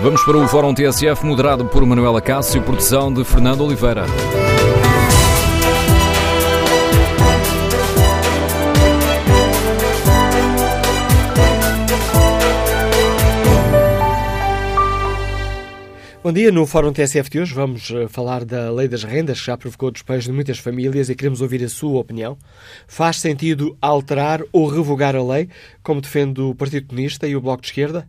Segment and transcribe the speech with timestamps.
[0.00, 4.06] Vamos para o Fórum TSF, moderado por Manuela Cássio, produção de Fernando Oliveira.
[16.22, 19.46] Bom dia, no Fórum TSF de hoje vamos eh, falar da Lei das Rendas, que
[19.46, 22.38] já provocou despejo de muitas famílias e queremos ouvir a sua opinião.
[22.86, 25.48] Faz sentido alterar ou revogar a lei,
[25.82, 28.06] como defende o Partido Comunista e o Bloco de Esquerda?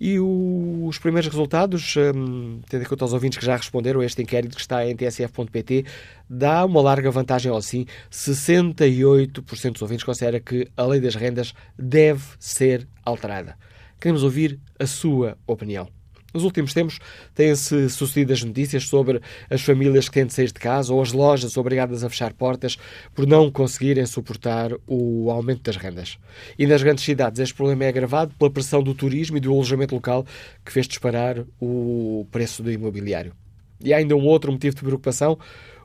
[0.00, 4.04] e o, os primeiros resultados, um, tendo em conta os ouvintes que já responderam a
[4.04, 5.84] este inquérito que está em tsf.pt,
[6.28, 7.86] dá uma larga vantagem ao sim.
[8.10, 13.56] 68% dos ouvintes considera que a lei das rendas deve ser alterada.
[14.00, 15.88] Queremos ouvir a sua opinião.
[16.34, 16.98] Nos últimos tempos
[17.32, 21.12] têm-se sucedido as notícias sobre as famílias que têm de sair de casa ou as
[21.12, 22.76] lojas obrigadas a fechar portas
[23.14, 26.18] por não conseguirem suportar o aumento das rendas.
[26.58, 29.94] E nas grandes cidades este problema é agravado pela pressão do turismo e do alojamento
[29.94, 30.26] local
[30.64, 33.32] que fez disparar o preço do imobiliário.
[33.80, 35.38] E há ainda um outro motivo de preocupação.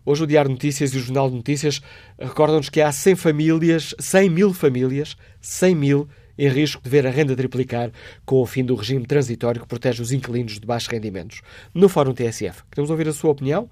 [0.04, 1.80] Hoje o Diário Notícias e o Jornal de Notícias
[2.18, 6.10] recordam-nos que há 100 famílias, 100 mil famílias, 100 mil
[6.40, 7.92] em risco de ver a renda triplicar
[8.26, 11.42] com o fim do regime transitório que protege os inquilinos de baixos rendimentos.
[11.74, 13.70] No Fórum TSF, queremos ouvir a sua opinião.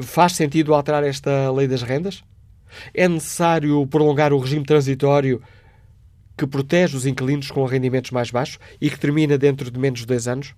[0.00, 2.22] Faz sentido alterar esta lei das rendas?
[2.94, 5.42] É necessário prolongar o regime transitório
[6.36, 10.06] que protege os inquilinos com rendimentos mais baixos e que termina dentro de menos de
[10.06, 10.54] dois anos?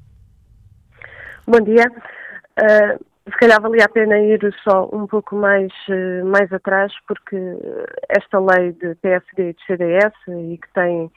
[1.47, 1.85] Bom dia.
[2.59, 7.37] Uh se calhar valia a pena ir só um pouco mais, eh, mais atrás, porque
[8.11, 11.11] esta lei de PSD e de CDS, e que tem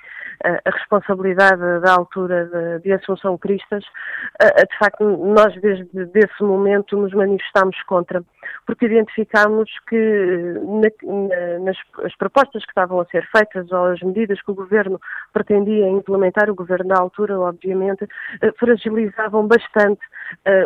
[0.43, 7.11] a responsabilidade da altura de, de Assunção Cristas, de facto, nós desde esse momento nos
[7.13, 8.23] manifestámos contra,
[8.65, 14.41] porque identificámos que na, nas as propostas que estavam a ser feitas ou as medidas
[14.41, 14.99] que o Governo
[15.33, 18.07] pretendia implementar, o Governo da altura, obviamente,
[18.41, 20.01] eh, fragilizavam bastante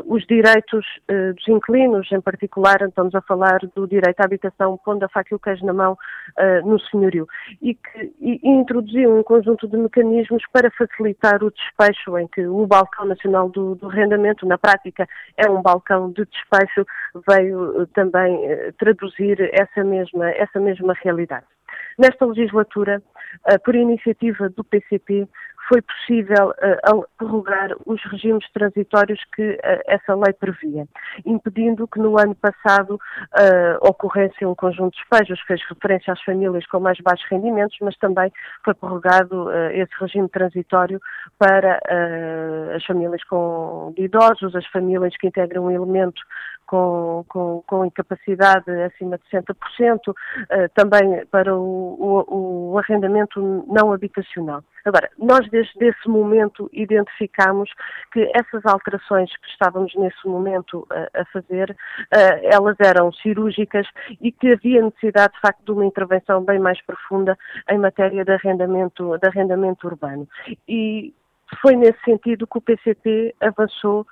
[0.05, 5.03] os direitos uh, dos inquilinos, em particular, estamos a falar do direito à habitação, pondo
[5.03, 7.27] a faca e o queijo na mão uh, no senhorio,
[7.61, 12.65] e que e, introduziam um conjunto de mecanismos para facilitar o despecho, em que o
[12.65, 15.07] Balcão Nacional do, do Rendimento, na prática,
[15.37, 16.85] é um balcão de despecho,
[17.27, 18.39] veio também
[18.77, 21.45] traduzir essa mesma, essa mesma realidade.
[21.97, 23.01] Nesta legislatura,
[23.63, 25.27] por iniciativa do PCP,
[25.71, 30.85] foi possível uh, prorrogar os regimes transitórios que uh, essa lei previa,
[31.25, 36.65] impedindo que no ano passado uh, ocorresse um conjunto de despejos, fez referência às famílias
[36.67, 38.31] com mais baixos rendimentos, mas também
[38.65, 40.99] foi prorrogado esse regime transitório
[41.37, 41.79] para
[42.75, 46.21] as famílias com idosos, as famílias que integram um elemento
[46.65, 50.13] com, com, com incapacidade acima de 60%,
[50.73, 53.10] também para o, o, o arrendamento
[53.67, 54.63] não habitacional.
[54.83, 57.69] Agora, nós desde esse momento identificamos
[58.11, 63.87] que essas alterações que estávamos nesse momento a, a fazer, uh, elas eram cirúrgicas
[64.19, 67.37] e que havia necessidade, de facto, de uma intervenção bem mais profunda
[67.69, 70.27] em matéria de arrendamento, de arrendamento urbano.
[70.67, 71.13] E
[71.61, 74.07] foi nesse sentido que o PCP avançou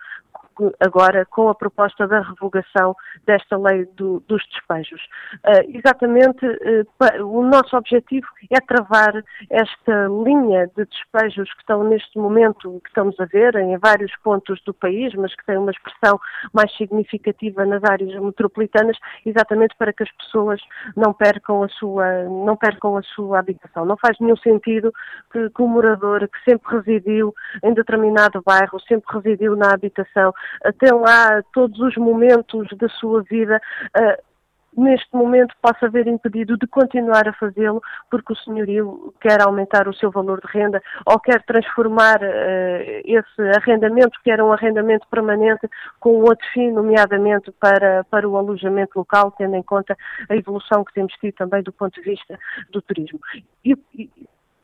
[0.79, 2.96] agora com a proposta da revogação
[3.26, 5.02] desta lei do, dos despejos.
[5.46, 12.17] Uh, exatamente, uh, o nosso objetivo é travar esta linha de despejos que estão neste
[12.17, 16.20] momento, que estamos a ver em vários pontos do país, mas que tem uma expressão
[16.53, 20.62] mais significativa nas áreas metropolitanas, exatamente para que as pessoas
[20.96, 23.85] não percam a sua, não percam a sua habitação.
[23.85, 24.94] Não faz nenhum sentido
[25.32, 27.34] que, que o morador que sempre residiu
[27.64, 30.34] em determinado bairro, sempre residiu na habitação,
[30.79, 33.61] tem lá todos os momentos da sua vida
[33.97, 34.29] uh,
[34.78, 39.93] neste momento possa ver impedido de continuar a fazê-lo porque o senhorio quer aumentar o
[39.93, 45.67] seu valor de renda ou quer transformar uh, esse arrendamento, que era um arrendamento permanente,
[45.99, 49.97] com outro fim, nomeadamente para, para o alojamento local, tendo em conta
[50.29, 52.37] a evolução que temos tido também do ponto de vista
[52.72, 53.19] do turismo.
[53.66, 54.09] E, e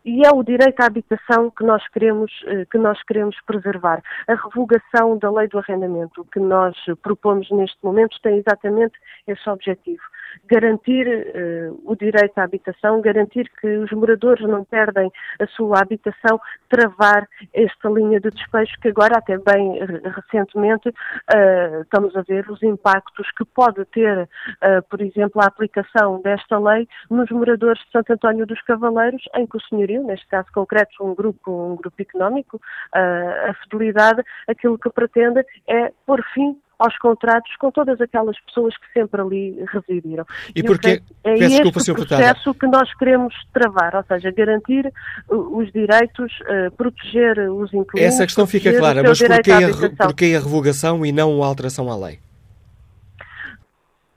[0.05, 4.03] é o direito à habitação que nós queremos eh, que nós queremos preservar.
[4.27, 8.93] A revogação da lei do arrendamento que nós propomos neste momento tem exatamente
[9.27, 10.03] esse objetivo
[10.47, 16.39] garantir uh, o direito à habitação, garantir que os moradores não perdem a sua habitação,
[16.69, 22.61] travar esta linha de despejo que agora, até bem recentemente, uh, estamos a ver os
[22.63, 28.13] impactos que pode ter, uh, por exemplo, a aplicação desta lei nos moradores de Santo
[28.13, 32.61] António dos Cavaleiros, em que o senhorio, neste caso concreto, um grupo, um grupo económico,
[32.93, 39.00] a fidelidade, aquilo que pretende é pôr fim aos contratos com todas aquelas pessoas que
[39.00, 40.25] sempre ali residiram.
[40.56, 44.92] E, e porque é Peço desculpa, este processo que nós queremos travar, ou seja, garantir
[45.30, 48.13] os direitos, uh, proteger os inquilinos.
[48.13, 51.98] Essa questão fica clara, mas porquê a, porquê a revogação e não a alteração à
[51.98, 52.19] lei?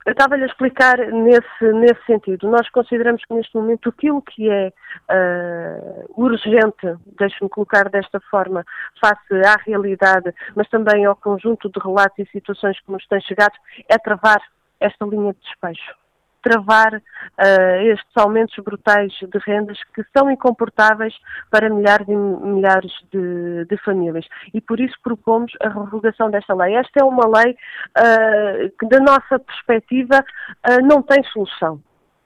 [0.05, 2.49] Eu estava-lhe a explicar nesse, nesse sentido.
[2.49, 4.71] Nós consideramos que neste momento aquilo que é
[5.11, 8.65] uh, urgente, deixe-me colocar desta forma,
[8.99, 13.53] face à realidade, mas também ao conjunto de relatos e situações que nos têm chegado,
[13.87, 14.41] é travar
[14.79, 15.98] esta linha de despejo
[16.41, 21.13] travar uh, estes aumentos brutais de rendas que são incomportáveis
[21.49, 24.25] para milhares e milhares de, de, famílias.
[24.53, 26.75] E por isso propomos a revogação desta lei.
[26.75, 30.23] Esta é uma lei uh, que, da nossa perspectiva,
[30.67, 31.81] uh, não tem solução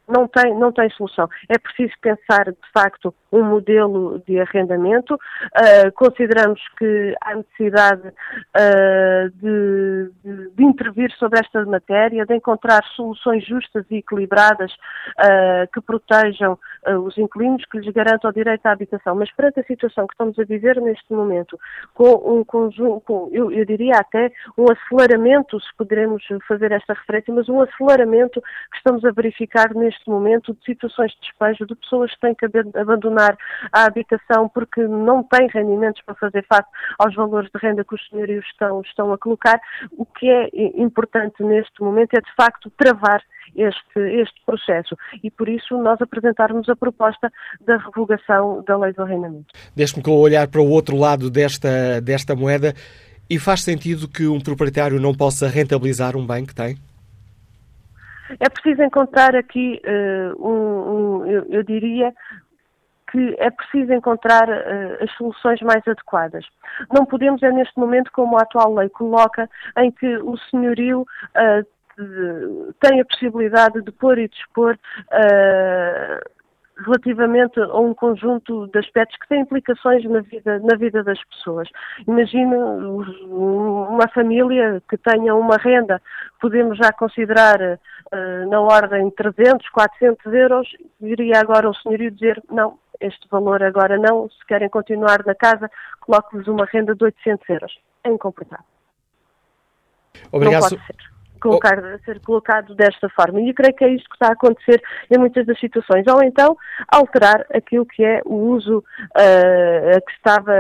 [0.08, 1.30] não tem, não tem solução.
[1.50, 5.16] É preciso pensar, de facto, um modelo de arrendamento.
[5.16, 12.84] Uh, consideramos que há necessidade uh, de, de, de, intervir sobre esta matéria, de encontrar
[12.96, 16.58] soluções justas e equilibradas uh, que protejam
[17.06, 19.16] os inquilinos, que lhes garantam o direito à habitação.
[19.16, 21.58] Mas perante a situação que estamos a viver neste momento,
[21.94, 27.34] com um conjunto, com, eu, eu diria até um aceleramento, se poderemos fazer esta referência,
[27.34, 32.14] mas um aceleramento que estamos a verificar neste momento de situações de despejo, de pessoas
[32.14, 32.46] que têm que
[32.78, 33.38] abandonar
[33.72, 36.68] a habitação porque não têm rendimentos para fazer face
[37.00, 39.60] aos valores de renda que os senhorios estão, estão a colocar.
[39.98, 40.50] O que é
[40.82, 43.22] importante neste momento é, de facto, travar
[43.56, 47.32] este, este processo e, por isso, nós apresentarmos a proposta
[47.66, 49.48] da revogação da lei do arrendamento.
[49.76, 52.74] Deixe-me olhar para o outro lado desta, desta moeda
[53.30, 56.78] e faz sentido que um proprietário não possa rentabilizar um bem que tem?
[58.40, 62.14] É preciso encontrar aqui, uh, um, um eu, eu, diria,
[63.12, 66.46] que é preciso encontrar uh, as soluções mais adequadas.
[66.92, 72.74] Não podemos, é neste momento, como a atual lei coloca, em que o senhorio uh,
[72.80, 74.78] tem a possibilidade de pôr e dispor
[76.78, 81.70] relativamente a um conjunto de aspectos que têm implicações na vida, na vida das pessoas.
[82.08, 86.02] Imagina uma família que tenha uma renda,
[86.42, 90.68] podemos já considerar uh, na ordem de 300, 400 euros,
[91.00, 95.70] viria agora o senhorio dizer, não, este valor agora não, se querem continuar na casa,
[96.02, 97.80] coloque-vos uma renda de 800 euros.
[98.04, 98.66] É incomportável.
[100.32, 100.62] Obrigado.
[100.62, 101.13] Não pode ser
[101.44, 103.42] colocar, ser colocado desta forma.
[103.42, 104.82] E eu creio que é isto que está a acontecer
[105.12, 106.06] em muitas das situações.
[106.08, 106.58] Ou então
[106.88, 110.54] alterar aquilo que é o uso uh, que, estava,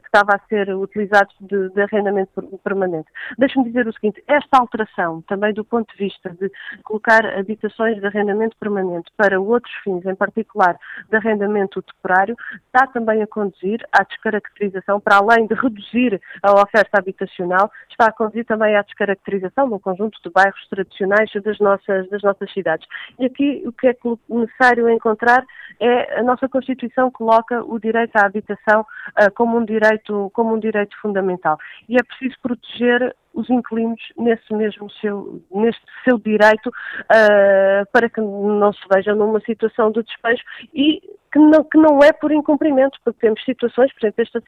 [0.00, 2.30] que estava a ser utilizado de, de arrendamento
[2.62, 3.08] permanente.
[3.38, 6.50] Deixe-me dizer o seguinte, esta alteração, também do ponto de vista de
[6.84, 13.22] colocar habitações de arrendamento permanente para outros fins, em particular de arrendamento temporário, está também
[13.22, 18.76] a conduzir à descaracterização, para além de reduzir a oferta habitacional, está a conduzir também
[18.76, 22.86] à descaracterização de um conjunto de bairros tradicionais das nossas, das nossas cidades.
[23.18, 23.96] E aqui o que é
[24.28, 25.44] necessário encontrar
[25.80, 30.58] é a nossa Constituição coloca o direito à habitação uh, como, um direito, como um
[30.58, 31.58] direito fundamental.
[31.88, 38.20] E é preciso proteger os inquilinos nesse mesmo seu, neste seu direito uh, para que
[38.20, 40.42] não se vejam numa situação de despejo
[40.74, 41.02] e
[41.36, 44.38] que não, que não é por incumprimento, porque temos situações, por exemplo, este,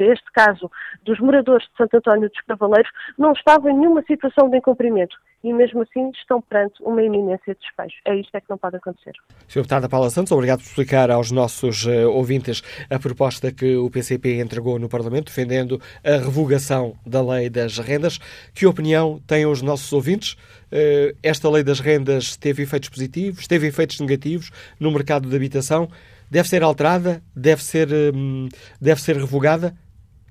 [0.00, 0.70] este caso
[1.04, 5.52] dos moradores de Santo António dos Cavaleiros não estavam em nenhuma situação de incumprimento e
[5.52, 7.94] mesmo assim estão perante uma iminência de despejo.
[8.04, 9.12] É isto é que não pode acontecer.
[9.48, 9.60] Sr.
[9.60, 14.40] Deputada Paula Santos, obrigado por explicar aos nossos uh, ouvintes a proposta que o PCP
[14.40, 18.18] entregou no Parlamento, defendendo a revogação da lei das rendas.
[18.54, 20.36] Que opinião têm os nossos ouvintes?
[20.72, 24.50] Uh, esta lei das rendas teve efeitos positivos, teve efeitos negativos
[24.80, 25.86] no mercado de habitação?
[26.30, 27.22] Deve ser alterada?
[27.36, 28.48] Deve ser, um,
[28.80, 29.76] deve ser revogada?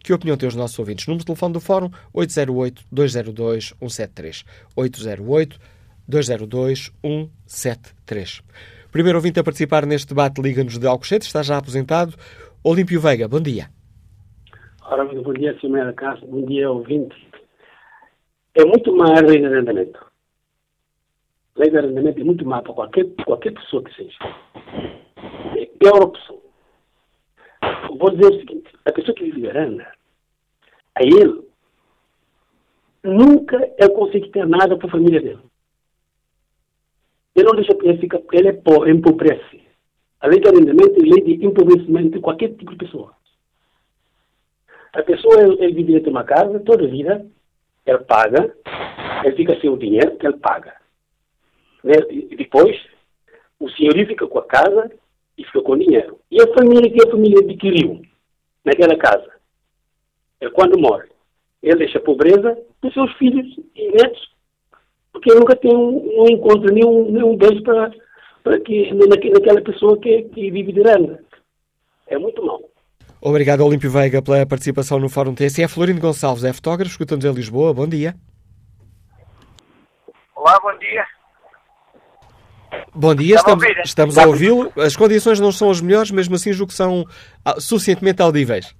[0.03, 1.05] Que opinião têm os nossos ouvintes?
[1.05, 4.43] Número de telefone do Fórum 808-202-173.
[6.07, 8.41] 202 173.
[8.91, 12.15] Primeiro ouvinte a participar neste debate Liga-nos de Alcochete, está já aposentado.
[12.63, 13.69] Olímpio Veiga, bom dia.
[14.83, 15.93] Ora, bom dia, Sr.
[15.93, 17.15] Castro, bom dia, ouvinte.
[18.55, 20.10] É muito de arrendamento.
[21.55, 24.17] Lei de arrendamento é muito má para qualquer, qualquer pessoa que seja.
[25.57, 26.41] É a pior opção.
[27.97, 29.91] Vou dizer o seguinte, a pessoa que vive de aranda,
[30.95, 31.41] a ele,
[33.03, 35.39] nunca ele consegue ter nada para a família dele.
[37.35, 39.61] Ele não deixa, ele, fica, ele é pobre, empobrece.
[40.19, 43.13] A lei de arrendamento é lei de empobrecimento de qualquer tipo de pessoa.
[44.93, 47.25] A pessoa, ele, ele vive dentro de uma casa toda a vida,
[47.85, 48.55] ele paga,
[49.23, 50.80] ele fica sem o dinheiro que ele paga.
[51.83, 51.95] Né?
[52.09, 52.77] E depois,
[53.59, 54.91] o senhorio fica com a casa
[55.37, 56.19] e fica com o dinheiro.
[56.29, 58.01] E a família que a família adquiriu
[58.63, 59.29] naquela casa,
[60.39, 61.07] ele quando morre,
[61.61, 64.31] ele deixa a pobreza dos seus filhos e netos,
[65.11, 67.91] porque nunca tem um, não encontra nenhum, nenhum beijo para,
[68.43, 71.23] para que, naquela pessoa que, que vive de renda.
[72.07, 72.61] É muito mal.
[73.21, 75.67] Obrigado, Olímpio Veiga, pela participação no Fórum TSE.
[75.67, 77.71] Florindo Gonçalves é fotógrafo, escutando nos em Lisboa.
[77.71, 78.15] Bom dia.
[80.35, 81.05] Olá, bom dia.
[82.93, 84.71] Bom dia, estamos, a, estamos a ouvi-lo.
[84.77, 87.05] As condições não são as melhores, mesmo assim julgo que são
[87.45, 88.75] ah, suficientemente audíveis.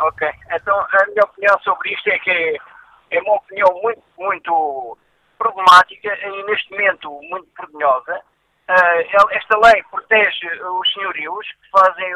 [0.00, 2.56] Ok, então a minha opinião sobre isto é que
[3.10, 4.98] é uma opinião muito, muito
[5.38, 8.20] problemática e neste momento muito vergonhosa.
[8.68, 10.46] Uh, esta lei protege
[10.80, 12.14] os senhorios que fazem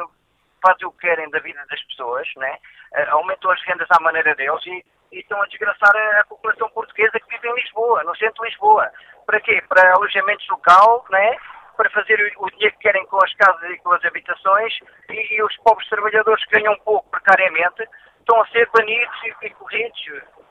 [0.63, 2.59] fazem o que querem da vida das pessoas, né?
[2.93, 6.69] Uh, aumentam as rendas à maneira deles e, e estão a desgraçar a, a, população
[6.71, 8.91] portuguesa que vive em Lisboa, no centro de Lisboa.
[9.31, 9.63] Para quê?
[9.69, 11.37] Para alojamentos local, né?
[11.77, 14.77] para fazer o, dinheiro que querem com as casas e com as habitações
[15.09, 19.51] e, e os pobres trabalhadores que ganham pouco precariamente estão a ser banidos e, e
[19.51, 20.01] corridos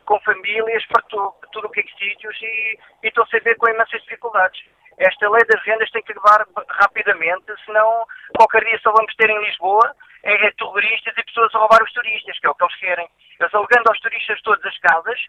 [0.05, 3.57] com famílias para, tu, tudo o que é sítios e, e estão a ser ver
[3.57, 4.63] com imensas dificuldades.
[4.97, 8.07] Esta lei das rendas tem que acabar rapidamente, senão
[8.37, 9.93] qualquer dia só vamos ter em Lisboa
[10.23, 13.09] é, é turistas e pessoas a roubar os turistas, que é o que eles querem.
[13.39, 15.19] Eles alugando aos turistas todas as casas,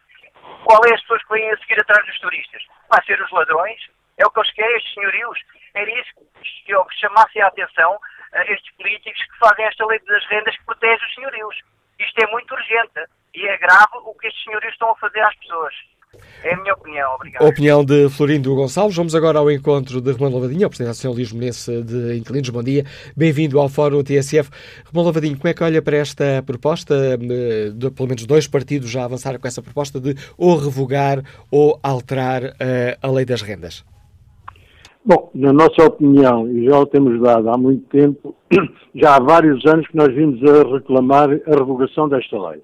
[0.64, 2.62] qual é as pessoas que vêm a seguir atrás dos turistas?
[2.88, 3.80] Vai ser os ladrões,
[4.18, 5.38] é o que eles querem, estes senhorios.
[5.74, 6.10] Era isso
[6.64, 7.98] que eu chamasse a atenção
[8.32, 11.56] a estes políticos que fazem esta lei das rendas que protege os senhorios.
[11.98, 13.04] Isto é muito urgente
[13.34, 15.74] e é grave o que estes senhorios estão a fazer às pessoas.
[16.42, 17.42] É a minha opinião, obrigado.
[17.44, 18.96] A opinião de Florindo Gonçalves.
[18.96, 22.48] Vamos agora ao encontro de Romão Lavadinho, o Presidente da Associação Lisbonense de Inquilinos.
[22.48, 22.84] Bom dia,
[23.16, 24.50] bem-vindo ao Fórum TSF.
[24.90, 26.94] Romão Lavadinho, como é que olha para esta proposta?
[26.94, 31.78] Eh, de, pelo menos dois partidos já avançaram com essa proposta de ou revogar ou
[31.82, 33.84] alterar uh, a lei das rendas.
[35.04, 38.34] Bom, na nossa opinião, e já o temos dado há muito tempo,
[38.94, 42.60] já há vários anos que nós vimos a reclamar a revogação desta lei.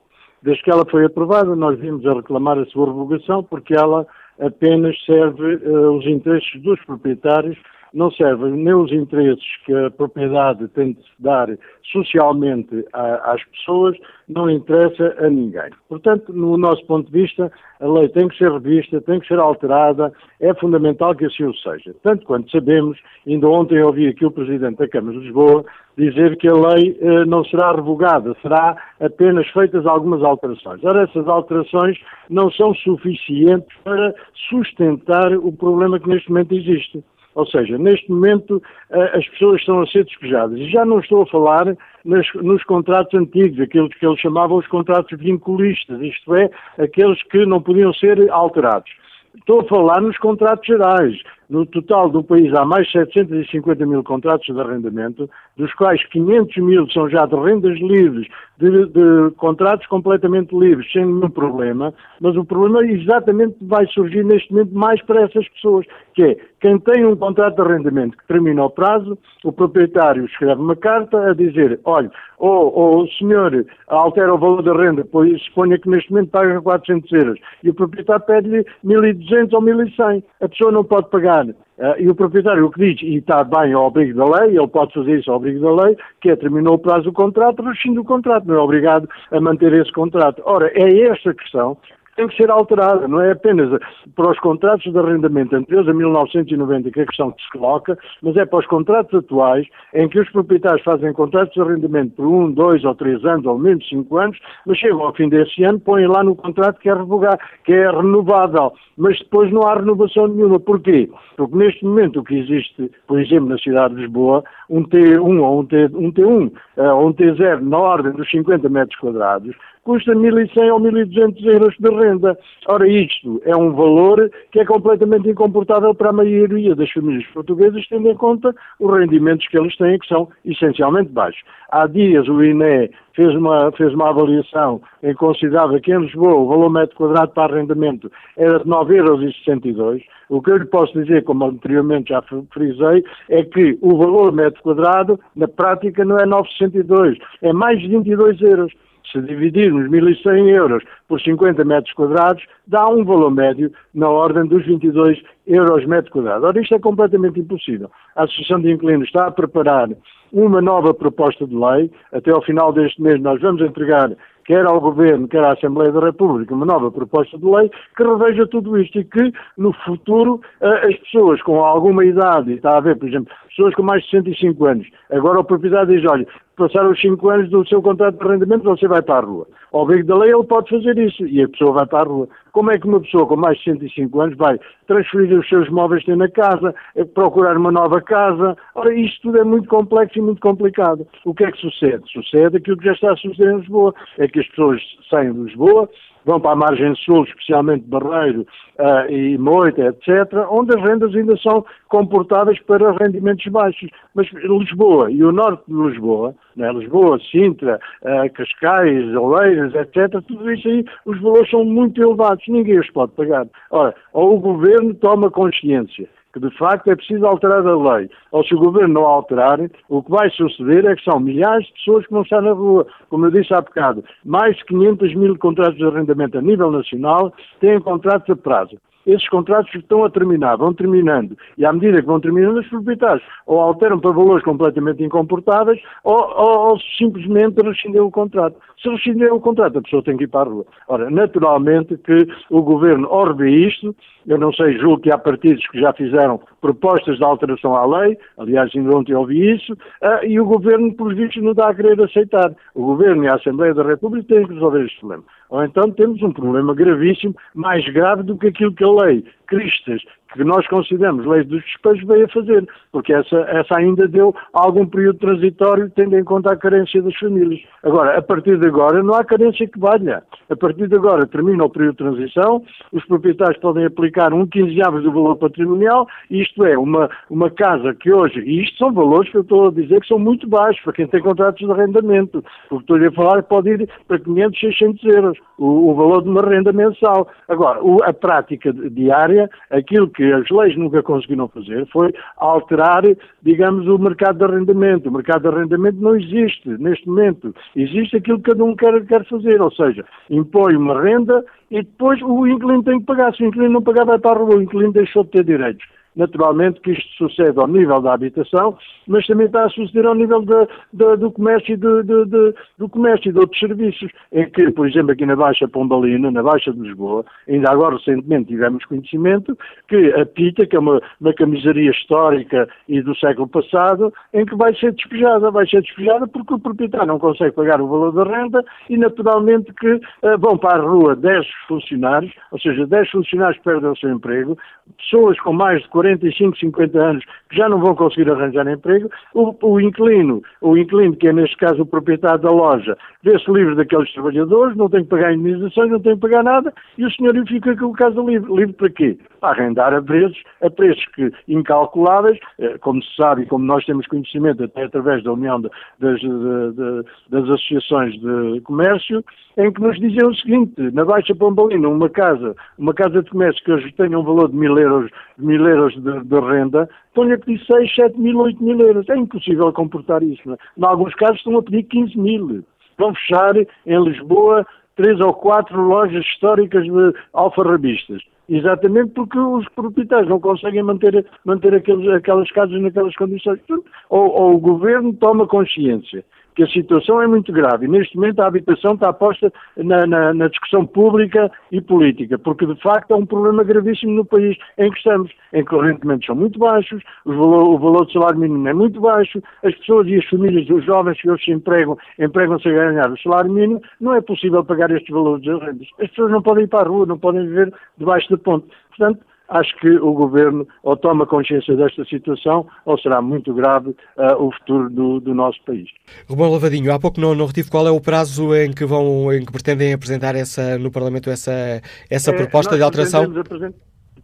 [0.47, 4.07] Desde que ela foi aprovada, nós vimos a reclamar a sua revogação porque ela
[4.39, 7.59] apenas serve uh, os interesses dos proprietários,
[7.97, 11.49] não serve nem os interesses que a propriedade tem de dar
[11.91, 13.97] socialmente a, às pessoas,
[14.29, 15.71] não interessa a ninguém.
[15.89, 17.51] Portanto, no nosso ponto de vista,
[17.81, 21.55] a lei tem que ser revista, tem que ser alterada, é fundamental que assim o
[21.55, 21.95] seja.
[22.03, 25.65] Tanto quanto sabemos, ainda ontem ouvi aqui o Presidente da Câmara de Lisboa
[25.97, 30.85] dizer que a lei eh, não será revogada, será apenas feitas algumas alterações.
[30.85, 31.99] Ora, essas alterações
[32.29, 34.15] não são suficientes para
[34.51, 37.03] sustentar o problema que neste momento existe.
[37.37, 40.59] Ou seja, neste momento eh, as pessoas estão a ser despejadas.
[40.59, 44.67] E já não estou a falar nos, nos contratos antigos, aqueles que eles chamavam os
[44.67, 48.91] contratos vinculistas, isto é, aqueles que não podiam ser alterados.
[49.37, 51.15] Estou a falar nos contratos gerais.
[51.49, 56.57] No total do país há mais de 750 mil contratos de arrendamento, dos quais 500
[56.57, 58.27] mil são já de rendas livres,
[58.59, 64.51] de, de, contratos completamente livres, sem nenhum problema, mas o problema exatamente vai surgir neste
[64.53, 68.65] momento mais para essas pessoas, que é quem tem um contrato de arrendamento que termina
[68.65, 74.35] o prazo, o proprietário escreve uma carta a dizer, olha, ou, ou o senhor altera
[74.35, 78.25] o valor da renda, pois suponha que neste momento paga 400 euros, e o proprietário
[78.25, 80.25] pede-lhe 1.200 ou 1.100.
[80.41, 83.75] A pessoa não pode pagar Uh, e o proprietário o que diz, e está bem
[83.75, 86.75] ao abrigo da lei, ele pode fazer isso ao abrigo da lei, que é terminou
[86.75, 90.43] o prazo do contrato, rescinde o contrato, não é obrigado a manter esse contrato.
[90.47, 91.77] Ora, é esta questão
[92.17, 93.79] tem que ser alterada, não é apenas
[94.15, 97.99] para os contratos de arrendamento anteriores a 1990, que é a questão que se coloca,
[98.23, 102.27] mas é para os contratos atuais, em que os proprietários fazem contratos de arrendamento por
[102.27, 105.79] um, dois ou três anos, ou menos cinco anos, mas chegam ao fim desse ano,
[105.79, 110.27] põem lá no contrato que é revogar, que é renovável, mas depois não há renovação
[110.29, 110.59] nenhuma.
[110.59, 111.11] Porquê?
[111.37, 115.61] Porque neste momento o que existe, por exemplo, na cidade de Lisboa, um T1 ou
[115.61, 119.55] um, T, um T1 uh, ou um T0 na ordem dos 50 metros quadrados,
[119.87, 122.37] custa 1.100 ou 1.200 euros de renda.
[122.67, 127.87] Ora, isto é um valor que é completamente incomportável para a maioria das famílias portuguesas,
[127.89, 131.41] tendo em conta os rendimentos que eles têm, que são essencialmente baixos.
[131.71, 136.35] Há dias o INE fez uma, fez uma avaliação em que considerava que em Lisboa
[136.35, 140.03] o valor metro quadrado para arrendamento era de 9,62 euros.
[140.29, 144.61] O que eu lhe posso dizer, como anteriormente já frisei, é que o valor metro
[144.63, 148.73] quadrado, na prática, não é 962, é mais de 22 euros.
[149.13, 154.65] Se dividirmos 1.100 euros por 50 metros quadrados, dá um valor médio na ordem dos
[154.67, 156.47] 22 euros metro quadrado.
[156.47, 157.91] Ora, isto é completamente impossível.
[158.17, 159.89] A Associação de Inquilinos está a preparar
[160.33, 161.91] uma nova proposta de lei.
[162.13, 164.11] Até ao final deste mês nós vamos entregar
[164.47, 168.47] quer ao Governo, quer à Assembleia da República, uma nova proposta de lei que reveja
[168.47, 172.97] tudo isto e que, no futuro, eh, as pessoas com alguma idade, está a ver,
[172.97, 176.27] por exemplo, pessoas com mais de 65 anos, agora o proprietário diz, olha,
[176.57, 179.47] passaram os 5 anos do seu contrato de arrendamento, você vai para a rua.
[179.77, 182.27] Ao abrigo da lei ele pode fazer isso e a pessoa vai para a rua.
[182.51, 186.01] Como é que uma pessoa com mais de 65 anos vai transferir os seus móveis
[186.01, 188.57] que tem na casa, eh, procurar uma nova casa?
[188.75, 191.07] Ora, isto tudo é muito complexo e muito complicado.
[191.27, 192.03] O que é que sucede?
[192.11, 193.95] Sucede aquilo que já está a suceder em Lisboa.
[194.17, 194.81] É que as pessoas
[195.11, 195.91] saem de Lisboa,
[196.27, 198.45] vão para a margem sul, especialmente Barreiro
[198.79, 203.89] uh, e Moita, etc., onde as rendas ainda são comportáveis para rendimentos baixos.
[204.15, 210.51] Mas Lisboa e o norte de Lisboa, né, Lisboa, Sintra, uh, Cascais, Oleiras, etc., tudo
[210.53, 213.47] isso aí, os valores são muito elevados, ninguém os pode pagar.
[213.71, 218.45] Ora, ou o governo toma consciência que de facto é preciso alterar a lei, ou
[218.45, 222.07] se o governo não alterar, o que vai suceder é que são milhares de pessoas
[222.07, 222.87] que vão estar na rua.
[223.09, 227.33] Como eu disse há bocado, mais de 500 mil contratos de arrendamento a nível nacional
[227.59, 228.77] têm contratos a prazo
[229.07, 233.25] esses contratos estão a terminar, vão terminando, e à medida que vão terminando, os proprietários
[233.47, 238.57] ou alteram para valores completamente incomportáveis ou, ou, ou simplesmente rescindem o contrato.
[238.83, 240.67] Se rescindem o contrato, a pessoa tem que ir para a rua.
[240.89, 243.95] Ora, naturalmente que o governo orbe isto,
[244.27, 248.19] eu não sei, julgo que há partidos que já fizeram propostas de alteração à lei,
[248.39, 252.01] aliás, ainda ontem ouvi isso, uh, e o governo, pelos vistos, não dá a querer
[252.03, 252.53] aceitar.
[252.75, 255.25] O governo e a Assembleia da República têm que resolver este problema.
[255.49, 260.03] Ou então temos um problema gravíssimo, mais grave do que aquilo que a lei Cristas,
[260.33, 264.87] que nós consideramos lei dos despejos, veio a fazer, porque essa, essa ainda deu algum
[264.87, 267.61] período transitório, tendo em conta a carência das famílias.
[267.83, 270.23] Agora, a partir de agora, não há carência que valha.
[270.51, 275.03] A partir de agora, termina o período de transição, os proprietários podem aplicar um quinzeavos
[275.03, 279.37] do valor patrimonial, isto é, uma, uma casa que hoje, e isto são valores que
[279.37, 282.93] eu estou a dizer que são muito baixos para quem tem contratos de arrendamento, porque
[282.93, 286.73] estou a falar pode ir para 500, 600 euros, o, o valor de uma renda
[286.73, 287.29] mensal.
[287.49, 293.03] Agora, o, a prática diária, aquilo que as leis nunca conseguiram fazer foi alterar,
[293.43, 295.09] digamos, o mercado de arrendamento.
[295.09, 297.55] O mercado de arrendamento não existe neste momento.
[297.77, 302.21] Existe aquilo que cada um quer, quer fazer, ou seja, impõe uma renda e depois
[302.23, 303.35] o inquilino tem que pagar.
[303.35, 304.57] Se o inquilino não pagar, vai para a rua.
[304.57, 305.85] O inquilino deixou de ter direitos.
[306.17, 310.41] Naturalmente que isto sucede ao nível da habitação, mas também está a suceder ao nível
[310.41, 315.13] de, de, do comércio de, do comércio e de outros serviços, em que, por exemplo,
[315.13, 319.57] aqui na Baixa Pombalina, na Baixa de Lisboa, ainda agora recentemente tivemos conhecimento
[319.89, 324.57] que a Pita, que é uma, uma camisaria histórica e do século passado, em que
[324.57, 328.25] vai ser despejada, vai ser despejada porque o proprietário não consegue pagar o valor da
[328.25, 333.63] renda e naturalmente que uh, vão para a rua 10 funcionários, ou seja, 10 funcionários
[333.63, 334.57] perdem o seu emprego,
[334.99, 339.55] pessoas com mais de 40 45, 50 anos já não vão conseguir arranjar emprego, o,
[339.63, 344.13] o inquilino, o inquilino, que é neste caso o proprietário da loja, vê-se livre daqueles
[344.13, 347.77] trabalhadores, não tem que pagar indenizações, não tem que pagar nada, e o senhor fica
[347.77, 348.53] com o casa livre.
[348.55, 349.19] Livre para quê?
[349.51, 354.07] Arrendar a preços, a preços que, incalculáveis, eh, como se sabe e como nós temos
[354.07, 359.25] conhecimento até através da União de, das, de, das Associações de Comércio,
[359.57, 363.65] em que nos diziam o seguinte, na Baixa Pombalina, uma casa, uma casa de comércio
[363.65, 367.39] que hoje tenha um valor de mil euros, mil euros de, de renda, estão-lhe a
[367.39, 369.09] pedir 6, 7 mil, 8 mil euros.
[369.09, 370.53] É impossível comportar isso.
[370.53, 370.57] É?
[370.77, 372.65] Em alguns casos estão a pedir 15 mil.
[372.99, 378.23] Vão fechar em Lisboa três ou quatro lojas históricas de alfarrabistas.
[378.49, 383.61] Exatamente porque os proprietários não conseguem manter, manter aqueles, aquelas casas naquelas condições.
[384.09, 386.25] Ou, ou o governo toma consciência
[386.57, 387.87] que a situação é muito grave.
[387.87, 392.81] Neste momento a habitação está posta na, na, na, discussão pública e política, porque de
[392.81, 396.35] facto é um problema gravíssimo no país em que estamos, em que os rendimentos são
[396.35, 400.25] muito baixos, valor, o valor do salário mínimo é muito baixo, as pessoas e as
[400.25, 404.23] famílias dos jovens que hoje se empregam, empregam-se a ganhar o salário mínimo, não é
[404.23, 405.87] possível pagar estes valores de rendas.
[406.01, 408.67] As pessoas não podem ir para a rua, não podem viver debaixo da ponte.
[408.89, 414.43] Portanto, acho que o Governo ou toma consciência desta situação ou será muito grave uh,
[414.43, 415.89] o futuro do, do, nosso país.
[416.29, 419.45] Romão Lavadinho, há pouco não, não retive qual é o prazo em que, vão, em
[419.45, 421.81] que pretendem apresentar essa, no Parlamento essa,
[422.11, 423.33] essa é, proposta de alteração?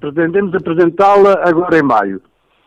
[0.00, 2.20] Pretendemos apresentá-la agora em maio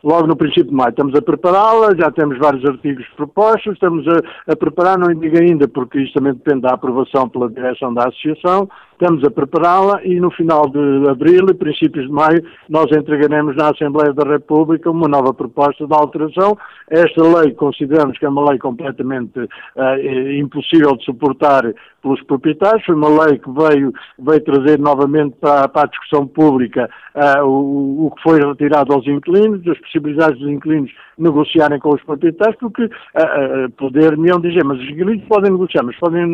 [0.06, 0.90] logo no princípio de maio.
[0.90, 5.66] Estamos a prepará-la, já temos vários artigos propostos, estamos a, a preparar, não digo ainda,
[5.66, 10.30] porque isto também depende da aprovação pela direção da Associação, estamos a prepará-la e no
[10.30, 15.34] final de abril e princípios de maio nós entregaremos na Assembleia da República uma nova
[15.34, 16.56] proposta de alteração.
[16.88, 21.62] Esta lei consideramos que é uma lei completamente uh, impossível de suportar
[22.02, 26.88] pelos proprietários, foi uma lei que veio, veio trazer novamente para, para a discussão pública
[27.14, 32.02] uh, o, o, que foi retirado aos inquilinos, as possibilidades dos inquilinos negociarem com os
[32.04, 36.26] proprietários, porque uh, poder-me dizer, mas os inquilinos podem negociar, mas podem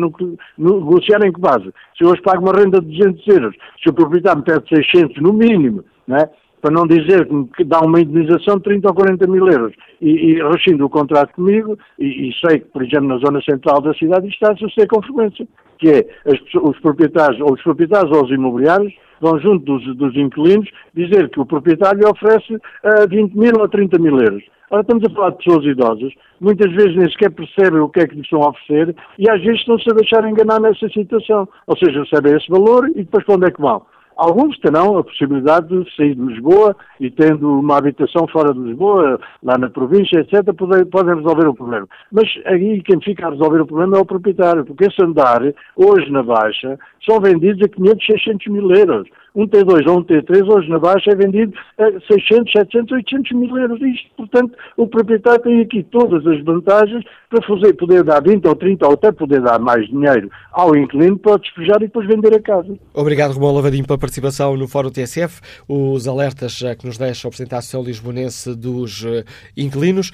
[0.57, 1.73] negociar em que base?
[1.97, 5.33] Se hoje pago uma renda de 200 euros, se o proprietário me pede 600 no
[5.33, 6.29] mínimo, não é?
[6.63, 9.73] para não dizer que dá uma indenização de 30 ou 40 mil euros.
[10.01, 13.93] E, e o contrato comigo, e, e, sei que, por exemplo, na zona central da
[13.95, 15.45] cidade isto está a suceder com frequência,
[15.83, 20.15] que é as, os proprietários, ou os proprietários ou os imobiliários vão junto dos, dos
[20.15, 24.43] inquilinos dizer que o proprietário oferece uh, 20 mil ou 30 mil euros.
[24.71, 28.07] Ora, estamos a falar de pessoas idosas, muitas vezes nem sequer percebem o que é
[28.07, 31.47] que lhes estão a oferecer e às vezes estão-se a deixar enganar nessa situação.
[31.67, 33.85] Ou seja, recebem esse valor e depois para onde é que vão?
[34.15, 39.19] Alguns terão a possibilidade de sair de Lisboa e tendo uma habitação fora de Lisboa,
[39.41, 41.87] lá na província, etc., podem, resolver o problema.
[42.11, 45.41] Mas aí quem fica a resolver o problema é o proprietário, porque esse andar,
[45.75, 49.07] hoje na Baixa, são vendidos a 500, 600 mil euros.
[49.35, 53.57] Um T2 ou um T3 hoje na Baixa é vendido a 600, 700, 800 mil
[53.57, 53.81] euros.
[53.81, 58.55] Isto, portanto, o proprietário tem aqui todas as vantagens para fazer, poder dar 20 ou
[58.55, 62.39] 30 ou até poder dar mais dinheiro ao inquilino para despejar e depois vender a
[62.39, 62.77] casa.
[62.93, 65.41] Obrigado, Romão Lavadinho, pela participação no Fórum TSF.
[65.67, 69.23] Os alertas que nos deixa a apresentação lisbonense dos eh,
[69.57, 70.11] inquilinos.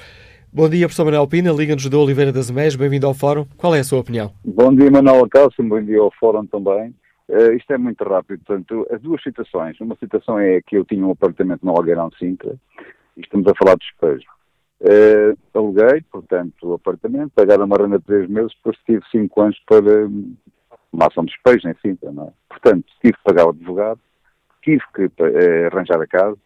[0.51, 3.45] Bom dia, professor Manuel Pina, Liga-nos de Oliveira das Meias, bem-vindo ao Fórum.
[3.57, 4.31] Qual é a sua opinião?
[4.45, 6.93] Bom dia, Manuel Acácio, bom dia ao Fórum também.
[7.29, 9.79] Uh, isto é muito rápido, portanto, as duas situações.
[9.79, 12.55] Uma situação é que eu tinha um apartamento no Algueirão Sintra,
[13.15, 14.27] e estamos a falar de despejo.
[14.81, 19.59] Uh, aluguei, portanto, o apartamento, pagaram uma renda de três meses, depois tive cinco anos
[19.67, 20.07] para
[20.91, 22.31] uma ação de despejo em Sintra, não é?
[22.49, 23.99] Portanto, tive que pagar o advogado,
[24.63, 26.37] tive que uh, arranjar a casa,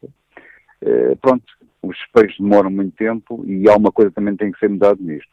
[1.22, 1.46] pronto,
[1.82, 4.98] os despejos demoram muito tempo e há uma coisa que também tem que ser mudada
[5.00, 5.32] nisto.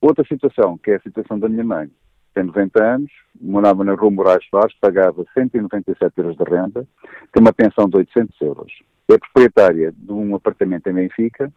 [0.00, 1.88] Outra situação, que é a situação da minha mãe
[2.36, 6.86] tem 90 anos, morava na Rua Moraes Vaz, pagava 197 euros de renda,
[7.32, 8.70] tem uma pensão de 800 euros.
[9.08, 11.50] É proprietária de um apartamento em Benfica,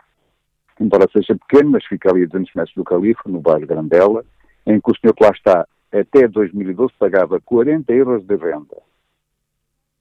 [0.80, 4.24] embora seja pequeno, mas fica ali a 200 metros do Califa, no bairro Grandela,
[4.66, 8.78] em que o senhor que lá está até 2012 pagava 40 euros de renda.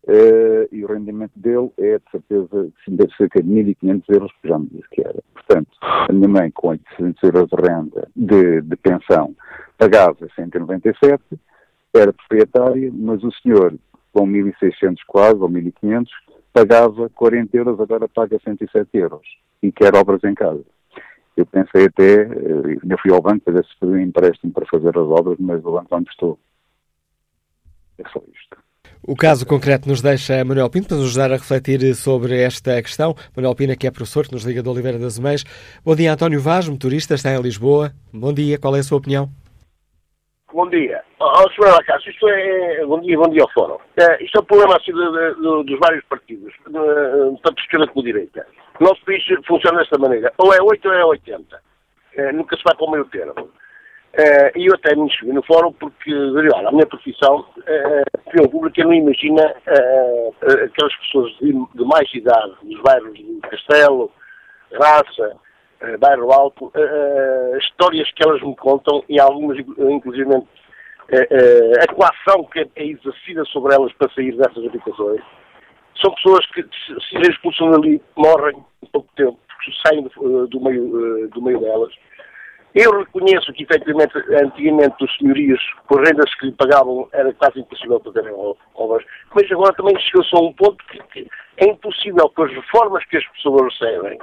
[0.08, 4.58] Uh, e o rendimento dele é, de certeza, de cerca de 1.500 euros, que já
[4.58, 5.22] me disse que era.
[5.34, 9.36] Portanto, a minha mãe, com 800 euros de renda, de, de pensão,
[9.76, 11.22] pagava 197,
[11.94, 13.74] era proprietária, mas o senhor,
[14.10, 16.06] com 1.600 quase, ou 1.500,
[16.54, 19.26] pagava 40 euros, agora paga 107 euros,
[19.62, 20.64] e quer obras em casa.
[21.36, 24.88] Eu pensei até, eh, eu fui ao banco para ver se um empréstimo para fazer
[24.88, 26.38] as obras, mas o banco onde estou.
[27.98, 28.67] É só isto.
[29.02, 33.14] O caso concreto nos deixa Manuel Pinto para nos ajudar a refletir sobre esta questão.
[33.36, 35.44] Manuel Pina, que é professor, que nos liga de Oliveira das Meias.
[35.84, 37.92] Bom dia, António Vaz, motorista, está em Lisboa.
[38.12, 39.28] Bom dia, qual é a sua opinião?
[40.52, 41.02] Bom dia.
[41.20, 41.72] Oh, Sr.
[41.72, 42.84] Lacácio, isto é.
[42.86, 43.74] Bom dia, bom dia ao Fórum.
[43.74, 46.54] Uh, isto é um problema assim de, de, de, dos vários partidos,
[47.42, 48.46] tanto esquerda como direita.
[48.80, 50.32] O nosso país funciona desta maneira.
[50.38, 51.56] Ou é 8 ou é 80.
[51.56, 51.60] Uh,
[52.20, 53.50] eh, nunca se vai para o meio termo.
[54.14, 58.80] Uh, e eu até me inscrevi no fórum porque, olha, a minha profissão, uh, público,
[58.80, 64.10] não imagina uh, aquelas pessoas de, de, mais idade, dos bairros de Castelo,
[64.72, 65.36] Graça,
[65.82, 66.72] uh, Bairro Alto,
[67.60, 70.42] histórias que elas me contam e algumas, inclusive,
[71.80, 75.20] a coação que é exercida sobre elas para sair dessas habitações.
[76.02, 80.02] São pessoas que, se expulsam dali, morrem em pouco tempo, porque saem
[80.48, 81.92] do meio, do meio delas
[82.78, 84.12] eu reconheço que, efetivamente,
[84.42, 88.32] antigamente os senhorios, por rendas que lhe pagavam, era quase impossível fazerem
[88.74, 93.04] obras, mas agora também chegou-se a um ponto que, que, é impossível, com as reformas
[93.06, 94.18] que as pessoas recebem,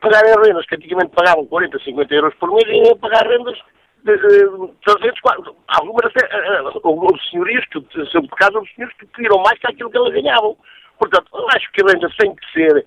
[0.00, 3.58] pagarem rendas que antigamente pagavam 40, 50 euros por mês e pagar rendas
[4.04, 8.94] de, de 300, 400, algumas até, eh, eh, houve senhorias, que, por causa dos senhores
[8.98, 10.56] que pediram mais que aquilo que elas ganhavam.
[10.98, 12.86] Portanto, eu acho que a renda tem que ser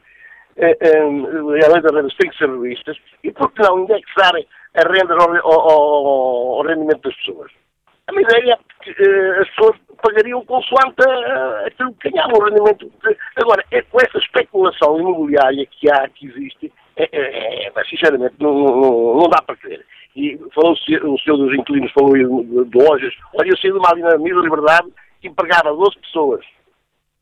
[0.60, 2.50] a lei das rendas tem que ser
[3.24, 6.08] e por que não indexarem as rendas ao, ao,
[6.58, 7.52] ao, rendimento das pessoas?
[8.08, 10.96] A minha ideia é que uh, as pessoas pagariam consoante
[11.65, 12.91] aquilo que ganhavam, o rendimento.
[13.36, 18.54] Agora, é com essa especulação imobiliária que há, que existe, é, é, é, sinceramente, não,
[18.54, 19.86] não, não, dá para crer.
[20.15, 20.78] E falou o
[21.20, 23.13] senhor dos inquilinos, falou de, de lojas.
[23.36, 24.88] Olha, eu saí de uma ali na Liberdade
[25.22, 26.46] que empregava 12 pessoas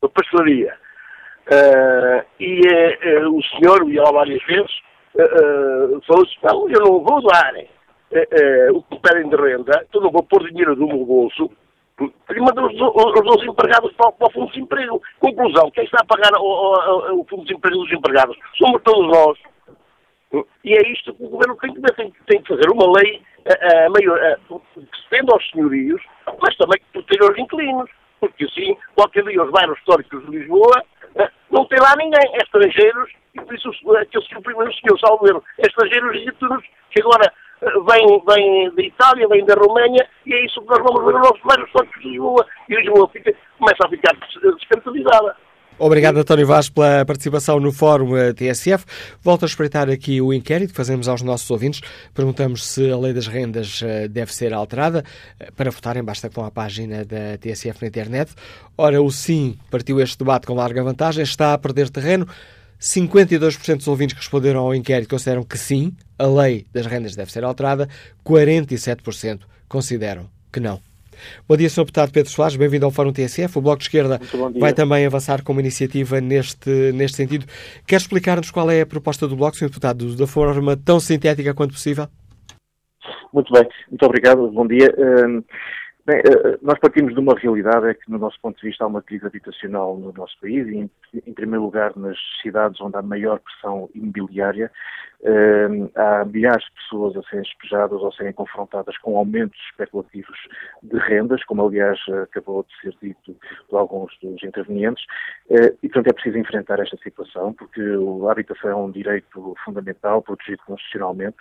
[0.01, 0.77] da pastelaria.
[1.45, 4.71] Uh, e uh, o senhor, ia lá várias vezes,
[5.15, 7.53] uh, falou assim, não, eu não vou dar
[8.73, 11.51] o que pedem de renda, então não vou pôr dinheiro do meu bolso,
[11.99, 15.01] e mandou os, os, os empregados para, para, o Fundo de Desemprego.
[15.19, 19.07] Conclusão, quem está a pagar o, o, o Fundo de Desemprego dos empregados somos todos
[19.07, 19.37] nós.
[20.63, 23.85] E é isto que o Governo tem que, tem, tem que fazer uma lei a,
[23.85, 26.01] a maior, a, que se tende aos senhorios,
[26.41, 27.89] mas também que proteja os inquilinos.
[28.19, 30.83] Porque assim, qualquer dia os bairros históricos de Lisboa
[31.55, 35.67] não tem lá ninguém, é estrangeiros, e por isso aquele senhor primeiro senhor Salveiro, é
[35.67, 40.61] estrangeiros legítimos que agora eh, vêm, vêm da Itália, vêm da Roménia, e é isso
[40.61, 43.89] que nós vamos ver nos nossos bairros históricos de Lisboa, e Lisboa fica, começa a
[43.89, 44.13] ficar
[44.57, 45.37] descantalizada.
[45.77, 48.85] Obrigado, António Vaz, pela participação no Fórum eh, TSF.
[49.21, 51.81] Volto a espreitar aqui o inquérito que fazemos aos nossos ouvintes.
[52.13, 55.03] Perguntamos se a lei das rendas eh, deve ser alterada.
[55.37, 58.33] Eh, para votarem, basta que vão à página da TSF na internet.
[58.77, 62.25] Ora, o sim partiu este debate com larga vantagem, está a perder terreno.
[62.79, 67.33] 52% dos ouvintes que responderam ao inquérito consideram que sim, a lei das rendas deve
[67.33, 67.89] ser alterada.
[68.25, 70.79] 47% consideram que não.
[71.47, 71.81] Bom dia, Sr.
[71.81, 73.57] Deputado Pedro Soares, bem-vindo ao Fórum TSF.
[73.57, 74.19] O Bloco de Esquerda
[74.59, 77.45] vai também avançar com uma iniciativa neste, neste sentido.
[77.87, 79.67] Quer explicar-nos qual é a proposta do Bloco, Sr.
[79.67, 82.07] Deputado, da forma tão sintética quanto possível?
[83.35, 84.95] Muito bem, muito obrigado, bom dia.
[84.97, 85.43] Hum,
[86.05, 88.87] bem, eh, nós partimos de uma realidade, é que, no nosso ponto de vista, há
[88.87, 93.39] uma crise habitacional no nosso país, e, em primeiro lugar, nas cidades onde há maior
[93.39, 94.71] pressão imobiliária,
[95.21, 100.37] Uh, há milhares de pessoas a serem despejadas ou a serem confrontadas com aumentos especulativos
[100.83, 103.35] de rendas, como aliás acabou de ser dito
[103.69, 105.03] por alguns dos intervenientes,
[105.49, 110.21] uh, e portanto é preciso enfrentar esta situação, porque a habitação é um direito fundamental,
[110.21, 111.37] protegido constitucionalmente,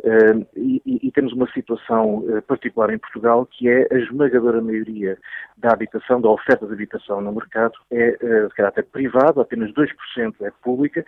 [0.00, 5.16] uh, e, e, temos uma situação eh, particular em Portugal que é a esmagadora maioria
[5.56, 10.50] da habitação, da oferta de habitação no mercado é de caráter privado, apenas 2% é
[10.62, 11.04] pública,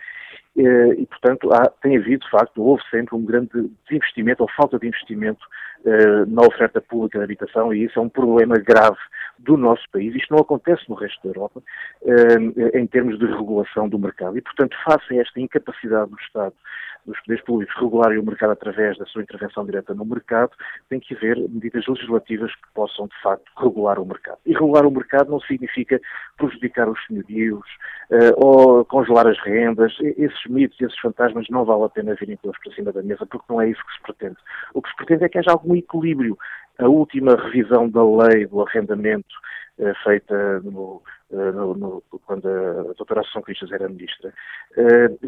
[0.55, 3.49] e portanto há, tem havido de facto, houve sempre um grande
[3.83, 5.43] desinvestimento ou falta de investimento
[6.27, 8.97] na oferta pública de habitação e isso é um problema grave
[9.39, 10.13] do nosso país.
[10.15, 11.61] Isto não acontece no resto da Europa
[12.01, 16.53] uh, em termos de regulação do mercado e, portanto, face a esta incapacidade do Estado
[17.07, 20.51] dos poderes públicos regularem o mercado através da sua intervenção direta no mercado,
[20.89, 24.37] tem que haver medidas legislativas que possam, de facto, regular o mercado.
[24.45, 25.99] E regular o mercado não significa
[26.37, 27.65] prejudicar os senhorios
[28.11, 29.95] uh, ou congelar as rendas.
[30.01, 33.45] Esses mitos, esses fantasmas não vale a pena virem pelos para cima da mesa, porque
[33.49, 34.37] não é isso que se pretende.
[34.73, 36.37] O que se pretende é que haja algum equilíbrio.
[36.79, 39.35] A última revisão da lei do arrendamento
[39.79, 44.33] uh, feita no, uh, no, no, quando a doutora Assunção Cristas era ministra,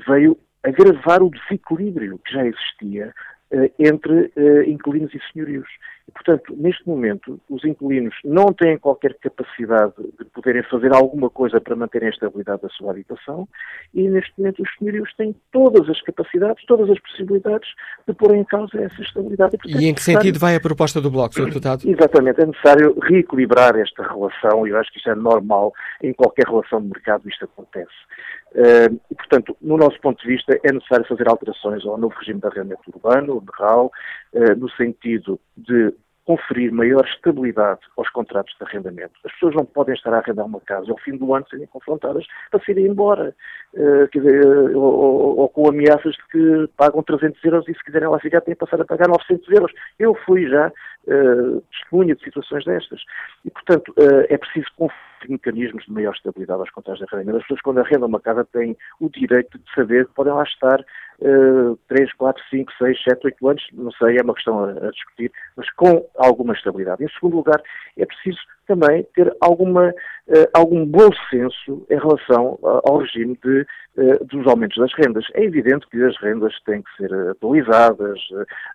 [0.07, 3.13] veio agravar o desequilíbrio que já existia
[3.79, 5.67] entre uh, inquilinos e senhorios.
[6.07, 11.61] E, portanto, neste momento, os inquilinos não têm qualquer capacidade de poderem fazer alguma coisa
[11.61, 13.47] para manterem a estabilidade da sua habitação
[13.93, 17.69] e, neste momento, os senhorios têm todas as capacidades, todas as possibilidades
[18.07, 19.55] de pôr em causa essa estabilidade.
[19.55, 21.45] E, portanto, e em que sentido vai a proposta do Bloco, Sr.
[21.45, 21.87] Deputado?
[21.87, 26.47] Exatamente, é necessário reequilibrar esta relação e eu acho que isto é normal em qualquer
[26.47, 27.93] relação de mercado, isto acontece.
[28.51, 32.39] Uh, e, portanto, no nosso ponto de vista, é necessário fazer alterações ao novo regime
[32.39, 33.91] de arrendamento urbano, o NRAL,
[34.33, 35.93] uh, no sentido de
[36.29, 39.13] conferir maior estabilidade aos contratos de arrendamento.
[39.25, 42.23] As pessoas não podem estar a arrendar uma casa ao fim do ano serem confrontadas
[42.51, 43.35] para se irem embora,
[43.73, 47.83] uh, quer dizer, ou, ou, ou, com ameaças de que pagam 300 euros e se
[47.83, 49.71] quiserem lá ficar têm que passar a pagar 900 euros.
[49.97, 53.01] Eu fui já uh, testemunha de situações destas.
[53.43, 57.37] E, portanto, é preciso conferir mecanismos de maior estabilidade aos contratos de arrendamento.
[57.37, 60.85] As pessoas, quando arrendam uma casa, têm o direito de saber que podem lá estar
[61.21, 64.91] uh, 3, 4, 5, 6, 7, 8 anos, não sei, é uma questão a, a,
[64.91, 67.03] discutir, mas com alguma estabilidade.
[67.03, 67.61] Em segundo lugar,
[67.97, 73.65] é preciso também ter alguma, uh, algum bom senso em relação ao regime de,
[73.97, 75.25] uh, dos aumentos das rendas.
[75.33, 78.19] É evidente que as rendas têm que ser atualizadas,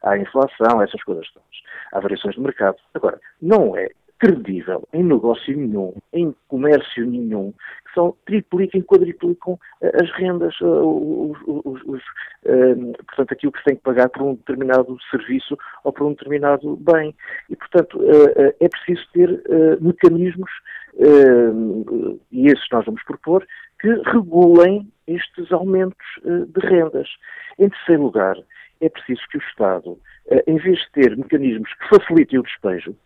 [0.03, 1.49] há inflação, essas coisas todas.
[1.93, 2.77] Há variações de mercado.
[2.95, 3.89] Agora, não é
[4.25, 10.65] credível em negócio nenhum, em comércio nenhum, que só tripliquem, quadriplicam eh, as rendas, eh,
[10.65, 12.03] os, os, os,
[12.47, 16.11] uh, portanto, aquilo que se tem que pagar por um determinado serviço ou por um
[16.13, 17.15] determinado bem.
[17.51, 18.01] E, portanto,
[18.61, 19.43] é preciso ter
[19.81, 20.51] mecanismos,
[22.33, 23.47] e esses nós vamos propor,
[23.81, 27.09] que regulem estes aumentos de rendas.
[27.59, 28.37] Em terceiro lugar,
[28.81, 29.99] é preciso que o Estado,
[30.47, 32.97] em vez de ter mecanismos que facilitem o despejo,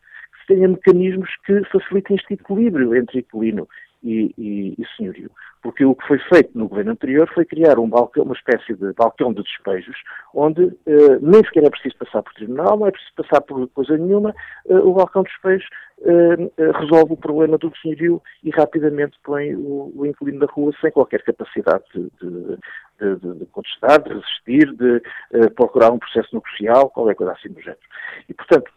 [0.49, 3.69] tenha mecanismos que facilitem este equilíbrio entre inquilino
[4.03, 5.31] e, e, e senhorio.
[5.61, 8.93] Porque o que foi feito no governo anterior foi criar um balcão, uma espécie de
[8.93, 9.97] balcão de despejos,
[10.33, 13.99] onde eh, nem sequer é preciso passar por tribunal, não é preciso passar por coisa
[13.99, 14.33] nenhuma,
[14.69, 15.69] eh, o balcão de despejos
[16.03, 20.93] eh, resolve o problema do senhorio e rapidamente põe o, o inquilino na rua sem
[20.93, 22.59] qualquer capacidade de, de,
[22.99, 27.81] de, de contestar, de resistir, de procurar um processo negocial, qualquer coisa assim do género.
[28.29, 28.71] E, portanto,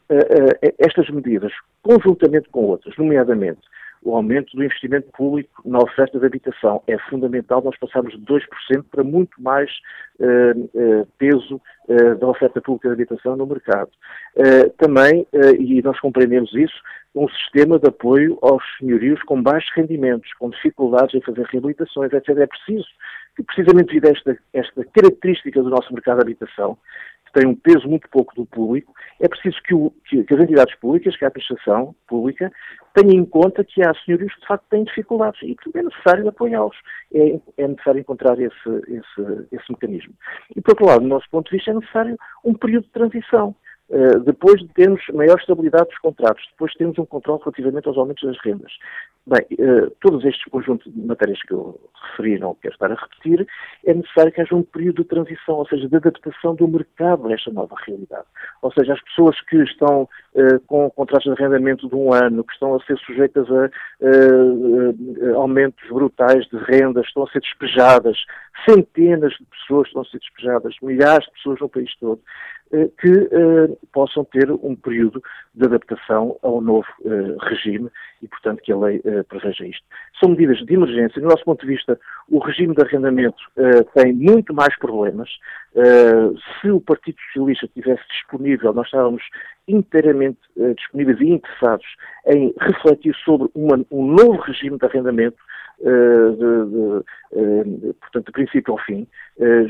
[0.77, 3.61] estas medidas, conjuntamente com outras, nomeadamente
[4.03, 6.81] o aumento do investimento público na oferta de habitação.
[6.87, 8.41] É fundamental nós passarmos de 2%
[8.89, 9.69] para muito mais
[10.19, 13.91] uh, uh, peso uh, da oferta pública de habitação no mercado.
[14.77, 15.27] também,
[15.59, 16.75] e nós compreendemos isso,
[17.13, 22.29] um sistema de apoio aos senhorios com baixos rendimentos, com dificuldades em fazer reabilitações, etc.
[22.37, 22.87] É preciso
[23.35, 26.77] que, precisamente devido a esta, esta característica do nosso mercado de habitação,
[27.33, 31.15] tem um peso muito pouco do público, é preciso que, o, que, as entidades públicas,
[31.15, 32.51] que a administração pública,
[32.93, 36.27] tenha em conta que há senhorios que de facto têm dificuldades e que é necessário
[36.27, 36.75] apoiá-los.
[37.13, 40.13] É, é, necessário encontrar esse, esse, esse mecanismo.
[40.55, 43.55] E, por outro lado, do nosso ponto de vista, é necessário um período de transição.
[43.89, 47.97] Uh, depois de termos maior estabilidade dos contratos, depois de termos um controle relativamente aos
[47.97, 48.71] aumentos das rendas,
[49.23, 51.79] Bem, uh, todos estes conjuntos de matérias que eu
[52.11, 53.47] referi, não quero estar a repetir,
[53.85, 57.33] é necessário que haja um período de transição, ou seja, de adaptação do mercado a
[57.33, 58.25] esta nova realidade.
[58.63, 62.53] Ou seja, as pessoas que estão uh, com contratos de arrendamento de um ano, que
[62.53, 63.69] estão a ser sujeitas a
[64.01, 68.17] uh, aumentos brutais de rendas, estão a ser despejadas,
[68.67, 72.19] centenas de pessoas estão a ser despejadas, milhares de pessoas no país todo,
[73.01, 73.29] que
[73.91, 75.21] possam ter um período
[75.53, 76.87] de adaptação ao novo
[77.41, 77.89] regime
[78.21, 79.83] e, portanto, que a lei uh, preveja isto.
[80.19, 81.21] São medidas de emergência.
[81.21, 85.29] Do nosso ponto de vista, o regime de arrendamento uh, tem muito mais problemas.
[85.73, 89.23] Uh, se o Partido Socialista estivesse disponível, nós estávamos
[89.67, 90.39] inteiramente
[90.75, 91.85] disponíveis e interessados
[92.25, 95.37] em refletir sobre uma, um novo regime de arrendamento
[95.79, 99.07] de, de, de, portanto, de princípio ao fim.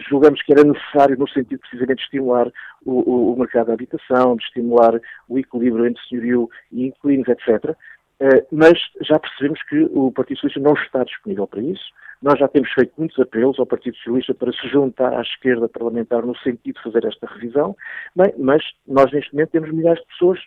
[0.10, 2.48] julgamos que era necessário, no sentido precisamente de estimular
[2.86, 7.76] o, o, o mercado da habitação, de estimular o equilíbrio entre senhorio e inquilinos, etc.
[8.22, 11.84] Eh, mas já percebemos que o Partido Socialista não está disponível para isso.
[12.22, 16.24] Nós já temos feito muitos apelos ao Partido Socialista para se juntar à esquerda parlamentar
[16.24, 17.76] no sentido de fazer esta revisão,
[18.16, 20.40] Bem, mas nós neste momento temos milhares de pessoas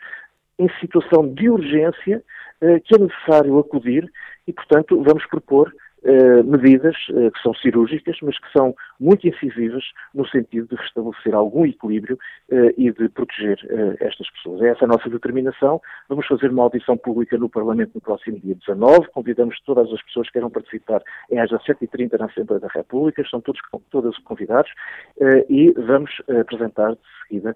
[0.56, 2.22] em situação de urgência
[2.60, 4.08] eh, que é necessário acudir
[4.46, 8.72] e, portanto, vamos propor eh, medidas que são cirúrgicas, mas que são
[9.04, 12.18] muito incisivas no sentido de restabelecer algum equilíbrio
[12.50, 13.58] uh, e de proteger
[14.00, 14.62] estas pessoas.
[14.62, 15.80] É essa a nossa determinação.
[16.08, 19.08] Vamos fazer uma audição pública no Parlamento no próximo dia 19.
[19.08, 21.02] Convidamos todas as pessoas que queiram participar.
[21.30, 23.22] É às 17h30 na Assembleia da República.
[23.22, 24.70] Estão todos, todos convidados.
[25.48, 27.54] e vamos apresentar de seguida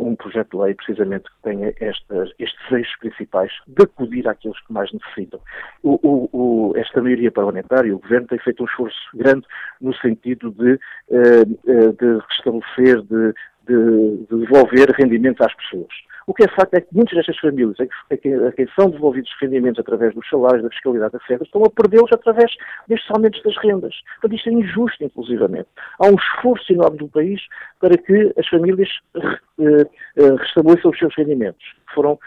[0.00, 4.90] um projeto de lei, precisamente, que tenha estes eixos principais de acudir àqueles que mais
[4.92, 5.40] necessitam.
[5.82, 9.46] O, o, o, esta maioria parlamentar e o Governo tem feito um esforço grande
[9.80, 10.78] no sentido de,
[11.10, 13.34] de restabelecer, de,
[13.66, 15.88] de, de devolver rendimentos às pessoas.
[16.26, 17.76] O que é facto é que muitas destas famílias,
[18.08, 21.70] a quem, a quem são devolvidos rendimentos através dos salários, da fiscalidade, etc., estão a
[21.70, 22.52] perdê-los através
[22.86, 23.94] destes aumentos das rendas.
[24.20, 25.66] Portanto, isto é injusto, inclusivamente.
[25.98, 27.40] Há um esforço enorme do país
[27.80, 32.18] para que as famílias uh, restabeleçam os seus rendimentos, que foram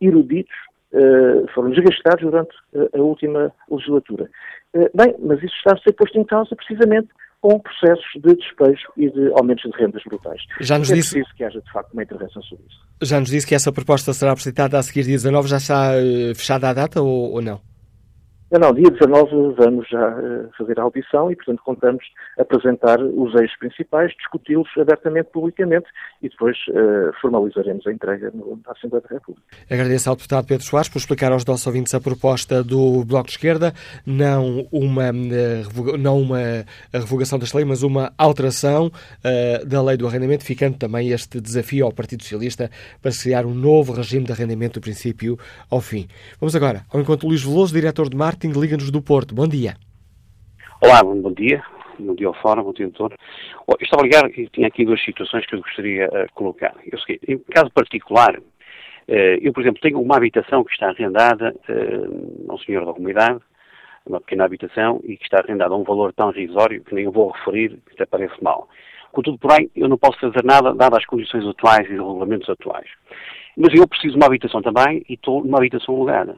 [0.00, 0.54] eruditos
[1.54, 2.54] foram desgastados durante
[2.94, 4.28] a última legislatura.
[4.94, 7.08] Bem, mas isso está a ser posto em causa precisamente
[7.42, 10.40] com processos de despejo e de aumentos de rendas brutais.
[10.60, 11.10] Já nos é disse...
[11.10, 12.78] preciso que haja, de facto, uma intervenção sobre isso.
[13.02, 15.48] Já nos disse que essa proposta será apresentada a seguir dia 19.
[15.48, 17.60] Já está uh, fechada a data ou, ou não?
[18.52, 22.04] Não, não, dia 19 vamos já uh, fazer a audição e, portanto, contamos
[22.38, 25.86] apresentar os eixos principais, discuti-los abertamente, publicamente
[26.20, 29.46] e depois uh, formalizaremos a entrega no, na Assembleia da República.
[29.70, 33.32] Agradeço ao deputado Pedro Soares por explicar aos nossos ouvintes a proposta do Bloco de
[33.32, 33.72] Esquerda,
[34.04, 38.90] não uma, uh, não uma revogação desta lei, mas uma alteração
[39.66, 43.92] da lei do arrendamento, ficando também este desafio ao Partido Socialista para criar um novo
[43.92, 45.38] regime de arrendamento do princípio
[45.70, 46.06] ao fim.
[46.38, 49.34] Vamos agora ao encontro Luís Veloso, diretor de marketing Marketing Liga-nos do Porto.
[49.34, 49.76] Bom dia.
[50.80, 51.62] Olá, bom dia.
[51.98, 53.16] Bom dia ao Fórum, bom dia, doutor.
[53.68, 56.74] Eu estava a ligar e tinha aqui duas situações que eu gostaria de uh, colocar.
[56.90, 61.54] Eu sei, em caso particular, uh, eu, por exemplo, tenho uma habitação que está arrendada
[61.68, 63.38] uh, a um senhor da comunidade,
[64.04, 67.12] uma pequena habitação, e que está arrendada a um valor tão risório que nem eu
[67.12, 68.68] vou referir, que até parece mal.
[69.12, 72.88] Contudo, porém, eu não posso fazer nada, dadas as condições atuais e os regulamentos atuais.
[73.56, 76.36] Mas eu preciso de uma habitação também e estou numa habitação alugada.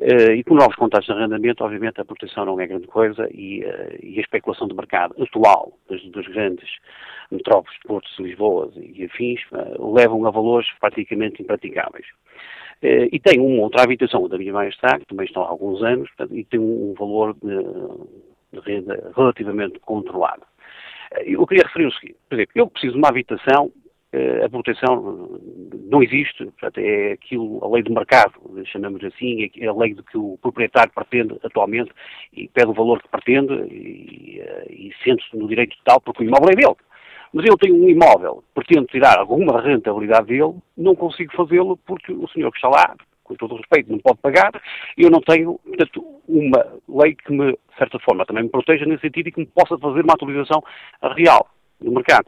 [0.00, 3.62] Uh, e com novos contratos de arrendamento, obviamente, a proteção não é grande coisa e,
[3.62, 6.70] uh, e a especulação de mercado atual dos, dos grandes
[7.30, 12.06] metrópoles de Porto, Lisboa e afins uh, levam a valores praticamente impraticáveis.
[12.82, 16.08] E tem uma outra habitação da minha mãe está, que também estão há alguns anos,
[16.08, 17.58] portanto, e tem um, valor de,
[18.54, 20.44] de, renda relativamente controlado.
[21.26, 23.70] Eu queria referir o seguinte, por exemplo, eu preciso de uma habitação
[24.44, 25.40] a proteção
[25.88, 28.32] não existe, portanto, é aquilo, a lei de mercado,
[28.66, 31.92] chamamos assim, é a lei do que o proprietário pretende atualmente
[32.32, 36.50] e pede o valor que pretende e, e sente-se no direito total porque o imóvel
[36.50, 36.76] é dele.
[37.32, 42.26] Mas eu tenho um imóvel, pretendo tirar alguma rentabilidade dele, não consigo fazê-lo porque o
[42.28, 44.50] senhor que está lá, com todo o respeito, não pode pagar,
[44.98, 48.84] e eu não tenho, portanto, uma lei que me, de certa forma, também me proteja
[48.84, 50.60] nesse sentido e que me possa fazer uma atualização
[51.14, 51.46] real
[51.80, 52.26] do mercado.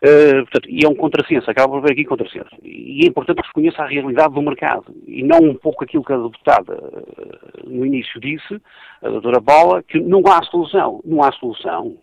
[0.00, 2.50] Uh, portanto, e é um contrassenso, acaba por haver aqui contrassenso.
[2.62, 6.04] E é importante que se conheça a realidade do mercado e não um pouco aquilo
[6.04, 8.62] que a deputada uh, no início disse,
[9.02, 11.00] a doutora Bola, que não há solução.
[11.04, 11.96] Não há solução.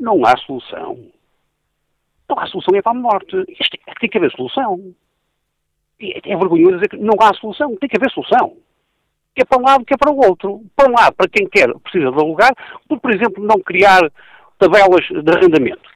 [0.00, 0.98] Não há solução.
[2.28, 3.36] Não há solução é para a morte.
[3.46, 4.94] Isto é, tem que haver solução.
[6.00, 7.76] É, é vergonhoso dizer que não há solução.
[7.76, 8.56] Tem que haver solução.
[9.34, 10.62] Que é para um lado, que é para o outro.
[10.74, 12.54] Para um lado, para quem quer, precisa de alugar,
[12.88, 14.00] por, por exemplo, não criar
[14.58, 15.95] tabelas de arrendamento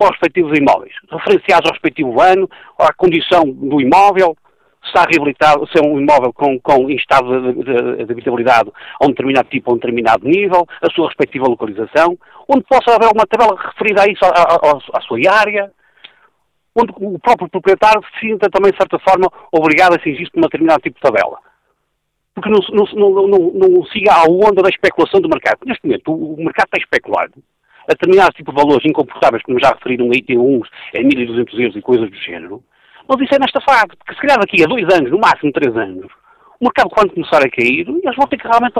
[0.00, 2.48] para os respectivos imóveis, referenciados ao respectivo ano,
[2.78, 4.34] à condição do imóvel,
[4.82, 9.04] se está reabilitado, se é um imóvel com, com estado de, de, de, habitabilidade a
[9.04, 13.26] um determinado tipo, a um determinado nível, a sua respectiva localização, onde possa haver uma
[13.26, 15.70] tabela referida a isso, à sua área,
[16.74, 20.48] onde o próprio proprietário se sinta também, de certa forma, obrigado a se por um
[20.48, 21.38] determinado tipo de tabela.
[22.34, 25.58] Porque não, não, não, não, siga a onda da especulação do mercado.
[25.66, 27.34] Neste momento, o mercado está especulado
[27.90, 31.76] a determinados tipo de valores incomportáveis, como já referiram aí, tem uns em 1.200 euros
[31.76, 32.62] e coisas do género.
[33.08, 35.76] Mas isso é nesta fase, porque se calhar daqui a dois anos, no máximo três
[35.76, 36.06] anos,
[36.60, 38.74] o mercado quando começar a cair, eles vão ter que realmente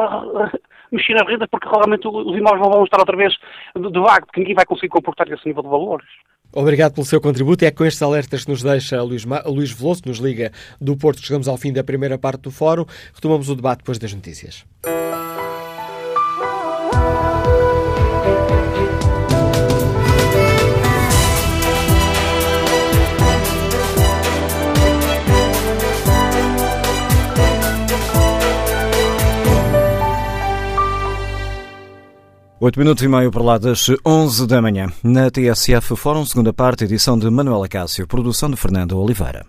[0.92, 3.32] mexer nas rendas, porque realmente os imóveis vão estar outra vez
[3.74, 6.06] de, de vago, porque ninguém vai conseguir comportar esse nível de valores.
[6.52, 7.64] Obrigado pelo seu contributo.
[7.64, 9.42] É com estes alertas que nos deixa Luís, Ma...
[9.46, 10.50] Luís Veloso, nos liga
[10.80, 11.22] do Porto.
[11.22, 12.84] Chegamos ao fim da primeira parte do fórum.
[13.14, 14.66] Retomamos o debate depois das notícias.
[32.62, 34.92] Oito minutos e meio para lá das 11 da manhã.
[35.02, 39.46] Na TSF Fórum, segunda parte, edição de Manuela Cássio, produção de Fernando Oliveira.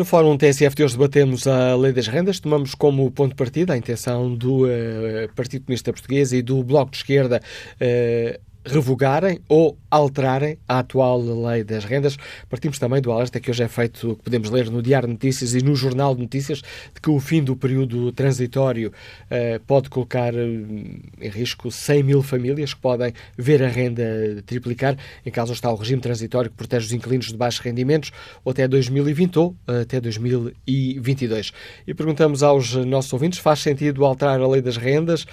[0.00, 2.40] No Fórum TSF de hoje debatemos a Lei das Rendas.
[2.40, 6.92] Tomamos como ponto de partida a intenção do uh, Partido Comunista Português e do Bloco
[6.92, 7.42] de Esquerda
[7.74, 12.16] uh, revogarem ou alterarem a atual lei das rendas.
[12.48, 15.54] Partimos também do alerta que hoje é feito, que podemos ler no Diário de Notícias
[15.54, 20.34] e no Jornal de Notícias, de que o fim do período transitório uh, pode colocar
[20.34, 24.04] uh, em risco 100 mil famílias que podem ver a renda
[24.46, 24.96] triplicar.
[25.24, 28.12] Em causa está o regime transitório que protege os inquilinos de baixos rendimentos
[28.44, 31.52] ou até 2020 ou até 2022.
[31.86, 35.26] E perguntamos aos nossos ouvintes, faz sentido alterar a lei das rendas?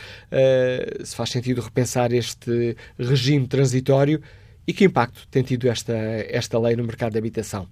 [1.04, 3.17] se faz sentido repensar este regime
[3.48, 4.22] transitório
[4.68, 7.68] e que impacto tem tido esta, esta lei no mercado de habitação?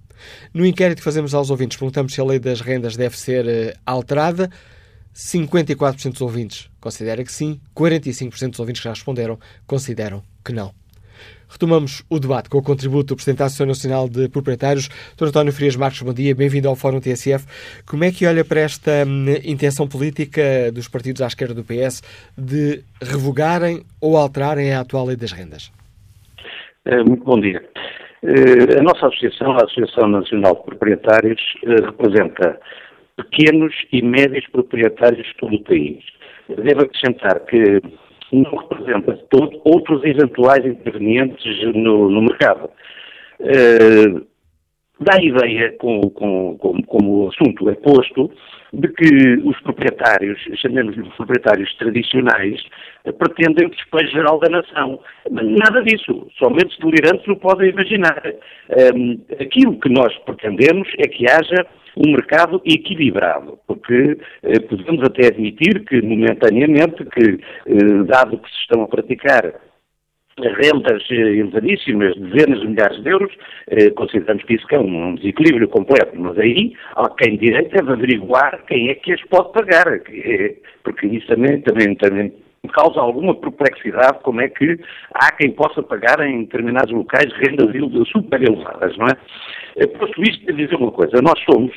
[0.53, 3.79] No inquérito que fazemos aos ouvintes, perguntamos se a lei das rendas deve ser uh,
[3.85, 4.49] alterada.
[5.13, 10.73] 54% dos ouvintes considera que sim, 45% dos ouvintes que já responderam consideram que não.
[11.55, 15.27] Retomamos o debate com o contributo do Presidente da Associação Nacional de Proprietários, Dr.
[15.29, 16.01] António Frias Marcos.
[16.01, 17.47] Bom dia, bem-vindo ao Fórum TSF.
[17.89, 22.03] Como é que olha para esta hum, intenção política dos partidos à esquerda do PS
[22.37, 25.71] de revogarem ou alterarem a atual lei das rendas?
[26.83, 27.63] Eh, muito bom dia.
[28.21, 32.59] Eh, a nossa associação, a Associação Nacional de Proprietários, eh, representa
[33.15, 36.03] pequenos e médios proprietários de todo o país.
[36.49, 37.81] Devo acrescentar que
[38.31, 42.69] não representa todo outros eventuais intervenientes no, no mercado.
[43.39, 44.25] Uh,
[44.99, 48.31] dá a ideia, com, com, com, como o assunto é posto,
[48.73, 52.61] de que os proprietários, chamemos-lhe proprietários tradicionais,
[53.17, 54.99] pretendem o despejo geral da nação.
[55.29, 56.27] Nada disso.
[56.37, 58.21] Somente os delirantes o podem imaginar.
[58.95, 61.65] Um, aquilo que nós pretendemos é que haja
[61.97, 68.57] um mercado equilibrado, porque eh, podemos até admitir que, momentaneamente, que, eh, dado que se
[68.61, 69.53] estão a praticar
[70.37, 73.31] rendas eh, elevadíssimas, dezenas de milhares de euros,
[73.67, 78.63] eh, consideramos que isso é um, desequilíbrio completo, mas aí há quem direito deve averiguar
[78.67, 79.85] quem é que as pode pagar,
[80.83, 82.33] porque isso também, também, também
[82.67, 84.79] causa alguma perplexidade como é que
[85.13, 87.69] há quem possa pagar em determinados locais rendas
[88.09, 89.17] super elevadas, não é?
[89.77, 91.71] Eh, posto isto, dizer uma coisa, nós somos,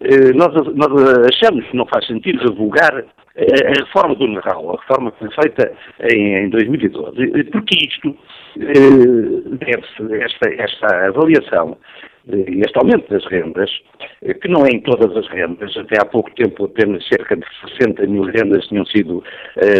[0.00, 3.04] eh, nós, nós achamos que não faz sentido revogar
[3.34, 5.72] a reforma do Natal, a reforma que foi feita
[6.12, 8.14] em, em 2012, porque isto
[8.54, 11.78] deve-se, esta, esta avaliação
[12.28, 13.70] este aumento das rendas,
[14.40, 17.44] que não é em todas as rendas, até há pouco tempo apenas cerca de
[17.78, 19.24] 60 mil rendas tinham sido,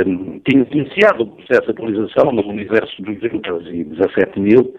[0.07, 4.74] um, tinham iniciado o processo de atualização no universo dos 17 mil,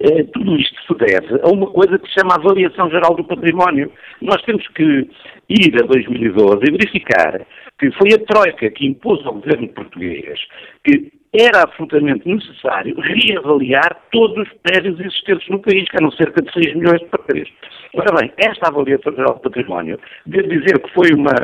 [0.00, 3.90] é, tudo isto se deve a uma coisa que se chama avaliação geral do património.
[4.20, 5.08] Nós temos que
[5.48, 7.46] ir a 2012 e verificar
[7.78, 10.38] que foi a Troika que impôs ao governo português
[10.84, 16.52] que era absolutamente necessário reavaliar todos os prédios existentes no país, que eram cerca de
[16.52, 17.50] 6 milhões de prédios.
[17.94, 21.34] Ora bem, esta avaliação geral do património, devo dizer que foi uma,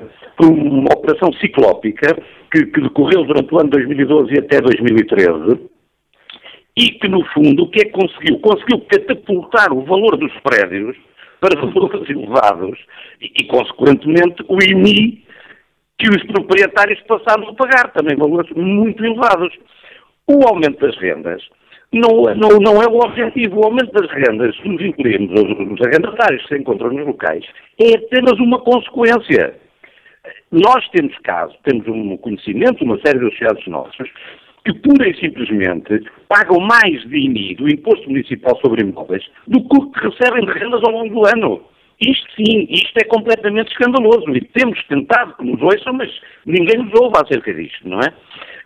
[0.41, 2.17] uma operação ciclópica
[2.51, 5.71] que, que decorreu durante o ano 2012 e até 2013,
[6.77, 8.39] e que, no fundo, o que é que conseguiu?
[8.41, 10.97] Conseguiu catapultar o valor dos prédios
[11.39, 12.79] para valores elevados
[13.21, 15.23] e, e, consequentemente, o IMI
[16.03, 19.57] que os proprietários passaram a pagar, também valores muito elevados.
[20.27, 21.41] O aumento das rendas
[21.93, 23.61] não, não, não é o objetivo.
[23.61, 27.45] O aumento das rendas dos inquilinos, dos arrendatários que se encontram nos locais,
[27.81, 29.55] é apenas uma consequência.
[30.51, 34.09] Nós temos caso, temos um conhecimento, uma série de associados nossos,
[34.65, 40.01] que pura e simplesmente pagam mais de IMI, do Imposto Municipal sobre Imóveis, do que
[40.01, 41.72] recebem de rendas ao longo do ano.
[42.03, 46.11] Isto sim, isto é completamente escandaloso e temos tentado que nos ouçam, mas
[46.45, 48.13] ninguém nos ouve acerca disto, não é?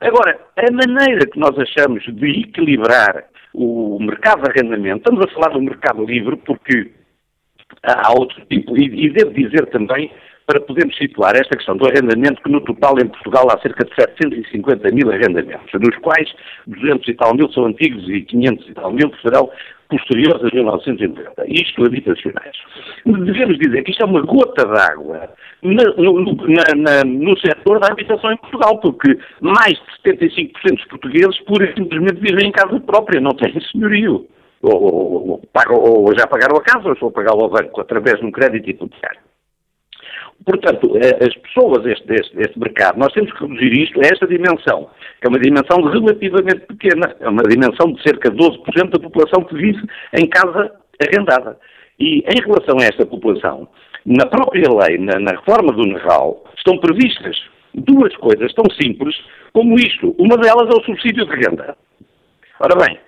[0.00, 5.52] Agora, a maneira que nós achamos de equilibrar o mercado de arrendamento, estamos a falar
[5.54, 6.92] do mercado livre porque
[7.82, 10.10] há outro tipo, e, e devo dizer também
[10.46, 13.94] para podermos situar esta questão do arrendamento, que no total em Portugal há cerca de
[13.96, 16.32] 750 mil arrendamentos, dos quais
[16.66, 19.50] 200 e tal mil são antigos e 500 e tal mil serão
[19.88, 22.56] posteriores a 1990, isto habitacionais.
[23.04, 25.30] Devemos dizer que isto é uma gota d'água
[25.62, 29.74] no, no, no setor da habitação em Portugal, porque mais
[30.04, 34.26] de 75% dos portugueses pura simplesmente vivem em casa própria, não têm senhorio.
[34.62, 38.18] Ou, ou, ou, ou já pagaram a casa ou estão a pagá-lo ao banco através
[38.18, 39.25] de um crédito hipotecário.
[40.44, 44.26] Portanto, eh, as pessoas deste, deste, deste, mercado, nós temos que reduzir isto a esta
[44.26, 48.98] dimensão, que é uma dimensão relativamente pequena, é uma dimensão de cerca de 12% da
[48.98, 49.82] população que vive
[50.14, 51.58] em casa arrendada.
[51.98, 53.68] E em relação a esta população,
[54.04, 57.36] na própria lei, na, na reforma do NERAL, estão previstas
[57.74, 59.14] duas coisas tão simples
[59.52, 60.14] como isto.
[60.18, 61.76] Uma delas é o subsídio de renda.
[62.60, 62.98] Ora bem,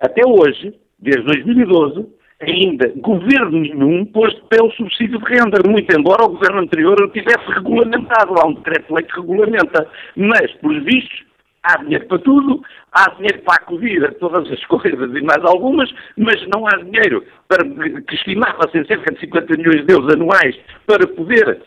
[0.00, 2.06] até hoje, desde 2012,
[2.40, 7.00] ainda governo nenhum pôs de pé o subsídio de renda, muito embora o governo anterior
[7.02, 8.34] o tivesse regulamentado.
[8.38, 9.86] Há um decreto-lei que regulamenta.
[10.16, 11.24] Mas, por vistos,
[11.62, 12.62] há dinheiro para tudo,
[12.92, 17.24] há dinheiro para acudir a todas as coisas e mais algumas, mas não há dinheiro
[17.46, 17.64] para,
[18.02, 21.60] que estimava-se em cerca de 50 milhões de euros anuais para poder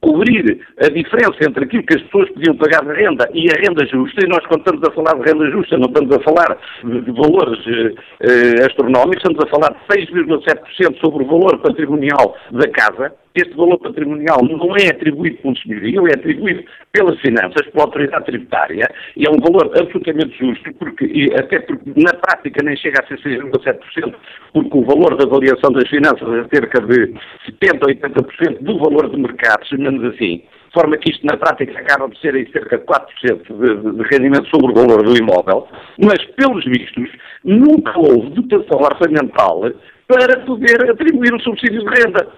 [0.00, 3.86] cobrir a diferença entre aquilo que as pessoas podiam pagar de renda e a renda
[3.86, 7.12] justa, e nós quando estamos a falar de renda justa não estamos a falar de
[7.12, 13.12] valores eh, eh astronómicos, estamos a falar de 6,7% sobre o valor patrimonial da casa,
[13.36, 18.88] este valor patrimonial não é atribuído um senhorio, é atribuído pelas finanças, pela autoridade tributária,
[19.16, 23.18] e é um valor absolutamente justo, porque, até porque na prática nem chega a ser
[23.18, 24.14] 6,7%,
[24.52, 27.14] porque o valor da avaliação das finanças é cerca de
[27.62, 31.36] 70% ou 80% do valor de mercado, se menos assim, de forma que isto na
[31.36, 35.16] prática acaba por ser em cerca de 4% de, de rendimento sobre o valor do
[35.16, 35.68] imóvel,
[36.02, 37.08] mas pelos vistos
[37.44, 39.62] nunca houve dotação orçamental
[40.08, 42.28] para poder atribuir o subsídio de renda.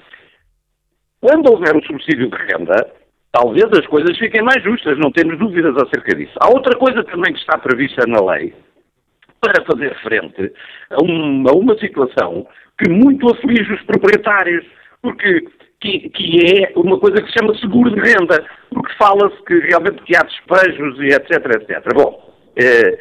[1.20, 2.92] Quando houver o subsídio de renda,
[3.32, 6.34] talvez as coisas fiquem mais justas, não temos dúvidas acerca disso.
[6.40, 8.54] Há outra coisa também que está prevista na lei
[9.40, 10.52] para fazer frente
[10.90, 12.46] a, a uma situação
[12.78, 14.64] que muito aflige os proprietários,
[15.02, 15.44] porque
[15.80, 20.02] que, que, é uma coisa que se chama seguro de renda, porque fala-se que realmente
[20.02, 21.94] que há despejos e etc, etc.
[21.94, 22.98] Bom, eh,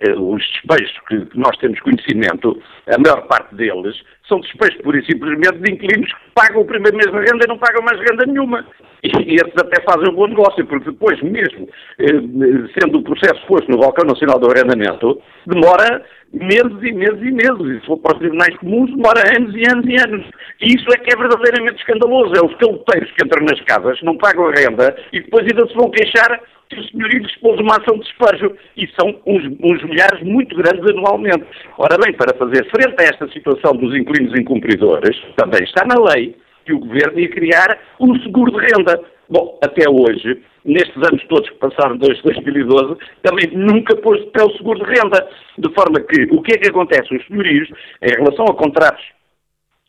[0.00, 4.00] eh, os despejos que nós temos conhecimento, a maior parte deles,
[4.32, 7.48] são despejos pura e simplesmente de inquilinos que pagam o primeiro mês de renda e
[7.48, 8.66] não pagam mais renda nenhuma.
[9.02, 11.68] E, e esses até fazem um bom negócio, porque depois, mesmo
[11.98, 16.02] eh, sendo o processo posto no Balcão Nacional do Arrendamento, demora
[16.32, 17.60] meses e meses e meses.
[17.60, 20.26] E se for para os tribunais comuns, demora anos e anos e anos.
[20.60, 22.32] E isso é que é verdadeiramente escandaloso.
[22.34, 25.74] É os caloteiros que entram nas casas, não pagam a renda e depois ainda se
[25.74, 28.56] vão queixar que o senhorio dispôs uma ação de despejo.
[28.76, 31.44] E são uns, uns milhares muito grandes anualmente.
[31.76, 36.36] Ora bem, para fazer frente a esta situação dos inquilinos incumpridores, também está na lei
[36.64, 39.00] que o Governo ia criar um seguro de renda.
[39.28, 44.44] Bom, até hoje, nestes anos todos que passaram desde 2012, também nunca pôs de pé
[44.44, 45.28] o seguro de renda.
[45.58, 47.14] De forma que, o que é que acontece?
[47.14, 47.68] Os senhorios,
[48.02, 49.02] em relação a contratos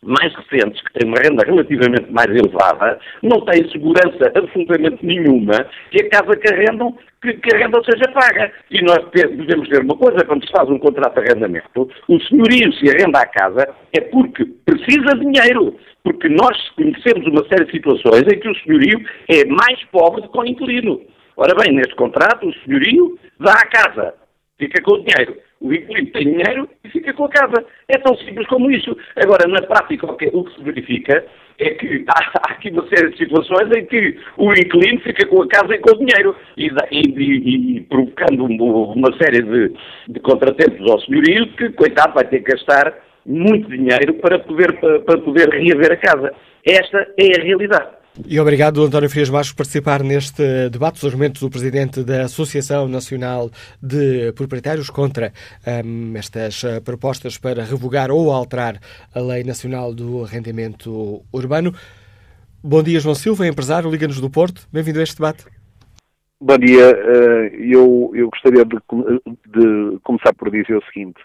[0.03, 6.05] mais recentes, que têm uma renda relativamente mais elevada, não têm segurança absolutamente nenhuma que
[6.05, 8.51] a casa que arrendam, que, que a renda seja paga.
[8.69, 12.73] E nós devemos ver uma coisa, quando se faz um contrato de arrendamento, o senhorio
[12.73, 15.75] se arrenda a casa é porque precisa de dinheiro.
[16.03, 18.99] Porque nós conhecemos uma série de situações em que o senhorio
[19.29, 21.01] é mais pobre do que o inquilino.
[21.37, 24.13] Ora bem, neste contrato, o senhorio dá a casa,
[24.59, 25.37] fica com o dinheiro.
[25.63, 27.65] O inquilino tem dinheiro e fica com a casa.
[27.87, 28.95] É tão simples como isso.
[29.15, 31.25] Agora, na prática, o que, se verifica
[31.57, 35.47] é que há, aqui uma série de situações em que o inquilino fica com a
[35.47, 39.73] casa e com o dinheiro e, e, e provocando uma série de,
[40.09, 42.93] de contratempos ao senhorio que, coitado, vai ter que gastar
[43.25, 44.73] muito dinheiro para poder,
[45.05, 46.33] para poder reaver a casa.
[46.65, 48.02] Esta é a realidade.
[48.27, 50.97] E obrigado, António Frias Marques, por participar neste debate.
[50.97, 53.49] Os argumentos do Presidente da Associação Nacional
[53.81, 55.33] de Proprietários contra
[55.83, 58.79] um, estas uh, propostas para revogar ou alterar
[59.15, 61.73] a Lei Nacional do Arrendamento Urbano.
[62.63, 64.67] Bom dia, João Silva, empresário, Liga-nos do Porto.
[64.71, 65.45] Bem-vindo a este debate.
[66.39, 66.95] Bom dia.
[66.95, 71.19] Uh, eu, eu gostaria de, de começar por dizer o seguinte.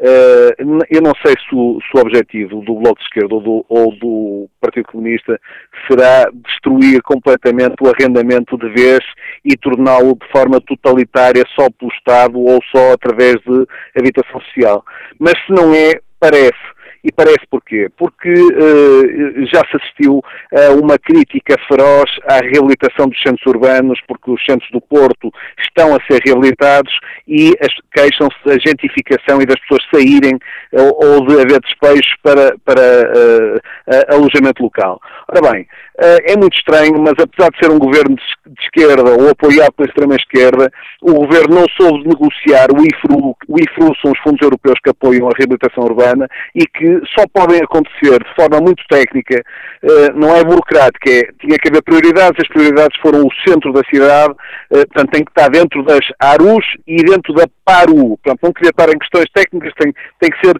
[0.00, 3.66] Uh, eu não sei se o, se o, objetivo do Bloco de Esquerda ou do,
[3.68, 5.38] ou do, Partido Comunista
[5.86, 9.00] será destruir completamente o arrendamento de vez
[9.44, 14.82] e torná-lo de forma totalitária só pelo Estado ou só através de habitação social.
[15.18, 16.56] Mas se não é, parece
[17.02, 17.88] e parece porquê?
[17.96, 20.22] Porque uh, já se assistiu
[20.52, 25.94] a uma crítica feroz à reabilitação dos centros urbanos, porque os centros do Porto estão
[25.94, 26.92] a ser reabilitados
[27.26, 27.54] e
[27.94, 34.14] queixam-se da gentrificação e das pessoas saírem uh, ou de haver despejos para, para uh,
[34.14, 35.00] alojamento local.
[35.28, 35.66] Ora bem,
[36.00, 40.70] é muito estranho, mas apesar de ser um governo de esquerda ou apoiado pela extrema-esquerda,
[41.02, 43.36] o governo não soube negociar o IFRU.
[43.48, 47.60] O IFRU são os fundos europeus que apoiam a reabilitação urbana e que só podem
[47.62, 49.42] acontecer de forma muito técnica,
[49.82, 53.82] eh, não é burocrática, é, tinha que haver prioridades, as prioridades foram o centro da
[53.92, 54.34] cidade,
[54.72, 58.70] eh, portanto tem que estar dentro das ARUs e dentro da PARU, portanto não queria
[58.70, 60.56] estar em questões técnicas, tem, tem que ser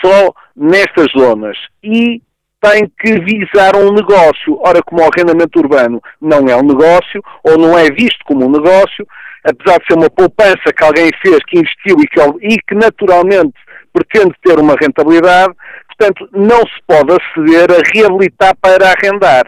[0.00, 1.56] só nestas zonas.
[1.82, 2.22] E
[2.60, 4.58] tem que visar um negócio.
[4.60, 8.50] Ora, como o arrendamento urbano não é um negócio, ou não é visto como um
[8.50, 9.06] negócio,
[9.44, 12.20] apesar de ser uma poupança que alguém fez, que investiu e que,
[12.54, 13.54] e que naturalmente
[13.92, 15.54] pretende ter uma rentabilidade,
[15.88, 19.46] portanto, não se pode aceder a reabilitar para arrendar.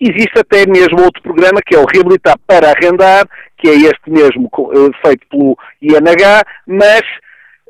[0.00, 4.48] Existe até mesmo outro programa que é o Reabilitar para Arrendar, que é este mesmo
[4.54, 7.00] eh, feito pelo INH, mas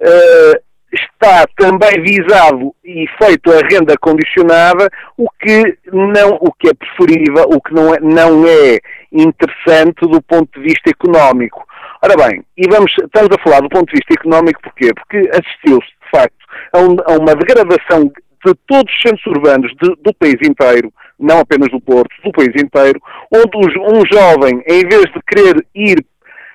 [0.03, 6.75] uh, está também visado e feito a renda condicionada, o que não, o que é
[6.75, 8.79] preferível, o que não é, não é
[9.13, 11.67] interessante do ponto de vista económico.
[12.03, 14.93] Ora bem, e vamos, estamos a falar do ponto de vista económico porquê?
[14.95, 19.95] Porque assistiu-se de facto, a, um, a uma degradação de todos os centros urbanos de,
[20.03, 23.01] do país inteiro, não apenas do Porto, do país inteiro,
[23.33, 26.05] onde um jovem, em vez de querer ir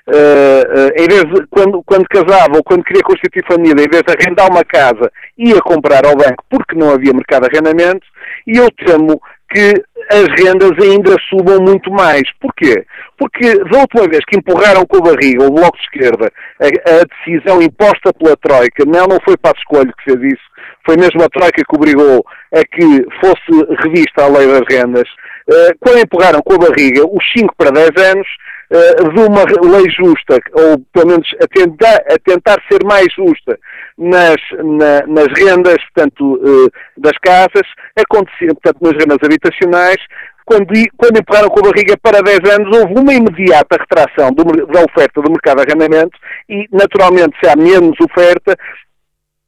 [0.08, 4.50] em vez de, quando, quando casava ou quando queria constituir família, em vez de arrendar
[4.50, 8.06] uma casa, ia comprar ao banco porque não havia mercado de arrendamento,
[8.46, 9.22] e eu temo
[9.54, 12.24] que as rendas ainda subam muito mais.
[12.42, 12.86] Porquê?
[13.18, 17.04] Porque da última vez que empurraram com a barriga o Bloco de Esquerda a, a
[17.06, 20.44] decisão imposta pela Troika, não, não foi para a escolha que fez isso,
[20.86, 25.08] foi mesmo a Troika que obrigou a que fosse revista a lei das rendas,
[25.48, 28.28] uh, quando empurraram com a barriga os 5 para 10 anos,
[28.74, 29.44] de uma
[29.78, 33.60] lei justa, ou pelo menos a tentar, a tentar ser mais justa
[33.98, 39.98] nas, na, nas rendas, portanto, uh, das casas, acontecia, portanto, nas rendas habitacionais,
[40.46, 40.68] quando,
[40.98, 45.22] quando empurraram com a barriga para 10 anos, houve uma imediata retração do, da oferta
[45.22, 46.18] do mercado de arrendamento
[46.50, 48.58] e, naturalmente, se há menos oferta,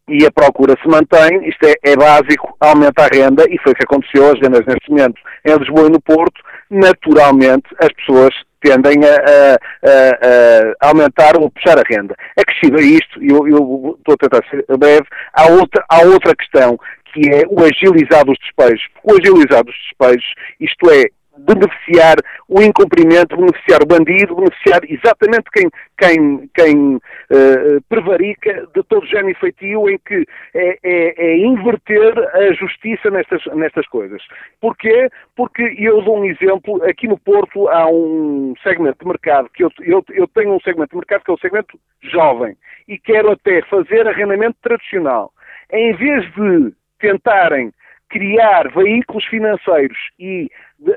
[0.08, 3.76] e a procura se mantém, isto é, é, básico, aumenta a renda, e foi o
[3.76, 8.34] que aconteceu, as rendas neste momento em Lisboa e no Porto, naturalmente as pessoas
[8.66, 12.16] tendem a, a, a, aumentar ou puxar a renda.
[12.38, 16.36] Acrescido a isto, e eu, eu, estou a tentar ser breve, há outra, há outra
[16.36, 16.78] questão,
[17.14, 18.86] que é o agilizar dos despejos.
[19.04, 21.06] O agilizar dos despejos, isto é,
[21.38, 22.16] beneficiar
[22.48, 29.38] o incumprimento, beneficiar o bandido, beneficiar exatamente quem, quem, quem uh, prevarica de todo género
[29.40, 34.22] feitio em que é, é, é, inverter a justiça nestas, nestas coisas.
[34.62, 35.10] Porquê?
[35.36, 39.72] Porque eu dou um exemplo, aqui no Porto há um segmento de mercado, que eu,
[39.82, 42.56] eu, eu tenho um segmento de mercado que é o segmento jovem
[42.88, 45.32] e quero até fazer arrendamento tradicional.
[45.72, 47.72] Em vez de tentarem
[48.10, 50.50] criar veículos financeiros e,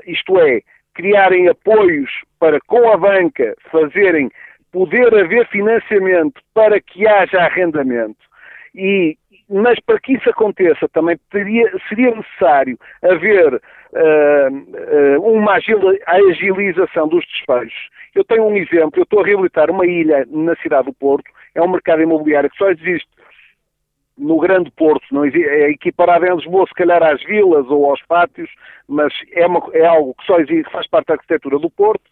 [0.05, 0.61] isto é,
[0.93, 2.09] criarem apoios
[2.39, 4.29] para, com a banca, fazerem
[4.71, 8.17] poder haver financiamento para que haja arrendamento.
[8.75, 9.17] E,
[9.49, 15.53] mas para que isso aconteça também teria, seria necessário haver uh, uma
[16.07, 17.89] agilização dos despejos.
[18.13, 21.61] Eu tenho um exemplo, eu estou a reabilitar uma ilha na cidade do Porto, é
[21.61, 23.07] um mercado imobiliário que só existe
[24.19, 28.49] no Grande Porto, não é equiparado em Lisboa, se calhar às vilas ou aos pátios,
[28.87, 32.03] mas é, uma, é algo que só existe, faz parte da arquitetura do Porto.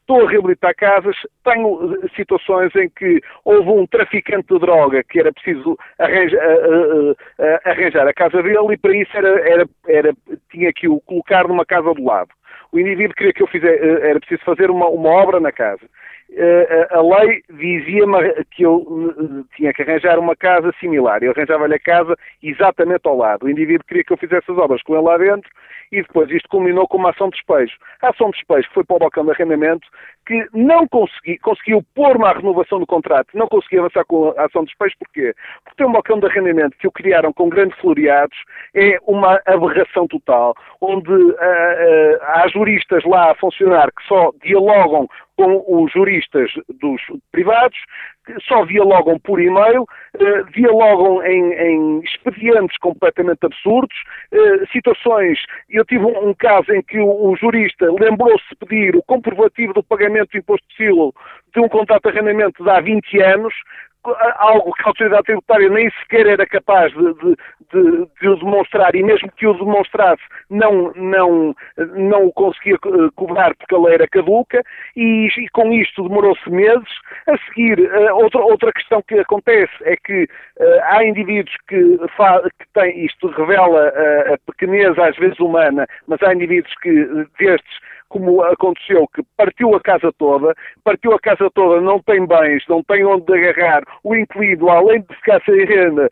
[0.00, 5.32] Estou a reabilitar casas, tenho situações em que houve um traficante de droga que era
[5.32, 6.40] preciso arranjar,
[7.64, 10.14] arranjar a casa dele e para isso era, era, era,
[10.48, 12.30] tinha que o colocar numa casa do lado.
[12.70, 15.88] O indivíduo queria que eu fizesse, eh, era preciso fazer uma, uma obra na casa.
[16.30, 21.22] Eh, a lei dizia-me que eu eh, tinha que arranjar uma casa similar.
[21.22, 23.46] Eu arranjava-lhe a casa exatamente ao lado.
[23.46, 25.50] O indivíduo queria que eu fizesse as obras com ele lá dentro
[25.92, 27.76] e depois isto culminou com uma ação de despejo.
[28.02, 29.86] A ação de despejo foi para o balcão de arrendamento
[30.26, 34.62] que não consegui, conseguiu pôr-me à renovação do contrato, não consegui avançar com a ação
[34.62, 35.34] de despejo, porquê?
[35.64, 38.36] Porque ter um balcão de arrendamento que o criaram com grandes floreados
[38.74, 45.08] é uma aberração total, onde uh, uh, há juristas lá a funcionar que só dialogam
[45.36, 46.50] com os juristas
[46.80, 47.00] dos
[47.30, 47.78] privados,
[48.46, 49.86] só dialogam por e-mail,
[50.52, 53.96] dialogam em, em, expedientes completamente absurdos,
[54.32, 55.38] uh, situações.
[55.70, 59.72] Eu tive um, um, caso em que o, o jurista lembrou-se de pedir o comprovativo
[59.72, 61.14] do pagamento do imposto de silo
[61.54, 63.54] de um contrato de arrendamento de há 20 anos,
[64.36, 67.36] algo que a autoridade tributária nem sequer era capaz de, de,
[67.72, 71.54] de, de, o demonstrar e mesmo que o demonstrasse não, não,
[71.94, 74.62] não o conseguia eh, cobrar porque a lei era caduca
[74.96, 76.88] e, e com isto demorou-se meses.
[77.26, 82.66] A seguir, uh, outra, outra questão que acontece é que uh, há indivíduos que, que
[82.74, 83.88] têm, isto revela
[84.32, 87.78] a pequenez às vezes humana, mas há indivíduos que destes
[88.08, 90.54] como aconteceu, que partiu a casa toda,
[90.84, 95.14] partiu a casa toda, não tem bens, não tem onde agarrar, o inquilido, além de
[95.16, 96.08] ficar sem renda,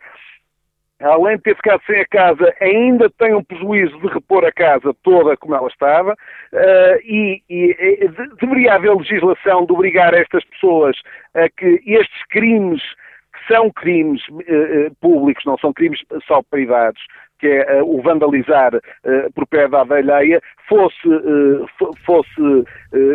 [1.01, 4.95] além de ter ficado sem a casa, ainda tem um prejuízo de repor a casa
[5.03, 10.43] toda como ela estava, uh, e, e, e de, deveria haver legislação de obrigar estas
[10.45, 10.95] pessoas
[11.33, 17.01] a que estes crimes, que são crimes uh, públicos, não são crimes só privados,
[17.45, 21.67] que é uh, o vandalizar uh, propriedade alheia, fosse, uh,
[22.03, 22.65] fosse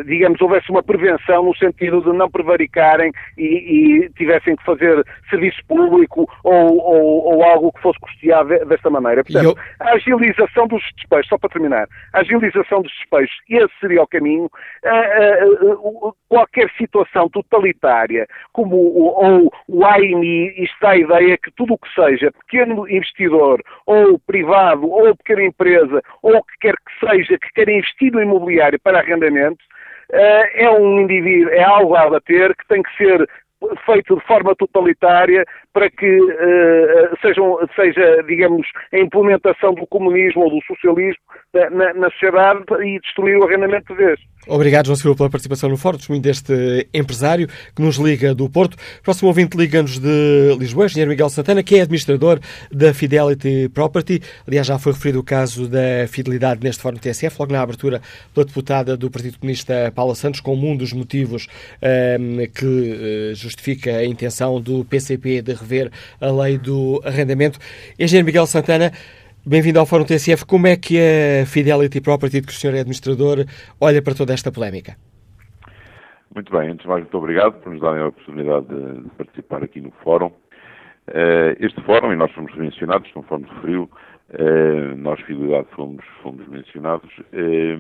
[0.07, 5.59] digamos, houvesse uma prevenção no sentido de não prevaricarem e, e tivessem que fazer serviço
[5.67, 9.25] público ou, ou, ou, algo que fosse custeado desta maneira.
[9.25, 9.87] Portanto, eu...
[9.87, 14.51] a agilização dos despejos, só para terminar, a agilização dos despejos, esse seria o caminho.
[16.29, 21.79] qualquer situação totalitária, como o, ou o AIMI, isto dá a ideia que tudo o
[21.79, 27.39] que seja pequeno investidor ou privado ou pequena empresa ou o que quer que seja
[27.39, 29.63] que queira investir no imobiliário para arrendamento,
[30.13, 33.29] eh, é um indivíduo, é algo a bater que tem que ser
[33.85, 40.51] feito de forma totalitária para que uh, sejam, seja, digamos, a implementação do comunismo ou
[40.51, 44.21] do socialismo na, na sociedade e destruir o arrendamento de vez.
[44.49, 47.47] Obrigado, João Silva, pela participação no Fórum, testemunho deste empresário
[47.77, 48.77] que nos liga do Porto.
[49.03, 52.41] Próximo ouvinte liga-nos de Lisboa, engenheiro Miguel Santana, que é administrador
[52.73, 54.23] da Fidelity Property.
[54.49, 58.01] Aliás, já foi referido o caso da fidelidade neste Fórum TSF, logo na abertura
[58.35, 61.47] pela deputada do Partido Comunista Paula Santos, como um dos motivos
[61.83, 65.91] um, ehm, que uh, justifica a intenção do PCP de rever
[66.21, 67.59] a lei do arrendamento.
[67.99, 68.93] Engenheiro Miguel Santana,
[69.45, 70.45] Bem-vindo ao Fórum TSF.
[70.45, 73.47] Como é que a Fidelity Property, de que o senhor é administrador,
[73.81, 74.97] olha para toda esta polémica?
[76.35, 79.81] Muito bem, antes de mais, muito obrigado por nos darem a oportunidade de participar aqui
[79.81, 80.31] no Fórum.
[81.09, 83.91] Eh, este Fórum, e nós fomos mencionados, conforme referiu,
[84.35, 87.79] eh, nós, Fidelidade, fomos, fomos mencionados, eh,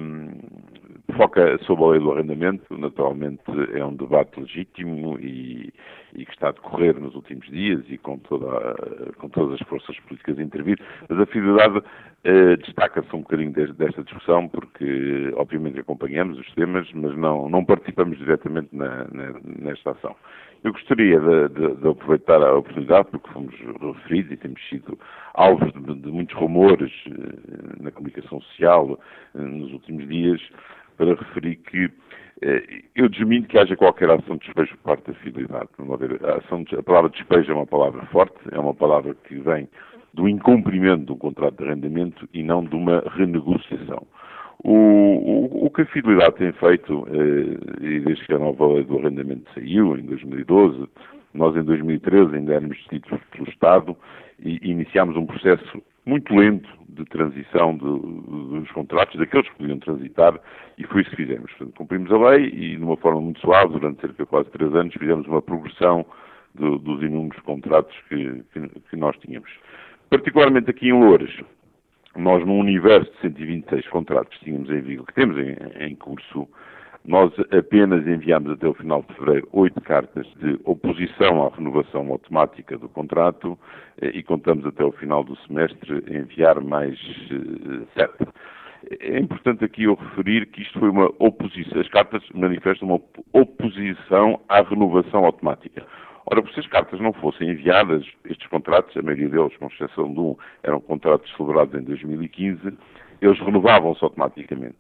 [1.12, 3.42] foca sobre a lei do arrendamento, naturalmente
[3.74, 5.72] é um debate legítimo e,
[6.14, 8.76] e, que está a decorrer nos últimos dias e com, toda,
[9.18, 11.82] com todas as forças políticas a intervir, mas a fidelidade
[12.24, 17.64] eh, destaca-se um bocadinho desta, desta discussão porque, obviamente, acompanhamos os temas, mas não, não
[17.64, 20.14] participamos diretamente na, na, nesta ação.
[20.62, 23.54] Eu gostaria de, de, de, aproveitar a oportunidade, porque fomos
[23.96, 24.98] referidos e temos sido
[25.32, 29.00] alvos de, de muitos rumores eh, na comunicação social
[29.34, 30.40] eh, nos últimos dias,
[31.01, 31.90] para referir que
[32.42, 35.70] eh, eu desminto que haja qualquer ação de despejo por parte da fidelidade.
[35.78, 39.66] A, a palavra despejo é uma palavra forte, é uma palavra que vem
[40.12, 44.07] do incumprimento de um contrato de arrendamento e não de uma renegociação.
[44.62, 48.84] O, o, o que a Fidelidade tem feito, eh, e desde que a nova lei
[48.84, 50.86] do arrendamento saiu, em 2012,
[51.33, 53.97] Nós, em 2013, ainda éramos detidos pelo Estado
[54.39, 59.78] e iniciámos um processo muito lento de transição de, de, dos contratos, daqueles que podiam
[59.78, 60.41] transitar,
[60.76, 61.53] e foi isso que fizemos.
[61.53, 64.74] Portanto, cumprimos a lei e, de uma forma muito suave, durante cerca de quase três
[64.74, 66.05] anos, fizemos uma progressão
[66.55, 68.43] do, dos inúmeros contratos que,
[68.91, 69.51] que, nós tínhamos.
[70.09, 71.31] Particularmente aqui em Louras,
[72.16, 76.49] nós, num universo de 126 contratos que tínhamos em vigor, que temos em, em curso,
[77.05, 82.76] nós apenas enviámos até o final de fevereiro oito cartas de oposição à renovação automática
[82.76, 83.59] do contrato
[84.01, 86.98] eh, e contamos até o final do semestre enviar mais
[87.30, 88.28] eh, sete.
[89.01, 93.01] É importante aqui eu referir que isto foi uma oposição, as cartas manifestam uma
[93.32, 95.86] oposição à renovação automática.
[96.26, 100.20] Ora, se as cartas não fossem enviadas, estes contratos, a maioria deles, com exceção de
[100.20, 102.72] um, eram contratos celebrados em 2015,
[103.20, 104.78] eles renovavam-se automaticamente.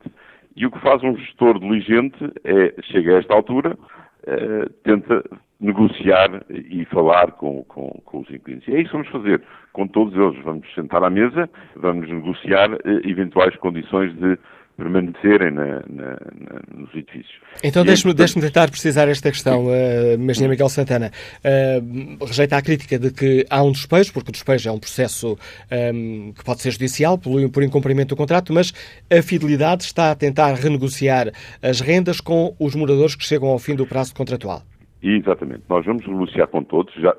[0.56, 3.78] E o que faz um gestor diligente é, chega a esta altura,
[4.26, 5.24] eh, tenta
[5.60, 8.66] negociar e falar com, com, com, os inquilinos.
[8.68, 9.42] E é isso que vamos fazer
[9.72, 10.42] com todos eles.
[10.44, 14.38] Vamos sentar à mesa, vamos negociar eh, eventuais condições de
[14.80, 17.38] permanecerem na, na, na, nos edifícios.
[17.62, 21.10] Então, deixe-me deixe tentar precisar esta questão, uh, Engenheiro Miguel Santana.
[21.44, 25.32] Uh, rejeita a crítica de que há um despejo, porque o despejo é um processo
[25.32, 25.36] um,
[25.70, 28.72] ehm, que pode ser judicial, por, por incumprimento do contrato, mas
[29.10, 31.30] a Fidelidade está a tentar renegociar
[31.62, 34.62] as rendas com os moradores que chegam ao fim do prazo contratual.
[35.02, 35.62] Exatamente.
[35.68, 36.94] Nós vamos negociar com todos.
[36.94, 37.14] Já,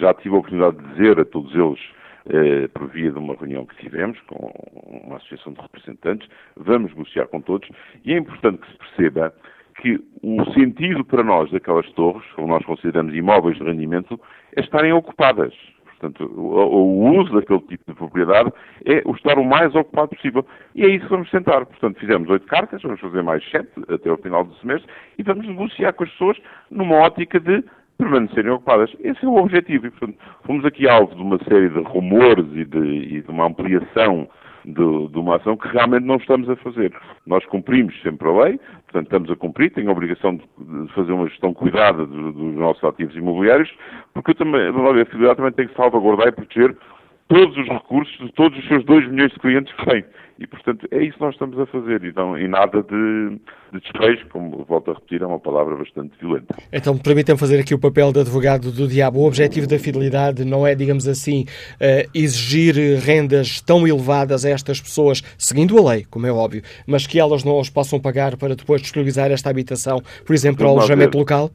[0.00, 1.80] já tive a oportunidade de dizer a todos eles
[2.28, 4.50] eh, por via de uma reunião que tivemos com
[5.04, 7.68] uma associação de representantes, vamos negociar com todos
[8.04, 9.34] e é importante que se perceba
[9.80, 14.20] que o sentido para nós daquelas torres, como nós consideramos imóveis de rendimento,
[14.56, 15.54] é estarem ocupadas.
[15.98, 18.52] Portanto, o, o, uso daquele tipo de propriedade
[18.84, 20.46] é o estar o mais ocupado possível.
[20.74, 21.66] E é isso que vamos tentar.
[21.66, 25.46] Portanto, fizemos oito cartas, vamos fazer mais sete até ao final do semestre e vamos
[25.46, 26.38] negociar com as pessoas
[26.70, 27.64] numa ótica de
[27.98, 28.90] permanecerem ocupadas.
[29.00, 29.86] Esse é o objetivo.
[29.86, 33.46] E, portanto, fomos aqui alvo de uma série de rumores e de, e de uma
[33.46, 34.28] ampliação
[34.64, 36.92] de, de, uma ação que realmente não estamos a fazer.
[37.26, 41.28] Nós cumprimos sempre a lei, portanto estamos a cumprir, tenho a obrigação de, fazer uma
[41.28, 43.72] gestão cuidada dos, dos nossos ativos imobiliários,
[44.12, 46.76] porque eu também, a Fidelidade também tem que salvaguardar e proteger
[47.28, 50.04] todos os recursos de todos os seus 2 milhões de clientes que têm.
[50.38, 53.38] E, portanto, é isso que nós estamos a fazer e, não, e nada de,
[53.72, 56.54] de despejo, como volto a repetir, é uma palavra bastante violenta.
[56.72, 59.18] Então, permitam fazer aqui o papel de advogado do diabo.
[59.18, 64.80] O objetivo da fidelidade não é, digamos assim, uh, exigir rendas tão elevadas a estas
[64.80, 68.54] pessoas, seguindo a lei, como é óbvio, mas que elas não as possam pagar para
[68.54, 71.50] depois disponibilizar esta habitação, por exemplo, para o alojamento local?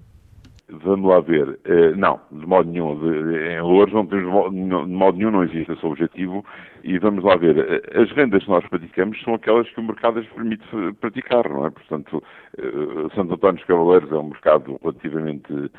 [0.69, 1.59] Vamos lá ver.
[1.67, 2.93] Uh, não, de modo nenhum.
[2.93, 6.43] Em Louros não temos, de modo nenhum não existe esse objetivo.
[6.85, 7.57] E vamos lá ver.
[7.57, 10.65] Uh, as rendas que nós praticamos são aquelas que o mercado as permite
[11.01, 11.69] praticar, não é?
[11.69, 12.23] Portanto,
[12.57, 15.71] uh, Santo António dos Cavaleiros é um mercado relativamente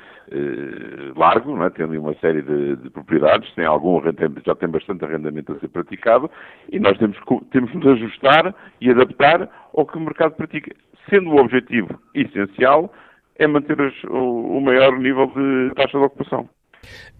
[1.17, 1.71] largo, não é?
[1.71, 4.03] Tem ali uma série de, de propriedades, tem algum,
[4.45, 6.31] já tem bastante arrendamento a ser praticado
[6.71, 7.17] e nós temos,
[7.51, 10.75] temos que nos ajustar e adaptar ao que o mercado pratica.
[11.11, 12.91] Sendo o objetivo essencial
[13.37, 13.79] é manter
[14.09, 16.49] o, o maior nível de taxa de ocupação.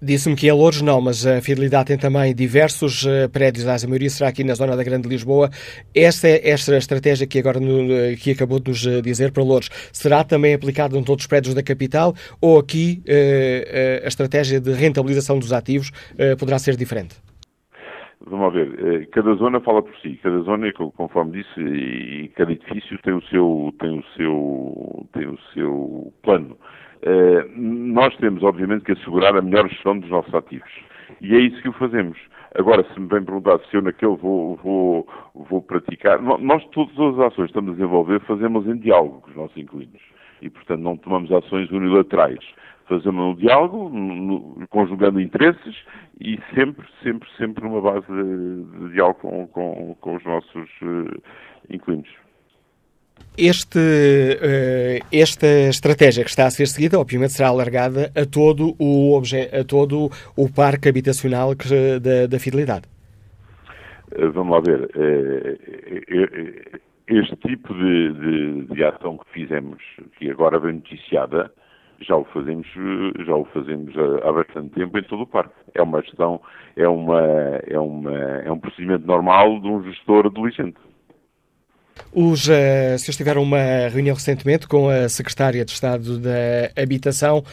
[0.01, 4.11] Disse-me que é Louros não, mas a Fidelidade tem também diversos uh, prédios, a maioria
[4.11, 5.49] será aqui na zona da Grande Lisboa.
[5.95, 10.23] Esta, esta estratégia que agora no, que acabou de nos eh, dizer para Louros, será
[10.23, 13.03] também aplicada em todos os prédios da capital ou aqui
[14.05, 15.91] a estratégia de rentabilização dos ativos
[16.39, 17.24] poderá ser diferente?
[18.27, 22.99] Vamos ver, eh, cada zona fala por si, cada zona, conforme disse, e cada edifício
[23.03, 26.57] tem o seu, tem o seu, tem o seu plano.
[27.03, 30.71] Eh, nós temos, obviamente, que assegurar a melhor gestão dos nossos ativos.
[31.21, 32.19] E é isso que o fazemos.
[32.55, 37.27] Agora, se me vem perguntar se eu naquele vou, vou, vou praticar, nós todas as
[37.27, 40.01] ações que estamos a desenvolver fazemos em diálogo com os nossos inquilinos.
[40.41, 42.39] E, portanto, não tomamos ações unilaterais
[42.89, 45.77] fazemos um diálogo, no, conjugando interesses
[46.21, 51.23] e sempre, sempre, sempre numa base de, de diálogo com, com, com, os nossos uh,
[51.71, 52.09] inquilinos.
[53.37, 59.19] Este, uh, esta estratégia que está a ser seguida, obviamente, será alargada a todo o,
[59.19, 62.87] a todo o parque habitacional que, da, da Fidelidade.
[64.17, 64.91] Uh, vamos lá ver.
[67.09, 69.83] este tipo de, de, de, ação que fizemos,
[70.19, 71.53] que agora vem noticiada,
[72.01, 72.67] já o fazemos,
[73.27, 75.55] já o fazemos há bastante tempo em todo o parque.
[75.75, 76.41] É uma gestão,
[76.77, 77.21] é, uma,
[77.67, 80.77] é, uma, é um procedimento normal de um gestor diligente.
[82.13, 87.45] Os, uh, se estiveram uma reunião recentemente com a Secretária de Estado da Habitação,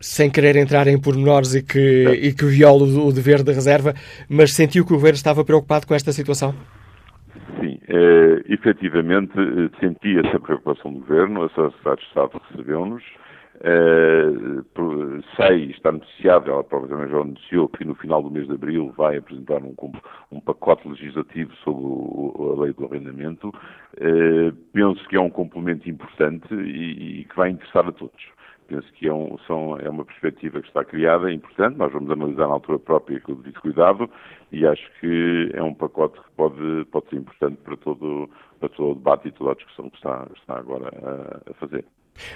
[0.00, 3.94] sem querer entrar em pormenores e que, e que viola o dever de reserva,
[4.28, 6.54] mas sentiu que o Governo estava preocupado com esta situação?
[7.60, 9.32] Sim, eh, efetivamente
[9.80, 13.04] senti essa preocupação do Governo, a Secretaria de Estado recebeu-nos,
[13.60, 18.52] Uh, sei, está noticiado, ela própria também já anunciou que no final do mês de
[18.52, 19.74] abril vai apresentar um,
[20.30, 23.48] um pacote legislativo sobre o, a lei do arrendamento.
[23.48, 28.35] Uh, penso que é um complemento importante e, e, que vai interessar a todos.
[28.68, 32.10] Penso que é, um, são, é uma perspectiva que está criada, é importante, nós vamos
[32.10, 34.10] analisar na altura própria com o devido cuidado
[34.50, 38.90] e acho que é um pacote que pode, pode ser importante para todo, para todo
[38.90, 41.84] o debate e toda a discussão que está, está agora a, a fazer.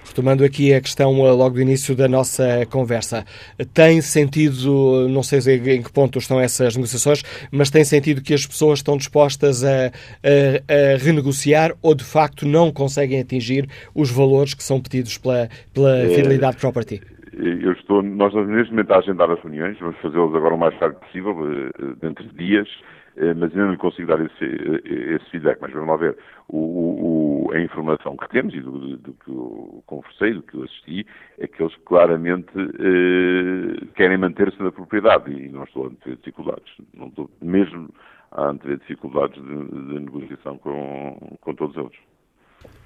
[0.07, 3.25] Retomando aqui a questão eh, logo do início da nossa conversa,
[3.73, 5.41] tem sentido, não sei
[5.77, 9.87] em que ponto estão essas negociações, mas tem sentido que as pessoas estão dispostas a,
[9.87, 15.49] a, a renegociar ou de facto não conseguem atingir os valores que são pedidos pela,
[15.73, 17.01] pela é, Fidelidade Property?
[17.33, 20.97] Eu estou, nós neste momento a agendar as reuniões, vamos fazê-las agora o mais tarde
[21.01, 22.69] possível, eh, dentro de dias,
[23.17, 25.59] eh, mas ainda não consigo dar esse, eh, esse feedback.
[25.61, 26.17] Mas vamos lá ver.
[26.49, 30.55] O, o, a informação que temos e do, do, do, que eu conversei, do que
[30.55, 31.07] eu assisti,
[31.39, 36.73] é que eles claramente eh, querem manter-se na propriedade e não estou a ter dificuldades.
[36.95, 37.89] Não estou mesmo
[38.33, 42.10] a ter dificuldades de, de negociação com, com todos eles.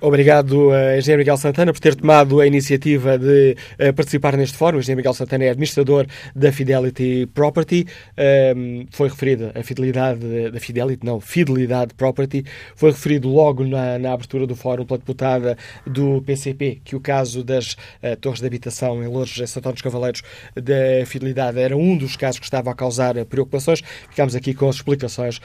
[0.05, 4.77] Obrigado, uh, Engenheiro Miguel Santana, por ter tomado a iniciativa de uh, participar neste fórum.
[4.77, 6.07] O Engenheiro Miguel Santana é administrador
[6.37, 7.87] da Fidelity Property.
[8.11, 12.45] Uh, foi referida a fidelidade da Fidelity, não, Fidelidade Property.
[12.77, 15.57] Foi referido logo na, na, abertura do fórum pela deputada
[15.87, 19.81] do PCP que o caso das uh, torres de habitação em Lourdes, em Santo dos
[19.81, 20.21] Cavaleiros,
[20.55, 23.81] da Fidelidade era um dos casos que estava a causar preocupações.
[24.11, 25.41] Ficamos aqui com as explicações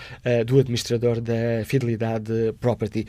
[0.45, 3.07] do administrador da Fidelidade Property.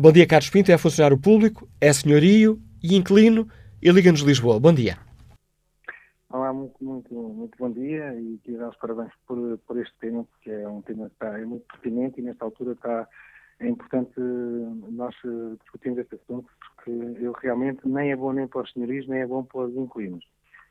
[0.00, 3.48] Bom dia, Carlos Pinto, é funcionário público, é senhorio e inquilino
[3.80, 4.58] e liga-nos Lisboa.
[4.58, 4.98] Bom dia.
[6.28, 10.24] Olá, muito, muito, muito bom dia e queria dar os parabéns por, por este tema,
[10.24, 13.08] porque é um tema que está, é muito pertinente e nesta altura está,
[13.60, 15.14] é importante nós
[15.62, 19.26] discutirmos este assunto, porque eu realmente nem é bom nem para os senhorios, nem é
[19.26, 20.24] bom para os inquilinos.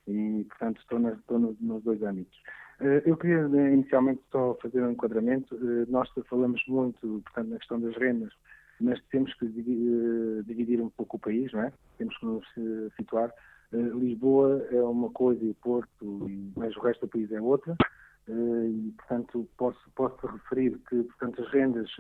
[0.09, 2.37] E, portanto, estou, nas, estou nos, nos dois âmbitos.
[2.81, 5.55] Eh, eu queria inicialmente só fazer um enquadramento.
[5.55, 8.33] Eh, nós falamos muito, portanto, na questão das rendas,
[8.79, 11.73] mas temos que eh, dividir um pouco o país, não é?
[11.97, 13.31] Temos que nos eh, situar.
[13.71, 17.75] Eh, Lisboa é uma coisa e Porto, mas o resto do país é outra.
[18.27, 21.91] E, portanto, posso, posso referir que, portanto, as rendas,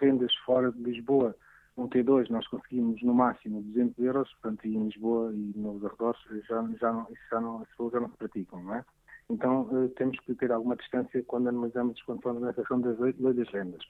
[0.00, 1.34] rendas fora de Lisboa,
[1.76, 6.20] um T2, nós conseguimos no máximo 200 euros, portanto, e em Lisboa e nos arredores
[6.48, 8.84] já, já, não, já não, já não se praticam, não é?
[9.28, 13.84] Então, temos que ter alguma distância quando analisamos, quando falamos nessa questão das das rendas.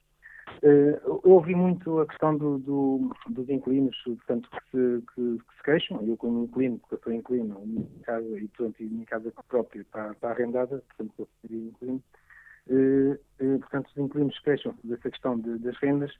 [0.62, 5.56] Uh, eu ouvi muito a questão do, do, dos inquilinos, portanto, que se, que, que
[5.56, 6.02] se queixam.
[6.06, 10.10] Eu, como inquilino, porque eu sou inquilino, minha casa, e, portanto, minha casa própria está,
[10.10, 12.02] está arrendada, portanto, eu seria inquilino.
[12.68, 16.12] Uh, uh, portanto, os inquilinos queixam-se dessa questão de, das rendas,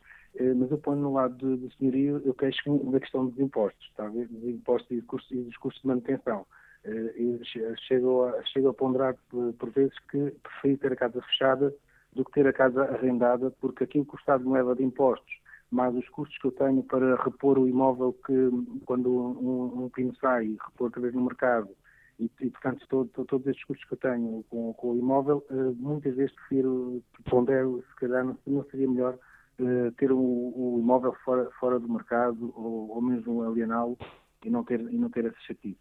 [0.57, 4.07] mas eu ponho no lado do, do senhorio, eu queixo-me da questão dos impostos, está
[4.07, 4.29] a ver?
[4.29, 6.47] Dos impostos e dos custos, e dos custos de manutenção.
[6.87, 7.45] Uh,
[7.89, 11.75] chego, a, chego a ponderar por, por vezes que prefiro ter a casa fechada
[12.19, 15.33] do que ter a casa arrendada, porque aquilo que o Estado me leva de impostos,
[15.71, 18.51] mais os custos que eu tenho para repor o imóvel que,
[18.85, 21.69] quando um, um sai, repor outra vez no mercado,
[22.19, 25.47] e, e portanto, todo, todo, todos estes custos que eu tenho com, com o imóvel,
[25.49, 27.01] uh, muitas vezes prefiro,
[27.31, 29.15] pondero, se calhar não, não seria melhor
[29.61, 33.97] uh, ter o, imóvel fora, fora do mercado, ou, ou mesmo aliená-lo,
[34.45, 35.79] e não ter, e não ter essa chatice.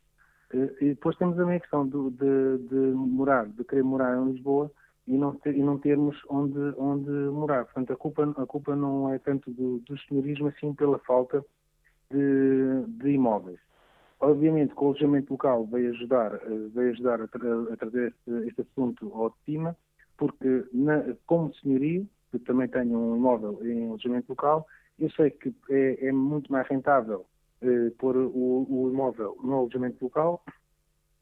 [0.53, 4.33] Uh, e depois temos também a questão do, de, de morar, de querer morar em
[4.33, 4.71] Lisboa,
[5.07, 7.65] e não, ter, e não termos onde, onde morar.
[7.65, 11.43] Portanto, a culpa, a culpa não é tanto do, do senhorismo, assim pela falta
[12.11, 13.59] de, de imóveis.
[14.19, 18.47] Obviamente que o alojamento local veio ajudar, eh, veio ajudar a, tra a trazer este,
[18.47, 19.77] este, assunto ao de cima,
[20.17, 24.65] porque na, como senhorio, que também tenho um imóvel em alojamento local,
[24.99, 27.25] eu sei que é, é muito mais rentável
[27.61, 30.43] eh, pôr o, o, imóvel no alojamento local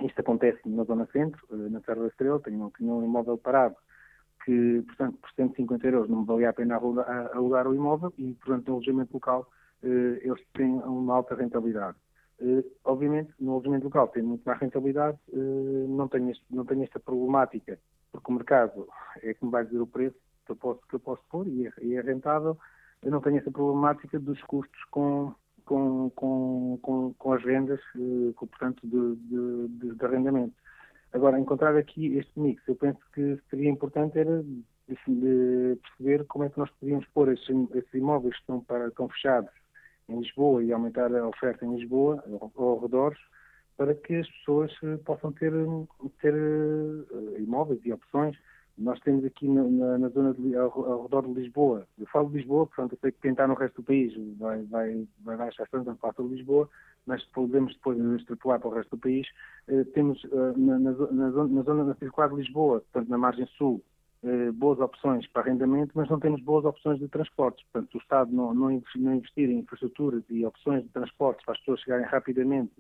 [0.02, 3.76] isto acontece na Zona Centro, eh, na Serra da Estrela, tenho, um imóvel parado
[4.44, 8.68] que, portanto, por 150 euros não me valia a pena alugar o imóvel e, portanto,
[8.68, 9.50] no alojamento local
[9.84, 11.98] eh, eles têm uma alta rentabilidade.
[12.40, 17.00] Eh, obviamente, no alojamento local tem muito mais rentabilidade, não tenho, este, não tenho esta
[17.00, 17.80] problemática,
[18.12, 18.88] porque o mercado
[19.24, 21.68] é que me vai dizer o preço que eu posso, que eu posso pôr e
[21.68, 22.58] é, e é rentável.
[23.02, 25.34] Eu não tenho essa problemática dos custos com,
[25.66, 30.54] com, com, com, com as rendas, eh, com, portanto, de, de, de, arrendamento.
[31.12, 36.50] Agora, encontrar aqui este mix, eu penso que seria importante era de perceber como é
[36.50, 37.50] que nós podíamos pôr esses,
[37.94, 39.52] imóveis que estão, para, estão fechados
[40.08, 42.24] em Lisboa e aumentar a oferta em Lisboa,
[42.56, 43.16] ao, redor,
[43.76, 45.52] para que as pessoas eh, possam ter,
[46.22, 48.38] ter uh, imóveis e opções
[48.78, 52.38] Nós temos aqui na, na zona de, ao, ao, redor de Lisboa, eu falo de
[52.38, 55.66] Lisboa, portanto eu sei que quem está no resto do país vai, vai, vai achar
[55.70, 56.70] tanto fácil de Lisboa,
[57.06, 59.28] mas podemos depois extrapolar para o resto do país.
[59.68, 63.46] Eh, temos eh, na, na, na, zona, na zona circular de Lisboa, portanto na margem
[63.58, 63.82] sul,
[64.26, 67.64] eh, boas opções para arrendamento, mas não temos boas opções de transportes.
[67.72, 71.80] Portanto, o Estado não, não, investir em infraestruturas e opções de transportes para as pessoas
[71.82, 72.74] chegarem rapidamente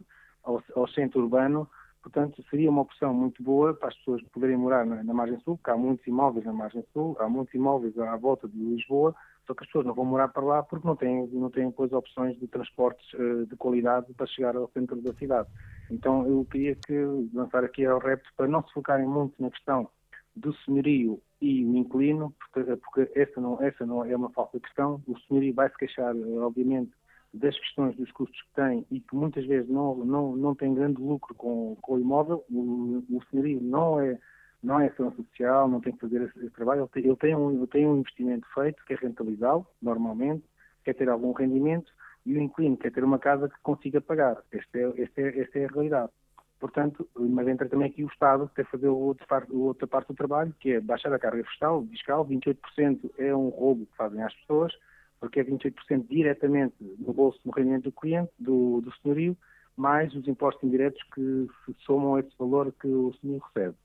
[0.43, 1.69] ao, ao centro urbano,
[2.05, 5.57] Portanto, seria uma opção muito boa para as pessoas poderem morar na, na, margem sul,
[5.57, 9.15] porque há muitos imóveis na margem sul, há muitos imóveis à volta de Lisboa,
[9.47, 11.91] só que as pessoas não vão morar para lá porque não têm, não têm depois
[11.91, 15.49] opções de transportes uh, de qualidade para chegar ao centro da cidade.
[15.89, 16.93] Então, eu queria que
[17.33, 19.89] lançar aqui ao repto para não se focarem muito na questão
[20.35, 25.01] do senhorio e o inquilino, porque, porque essa, não, essa não é uma falsa questão.
[25.07, 26.91] O senhorio vai se queixar, obviamente,
[27.35, 31.01] das questões dos custos que tem e que muitas vezes não, não, não tem grande
[31.01, 34.17] lucro com, com o imóvel, o, o senhorio não é,
[34.63, 37.35] não é ação social, não tem que fazer esse, esse trabalho, ele tem, ele, tem
[37.35, 40.43] um, ele tem um investimento feito, que é rentabilizá-lo, normalmente,
[40.83, 41.91] quer ter algum rendimento,
[42.25, 44.41] e o inquilino quer ter uma casa que consiga pagar.
[44.51, 46.11] Esta é, esta é, esta é a realidade.
[46.59, 50.07] Portanto, mas entra também aqui o Estado, que fazer a outra parte, a outra parte
[50.07, 54.23] do trabalho, que é baixar a carga fiscal, fiscal 28% é um roubo que fazem
[54.23, 54.73] às pessoas,
[55.19, 59.37] porque é 28% diretamente no bolso do rendimento do cliente, do, do senhorio,
[59.75, 61.47] mais os impostos indiretos que
[61.85, 63.75] somam esse valor que o senhor recebe.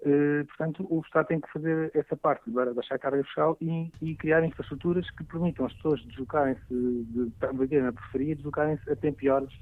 [0.00, 3.90] Uh, portanto, o Estado tem que fazer essa parte, de baixar a carga fiscal e,
[4.00, 8.96] e criar infraestruturas que permitam às pessoas deslocarem-se, de, de viver na periferia, deslocarem-se a
[8.96, 9.52] tempo e horas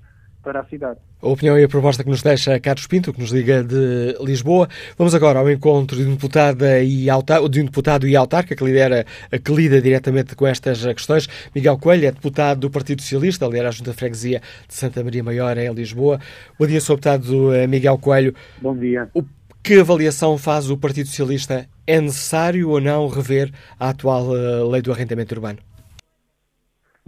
[0.43, 0.99] para a cidade.
[1.21, 4.69] A opinião e a proposta que nos deixa Carlos Pinto, que nos liga de Lisboa.
[4.97, 8.65] Vamos agora ao encontro de um deputado e, autar, de um deputado e autarca que
[8.65, 9.05] lidera,
[9.45, 11.29] que lida diretamente com estas questões.
[11.55, 15.25] Miguel Coelho é deputado do Partido Socialista, lidera a Junta de Freguesia de Santa Maria
[15.25, 16.21] Maior, em Lisboa.
[16.59, 16.95] Bom dia, Sr.
[16.95, 18.35] Deputado eh, Miguel Coelho.
[18.61, 19.09] Bom dia.
[19.15, 19.23] O,
[19.63, 21.69] que avaliação faz o Partido Socialista?
[21.87, 25.59] É necessário ou não rever a atual eh, lei do arrendamento urbano?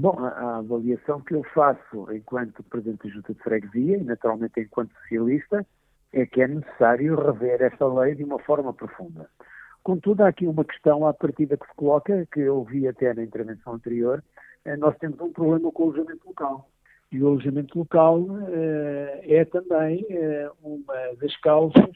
[0.01, 4.95] Bom, a, avaliação que eu faço enquanto Presidente da Junta de Freguesia e naturalmente enquanto
[5.03, 5.67] socialista
[6.11, 9.29] é que é necessário rever esta lei de uma forma profunda.
[9.83, 13.23] Contudo, há aqui uma questão à partida que se coloca, que eu ouvi até na
[13.23, 14.25] intervenção anterior,
[14.65, 16.71] eh, nós temos um problema com o alojamento local.
[17.13, 21.95] E o alojamento local eh, é também eh, uma das causas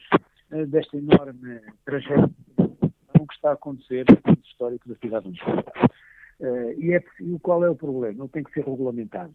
[0.67, 5.65] desta enorme tragédia que está a acontecer no histórico da cidade de Lisboa.
[6.39, 7.03] Uh, e, é,
[7.41, 8.23] qual é o problema?
[8.23, 9.33] Ele tem que ser regulamentado.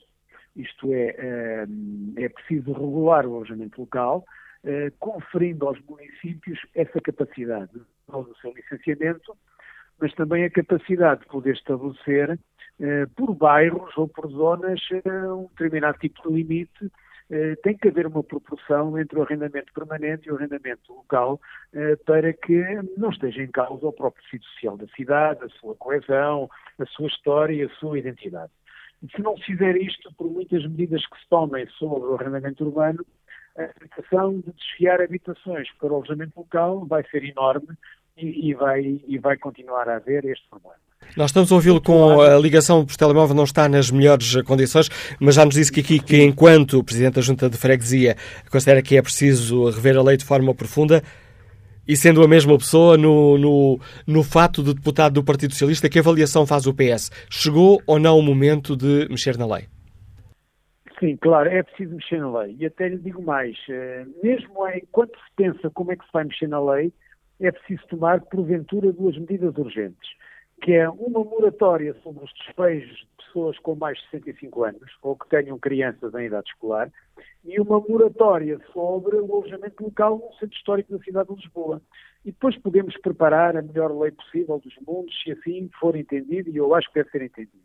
[0.54, 4.24] Isto é, uh, é preciso regular o alojamento local,
[4.64, 7.72] uh, conferindo aos municípios essa capacidade,
[8.08, 9.36] não do seu licenciamento,
[10.00, 12.38] mas também a capacidade de poder estabelecer
[13.14, 14.80] por bairros ou por zonas
[15.36, 16.90] um determinado tipo de limite
[17.62, 21.40] tem que haver uma proporção entre o arrendamento permanente e o arrendamento local
[22.04, 22.62] para que
[22.96, 27.06] não esteja em causa o próprio sítio social da cidade, a sua coesão, a sua
[27.06, 28.50] história e a sua identidade.
[29.14, 33.04] Se não se fizer isto, por muitas medidas que se tomem sobre o arrendamento urbano,
[33.56, 37.68] a tentação de desfiar habitações para o alojamento local vai ser enorme
[38.16, 40.89] e, e, vai, e vai continuar a haver este problema.
[41.16, 44.88] Nós estamos a ouvi-lo com a ligação por telemóvel, não está nas melhores condições,
[45.18, 48.16] mas já nos disse que aqui, que enquanto Presidente da Junta de Freguesia
[48.50, 51.02] considera que é preciso rever a lei de forma profunda,
[51.86, 55.98] e sendo a mesma pessoa, no, no, no fato de deputado do Partido Socialista, que
[55.98, 57.10] avaliação faz o PS?
[57.28, 59.64] Chegou ou não o momento de mexer na lei?
[61.00, 62.56] Sim, claro, é preciso mexer na lei.
[62.60, 66.24] E até lhe digo mais, eh, mesmo enquanto se pensa como é que se vai
[66.24, 66.92] mexer na lei,
[67.40, 70.10] é preciso tomar, porventura, duas medidas urgentes,
[70.60, 75.16] que é uma moratória sobre os despejos de pessoas com mais de 65 anos, ou
[75.16, 76.90] que tenham crianças em idade escolar,
[77.44, 81.80] e uma moratória sobre o alojamento local no centro histórico da cidade de Lisboa.
[82.24, 86.56] E depois podemos preparar a melhor lei possível dos mundos, se assim for entendido, e
[86.56, 87.64] eu acho que deve ser entendido.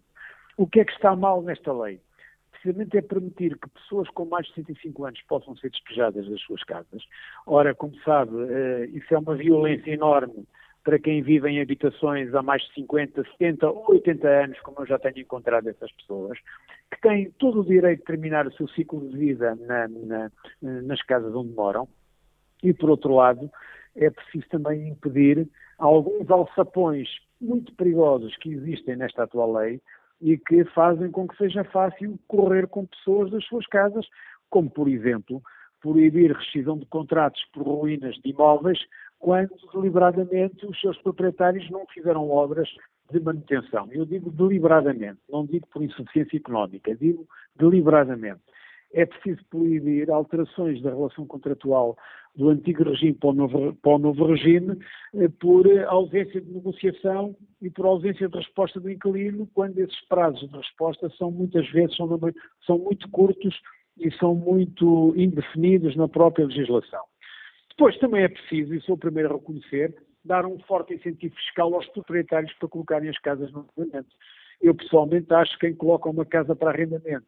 [0.58, 2.00] O que é que está mal nesta lei?
[2.52, 6.64] Precisamente é permitir que pessoas com mais de 65 anos possam ser despejadas das suas
[6.64, 7.04] casas.
[7.46, 10.48] Ora, como sabe, eh, isso é uma violência enorme
[10.86, 14.86] para quem vive em habitações há mais de 50, 70 ou 80 anos, como eu
[14.86, 16.38] já tenho encontrado essas pessoas,
[16.92, 20.32] que têm todo o direito de terminar o seu ciclo de vida na, na,
[20.62, 21.88] nas casas onde moram,
[22.64, 23.50] e por outro lado,
[23.96, 25.50] é preciso também impedir
[25.80, 27.10] alguns alçapões
[27.42, 29.82] muito perigosos que existem nesta atual lei
[30.22, 34.06] e que fazem com que seja fácil correr com pessoas das suas casas,
[34.52, 35.42] como, por exemplo,
[35.82, 38.80] proibir rescisão de contratos por ruínas de imóveis
[39.20, 42.70] quando deliberadamente os seus proprietários não fizeram obras
[43.12, 43.88] de manutenção.
[43.92, 48.42] Eu digo deliberadamente, não digo por insuficiência económica, digo deliberadamente.
[48.94, 51.98] é preciso proibir alterações da relação contratual
[52.36, 54.78] do antigo regime para o novo, para o novo regime
[55.16, 60.50] eh, por ausência de negociação e por ausência de resposta do inquilino, quando esses prazos
[60.50, 62.08] de resposta são muitas vezes são,
[62.66, 63.60] são muito curtos
[63.98, 67.04] e são muito indefinidos na própria legislação.
[67.78, 69.94] Depois também é preciso, e sou o primeiro a reconhecer,
[70.24, 74.16] dar um forte incentivo fiscal aos proprietários para colocarem as casas no arrendamento.
[74.62, 77.28] Eu pessoalmente acho que quem coloca uma casa para arrendamento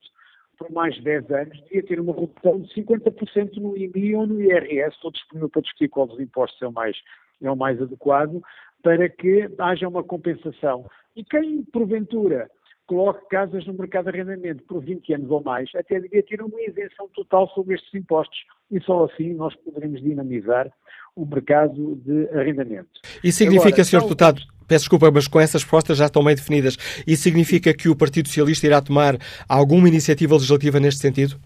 [0.57, 4.41] por mais de 10 anos devia ter uma redução de 50% no IMI ou no
[4.41, 6.98] IRS, estou disponível para discutir qual dos impostos é o mais,
[7.41, 8.41] é o mais adequado,
[8.82, 10.90] para que haja uma compensação.
[11.15, 12.49] E quem, porventura,
[12.88, 16.61] coloque casas no mercado de arrendamento por 20 anos ou mais, até devia ter uma
[16.61, 18.38] isenção total sobre estes impostos.
[18.72, 20.72] E só assim nós poderemos dinamizar
[21.15, 22.89] o mercado de arrendamento.
[23.23, 24.01] Isso significa, Sr.
[24.01, 27.95] Deputado, peço desculpa, mas com essas propostas já estão bem definidas, isso significa que o
[27.95, 31.38] Partido Socialista irá tomar alguma iniciativa legislativa neste sentido?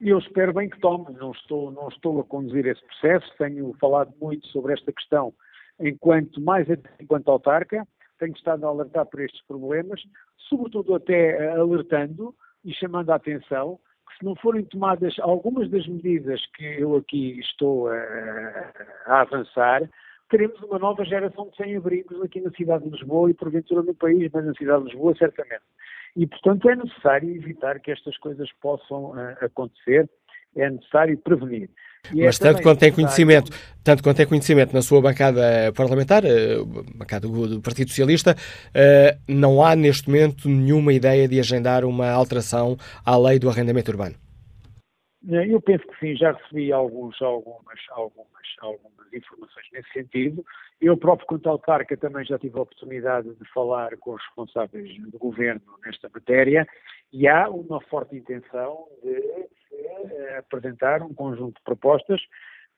[0.00, 1.12] Eu espero bem que tome.
[1.18, 3.30] Não estou, não estou a conduzir esse processo.
[3.36, 5.34] Tenho falado muito sobre esta questão
[5.78, 6.66] enquanto mais
[6.98, 7.86] enquanto autarca.
[8.20, 10.00] Tenho estado a alertar por estes problemas,
[10.48, 12.32] sobretudo até alertando
[12.64, 13.80] e chamando a atenção
[14.20, 18.72] se não forem tomadas algumas das medidas que eu aqui estou a,
[19.06, 19.88] a avançar,
[20.28, 24.30] teremos uma nova geração de sem-abrigos aqui na cidade de Lisboa e porventura no país,
[24.32, 25.62] mas na cidade de Lisboa certamente.
[26.14, 30.08] E, portanto, é necessário evitar que estas coisas possam uh, acontecer,
[30.54, 31.70] é necessário prevenir.
[32.12, 33.50] E Mas é tanto quanto tem conhecimento,
[33.84, 36.64] tanto quanto tem conhecimento na sua bancada parlamentar, a
[36.94, 38.34] bancada do Partido Socialista,
[38.74, 43.90] eh, não há neste momento nenhuma ideia de agendar uma alteração à lei do arrendamento
[43.90, 44.16] urbano?
[45.22, 50.44] Eu penso que sim, já recebi alguns, algumas, algumas, algumas informações nesse sentido.
[50.80, 55.18] Eu próprio, quanto autarca, também já tive a oportunidade de falar com os responsáveis do
[55.18, 56.66] governo nesta matéria
[57.12, 59.46] e há uma forte intenção de é
[60.38, 62.20] apresentar um conjunto de propostas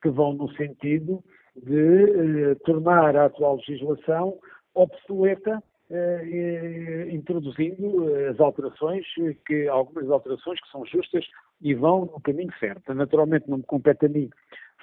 [0.03, 1.23] que vão no sentido
[1.57, 4.39] de eh, tornar a atual legislação
[4.75, 9.05] obsoleta, eh, introduzindo eh, as alterações,
[9.47, 11.25] que, algumas alterações que são justas
[11.61, 12.95] e vão no caminho certo.
[12.95, 14.31] Naturalmente não me compete a mim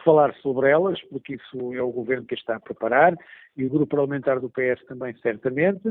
[0.05, 3.17] falar sobre elas, porque isso é o Governo que está a preparar
[3.57, 5.89] e o Grupo Parlamentar do PS também, certamente.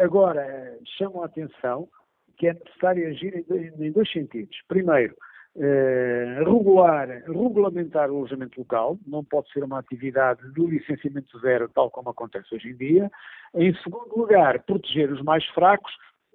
[0.00, 1.88] Agora, chamo a atenção
[2.36, 3.44] que é necessário agir
[3.78, 4.56] em dois sentidos.
[4.68, 5.14] Primeiro,
[5.56, 11.90] eh, regular, regulamentar o alojamento local, não pode ser uma atividade do licenciamento zero, tal
[11.90, 13.10] como acontece hoje em dia.
[13.54, 15.92] Em segundo lugar, proteger os mais fracos,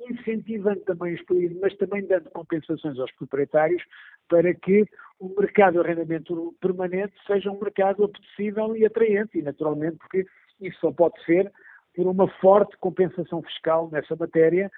[0.09, 3.84] incentivando também os países, mas também dando compensações aos proprietários
[4.30, 4.85] para que
[5.19, 10.26] o mercado de arrendamento permanente seja um mercado apetecível e atraente, e naturalmente porque
[10.61, 11.51] isso só pode ser
[11.93, 14.71] por uma forte compensação fiscal nessa matéria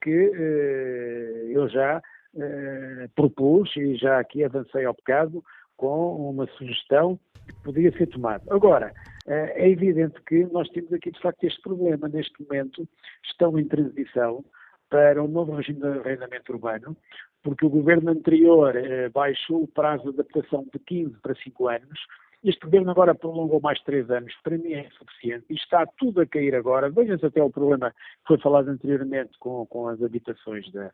[0.00, 2.02] que eh, eu já
[2.36, 5.42] eh, propus e já aqui avancei ao bocado
[5.76, 8.44] com uma sugestão que podia ser tomada.
[8.50, 8.92] Agora,
[9.26, 12.08] é evidente que nós temos aqui de facto este problema.
[12.08, 12.86] Neste momento
[13.24, 14.44] estão em transição
[14.90, 16.96] para um novo regime de arrendamento urbano,
[17.42, 18.74] porque o governo anterior
[19.12, 22.00] baixou o prazo de adaptação de 15 para 5 anos
[22.44, 26.26] este governo agora prolongou mais três anos, para mim é insuficiente e está tudo a
[26.26, 26.90] cair agora.
[26.90, 30.90] Vejam-se até o problema que foi falado anteriormente com, com as habitações da,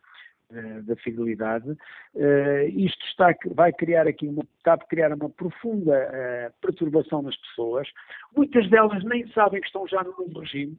[0.83, 1.71] da fidelidade.
[2.15, 7.37] Uh, isto está, vai criar aqui uma, está a criar uma profunda uh, perturbação nas
[7.37, 7.89] pessoas.
[8.37, 10.77] Muitas delas nem sabem que estão já no novo regime,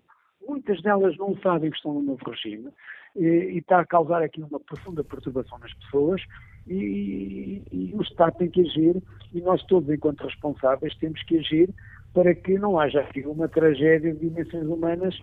[0.48, 2.70] muitas delas não sabem que estão no novo regime
[3.16, 6.22] e, e está a causar aqui uma profunda perturbação nas pessoas
[6.68, 9.02] e, e, o Estado tem que agir
[9.34, 11.70] e nós todos, enquanto responsáveis, temos que agir
[12.14, 15.18] para que não haja aqui uma tragédia de dimensões humanas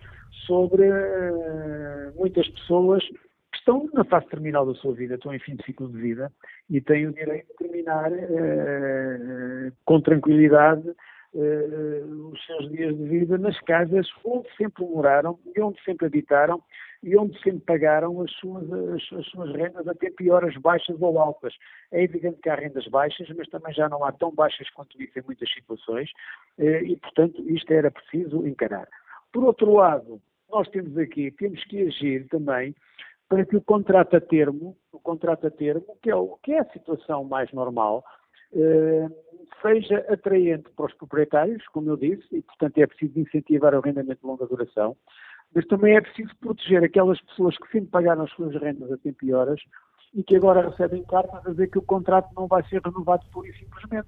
[0.45, 5.55] sobre uh, muitas pessoas que estão na fase terminal da sua vida, estão em fim
[5.55, 6.31] de ciclo de vida
[6.69, 10.83] e têm o direito de terminar uh, com tranquilidade
[11.33, 16.61] os seus dias de vida nas casas onde sempre moraram e onde sempre habitaram
[17.01, 21.53] e onde sempre pagaram as suas, as, as, suas rendas até pioras baixas ou altas.
[21.91, 25.17] É evidente que há rendas baixas, mas também já não há tão baixas quanto isso
[25.17, 26.09] em muitas situações
[26.57, 28.87] eh, e, portanto, isto era preciso encarar.
[29.31, 32.75] Por outro lado, nós temos aqui, temos que agir também
[33.29, 36.59] para que o contrato a termo, o contrato a termo, que é, o, que é
[36.59, 38.18] a situação mais normal, eh,
[39.61, 44.21] seja atraente para os proprietários, como eu disse, e portanto é preciso incentivar o arrendamento
[44.21, 44.95] de longa duração,
[45.53, 49.25] mas também é preciso proteger aquelas pessoas que sempre pagaram as suas rendas a tempo
[49.25, 49.59] e horas
[50.13, 53.47] e que agora recebem cartas a dizer que o contrato não vai ser renovado pura
[53.47, 54.07] e simplesmente.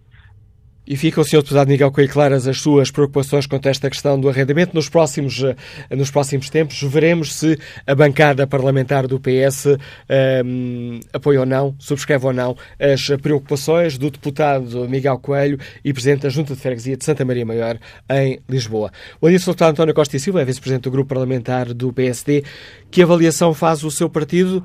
[0.92, 1.38] E fica o Sr.
[1.38, 4.74] Deputado Miguel Coelho claras as suas preocupações quanto a esta questão do arrendamento.
[4.74, 5.56] Nos próximos, eh,
[5.96, 7.58] nos próximos tempos veremos se
[7.88, 9.78] a bancada parlamentar do PS um,
[10.10, 16.24] ehm, apoia ou não, subscreve ou não as preocupações do deputado Miguel Coelho e Presidente
[16.24, 18.92] da Junta de Freguesia de Santa Maria Maior, em Lisboa.
[19.22, 19.30] O.
[19.30, 22.44] Deputado António Costa e Silva é Vice-Presidente do Grupo Parlamentar do PSD.
[22.92, 24.62] Que avaliação faz o seu partido?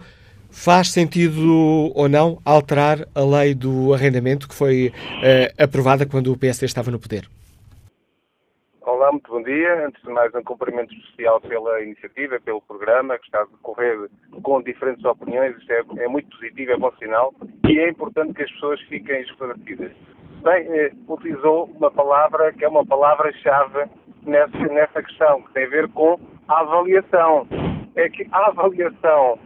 [0.56, 6.38] Faz sentido ou não alterar a lei do arrendamento que foi uh, aprovada quando o
[6.38, 7.28] PSD estava no poder?
[8.80, 9.86] Olá, muito bom dia.
[9.86, 14.08] Antes de mais, um cumprimento especial pela iniciativa, pelo programa, que está a decorrer
[14.42, 15.56] com diferentes opiniões.
[15.58, 17.34] Isto é, é muito positivo, é bom sinal
[17.68, 19.92] e é importante que as pessoas fiquem esclarecidas.
[20.42, 23.84] Bem, eh, utilizou uma palavra que é uma palavra-chave
[24.24, 26.18] nessa, nessa questão, que tem a ver com
[26.48, 27.46] a avaliação.
[27.94, 29.38] É que a avaliação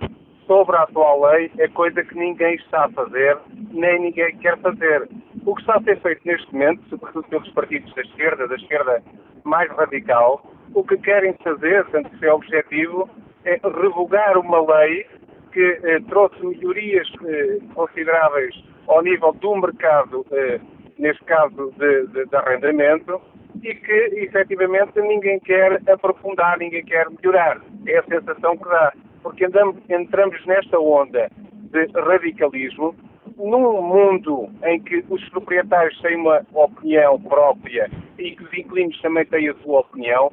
[0.51, 3.39] sobre a atual lei é coisa que ninguém está a fazer,
[3.71, 5.09] nem ninguém quer fazer.
[5.47, 9.01] O que está a ser feito neste momento, sobretudo pelos partidos da esquerda, da esquerda
[9.45, 10.45] mais radical,
[10.75, 13.09] o que querem fazer, tanto que é objetivo,
[13.45, 15.07] é revogar uma lei
[15.53, 18.53] que eh, trouxe melhorias eh, consideráveis
[18.89, 20.61] ao nível do mercado, eh,
[20.99, 23.21] neste caso de, de, de arrendamento,
[23.63, 27.61] e que efetivamente ninguém quer aprofundar, ninguém quer melhorar.
[27.87, 31.31] É a sensação que dá porque andamos, entramos nesta onda
[31.71, 32.95] de radicalismo
[33.37, 39.25] num mundo em que os proprietários têm uma opinião própria e que os inquilinos também
[39.27, 40.31] têm a sua opinião,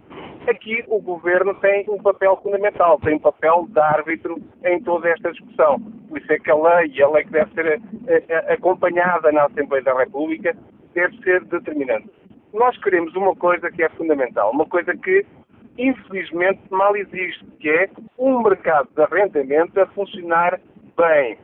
[0.48, 5.32] aqui o governo tem um papel fundamental, tem um papel de árbitro em toda esta
[5.32, 5.80] discussão.
[6.10, 9.46] Por isso é que a lei, a lei que deve ser eh, eh, acompanhada na
[9.46, 10.56] Assembleia da República,
[10.94, 12.10] deve ser determinante.
[12.54, 15.26] Nós queremos uma coisa que é fundamental, uma coisa que
[15.78, 20.60] infelizmente mal existe, que é um mercado de arrendamento a funcionar
[20.98, 21.38] bem.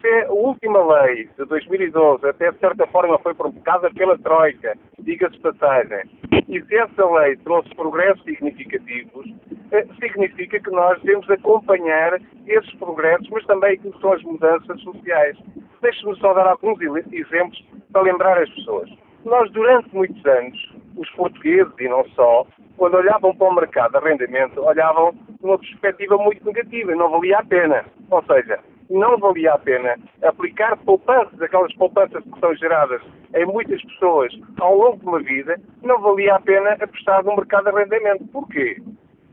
[0.00, 5.38] Se a última lei de 2012, até de certa forma foi provocada pela Troika, diga-se
[5.38, 6.10] passagem,
[6.48, 9.26] e se essa lei trouxe progressos significativos,
[9.70, 15.38] eh, significa que nós devemos acompanhar esses progressos, mas também que são as mudanças sociais.
[15.80, 16.80] Deixe-me só dar alguns
[17.12, 18.90] exemplos para lembrar as pessoas.
[19.24, 22.46] Nós, durante muitos anos, os portugueses e não só,
[22.76, 27.44] quando olhavam para o mercado de arrendamento, olhavam numa perspectiva muito negativa, não valia a
[27.44, 27.84] pena.
[28.10, 28.58] Ou seja,
[28.90, 33.02] não valia a pena aplicar poupanças, aquelas poupanças que são geradas
[33.34, 37.64] em muitas pessoas ao longo de uma vida, não valia a pena apostar no mercado
[37.64, 38.24] de arrendamento.
[38.28, 38.76] Porquê?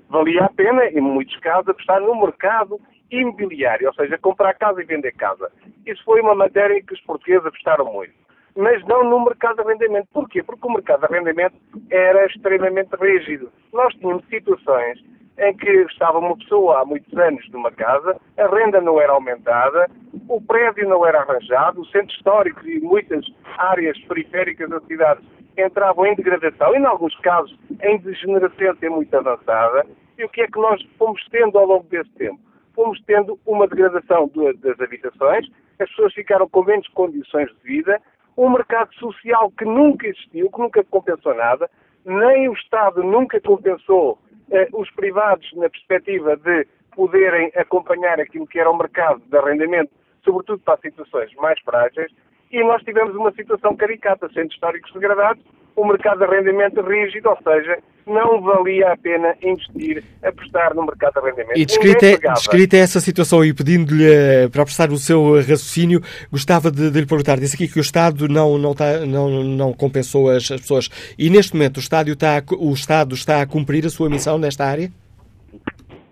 [0.10, 2.80] Valia a pena, em muitos casos, apostar no mercado
[3.12, 5.52] imobiliário, ou seja, comprar casa e vender casa.
[5.86, 8.14] Isso foi uma matéria em que os portugueses apostaram muito
[8.56, 10.08] mas não no mercado de arrendamento.
[10.14, 10.44] Porquê?
[10.44, 11.56] Porque o mercado de arrendamento
[11.90, 13.52] era extremamente rígido.
[13.74, 15.00] Nós tínhamos situações
[15.40, 19.90] em que estava uma pessoa há muitos anos numa casa, a renda não era aumentada,
[20.28, 23.26] o prédio não era arranjado, o centro histórico e muitas
[23.58, 25.22] áreas periféricas da cidade
[25.58, 29.86] entravam em degradação, e, em alguns casos, em degenerescência muito avançada.
[30.18, 32.40] E o que é que nós fomos tendo ao longo desse tempo?
[32.76, 35.48] Fomos tendo uma degradação das habitações,
[35.80, 38.02] as pessoas ficaram com menos condições de vida,
[38.40, 41.70] um mercado social que nunca existiu, que nunca compensou nada,
[42.06, 44.18] nem o Estado nunca compensou
[44.50, 49.92] eh, os privados na perspectiva de poderem acompanhar aquilo que era o mercado de arrendamento,
[50.24, 52.10] sobretudo para situações mais frágeis,
[52.50, 55.44] e nós tivemos uma situação caricata, centros históricos degradados,
[55.80, 61.14] o mercado de arrendamento rígido, ou seja, não valia a pena investir, apostar no mercado
[61.14, 61.60] de arrendamento.
[61.60, 66.02] E descrita, é, descrita é essa situação e pedindo-lhe eh, para prestar o seu raciocínio,
[66.30, 69.74] gostava de, de, lhe perguntar, disse aqui que o Estado não, não, tá, não, não
[69.74, 70.90] compensou as, as, pessoas.
[71.18, 74.66] E neste momento o Estado, está, o Estado está a cumprir a sua missão nesta
[74.66, 74.92] área?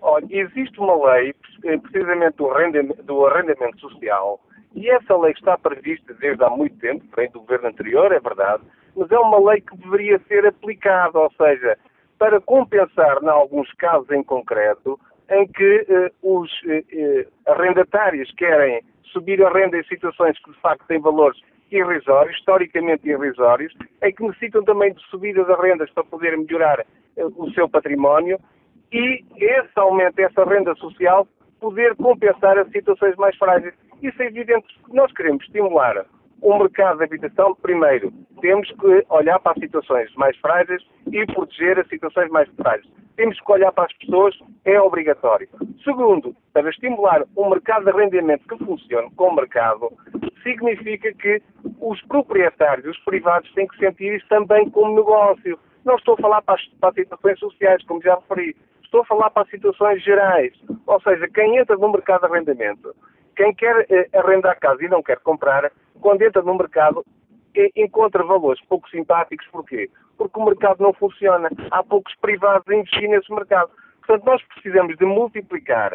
[0.00, 1.34] Olha, existe uma lei,
[1.82, 4.40] precisamente do arrendamento, do arrendamento social,
[4.74, 8.62] e essa lei está prevista desde há muito tempo, vem do governo anterior, é verdade,
[8.98, 11.78] mas é uma lei que deveria ser aplicada, ou seja,
[12.18, 14.98] para compensar, em alguns casos em concreto,
[15.30, 20.60] em que eh, os eh, eh, arrendatários querem subir a renda em situações que de
[20.60, 23.72] facto têm valores irrisórios, historicamente irrisórios,
[24.02, 28.40] em que necessitam também de subida das rendas para poder melhorar eh, o seu património
[28.92, 31.28] e esse aumento, essa renda social,
[31.60, 33.74] poder compensar as situações mais frágeis.
[34.02, 36.04] Isso é evidente nós queremos estimular
[36.40, 41.78] o mercado de habitação, primeiro, temos que olhar para as situações mais frágeis e proteger
[41.78, 42.88] as situações mais frágeis.
[43.16, 45.48] Temos que olhar para as pessoas, é obrigatório.
[45.82, 49.90] Segundo, para estimular um mercado de arrendamento que funcione com o mercado,
[50.42, 51.42] significa que
[51.80, 55.58] os proprietários, os privados, têm que sentir isso também como negócio.
[55.84, 58.56] Não estou a falar para as, para as situações sociais, como já referi.
[58.84, 60.52] Estou a falar para as situações gerais.
[60.86, 62.94] Ou seja, quem entra no mercado de arrendamento,
[63.38, 65.70] quem quer eh, arrendar casa e não quer comprar,
[66.00, 67.06] quando entra no mercado,
[67.76, 69.46] encontra valores pouco simpáticos.
[69.52, 69.88] Porquê?
[70.16, 71.48] Porque o mercado não funciona.
[71.70, 73.70] Há poucos privados a investir nesse mercado.
[74.04, 75.92] Portanto, nós precisamos de multiplicar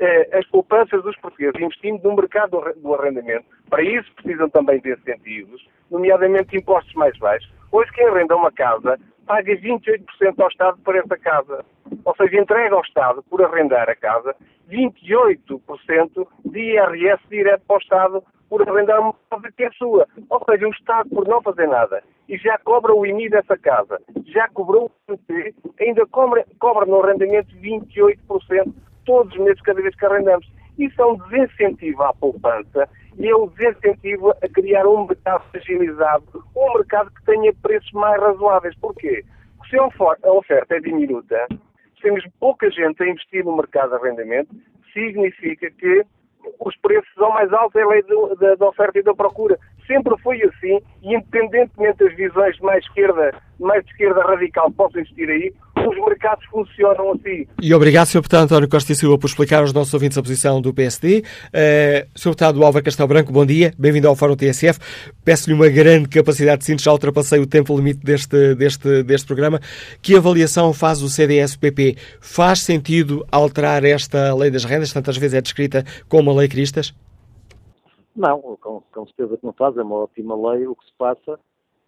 [0.00, 3.46] eh, as poupanças dos portugueses investindo no mercado do arrendamento.
[3.68, 7.48] Para isso precisam também de incentivos, nomeadamente impostos mais baixos.
[7.70, 10.04] Hoje quem arrenda uma casa paga 28%
[10.38, 11.64] ao Estado por essa casa.
[12.04, 14.34] Ou seja, entrega ao Estado, por arrendar a casa,
[14.70, 20.06] 28% de IRS direto para o Estado por arrendar uma casa que é sua.
[20.28, 24.00] Ou seja, o Estado, por não fazer nada, e já cobra o IMI dessa casa,
[24.26, 28.74] já cobrou o IMI, ainda cobra, cobra no arrendamento 28%
[29.04, 30.50] todos os meses, cada vez que arrendamos.
[30.78, 32.88] Isso é um desincentivo à poupança
[33.20, 36.24] e é um desincentivo a criar um mercado fragilizado,
[36.56, 38.74] um mercado que tenha preços mais razoáveis.
[38.80, 39.22] Porquê?
[39.58, 41.46] Porque se a oferta é diminuta,
[41.96, 44.48] se temos pouca gente a investir no mercado de arrendamento,
[44.94, 46.02] significa que
[46.58, 48.02] os preços são mais altos, é a lei
[48.58, 49.58] da oferta e da procura.
[49.86, 55.28] Sempre foi assim, e independentemente das visões mais esquerda, mais de esquerda radical possam existir
[55.28, 55.52] aí,
[55.88, 57.46] os mercados funcionam assim.
[57.60, 58.18] E obrigado, Sr.
[58.18, 61.18] Deputado António Costa e Silva, por explicar aos nossos ouvintes a posição do PSD.
[61.18, 62.30] Uh, eh, Sr.
[62.30, 64.78] Deputado Álvaro Castelo Branco, bom dia, bem-vindo ao Fórum TSF.
[65.24, 69.60] Peço-lhe uma grande capacidade de síntese, já ultrapassei o tempo limite deste, deste, deste programa.
[70.02, 71.96] Que avaliação faz o CDS-PP?
[72.20, 76.94] Faz sentido alterar esta lei das rendas, tantas vezes é descrita como a lei Cristas?
[78.14, 80.66] Não, com, com certeza que não faz, é uma ótima lei.
[80.66, 81.38] O que se passa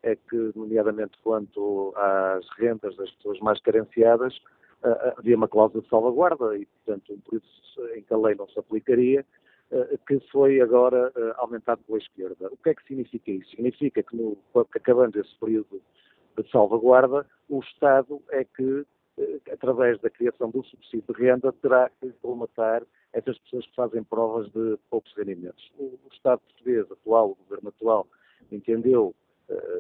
[0.03, 4.37] é que, nomeadamente quanto às rendas das pessoas mais carenciadas,
[4.83, 8.49] uh, havia uma cláusula de salvaguarda e, portanto, por isso em que a lei não
[8.49, 9.25] se aplicaria,
[9.71, 12.49] uh, que foi agora aumentado pela esquerda.
[12.53, 13.51] O que é que significa isso?
[13.51, 15.81] Significa que, no, acabando esse período
[16.37, 18.87] de salvaguarda, o Estado é que,
[19.53, 24.51] através da criação do subsídio de renda, terá que colmatar essas pessoas que fazem provas
[24.53, 25.71] de poucos rendimentos.
[25.79, 28.07] O, Estado português atual, o governo atual,
[28.51, 29.15] entendeu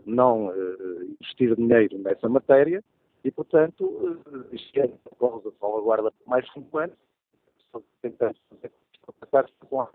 [0.06, 2.82] não uh, investir dinheiro nessa matéria
[3.24, 6.96] e, portanto, uh, este ano a de salvaguarda por mais cinco anos,
[8.00, 9.88] tentando fazer com a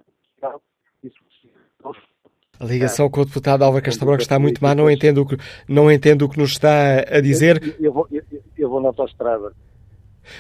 [2.60, 5.38] a ligação com o deputado Álvaro Castelo está muito má, não entendo, o que,
[5.68, 7.62] não entendo o que nos está a dizer.
[7.62, 8.24] Eu, eu, vou, eu,
[8.58, 9.54] eu vou na autostrada.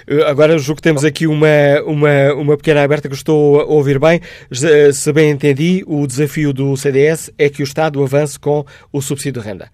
[0.07, 3.99] Eh, agora julgo que temos aqui uma, uma, uma pequena aberta que estou a ouvir
[3.99, 4.21] bem.
[4.93, 9.41] Se bem entendi, o desafio do CDS é que o Estado avance com o subsídio
[9.41, 9.69] de renda.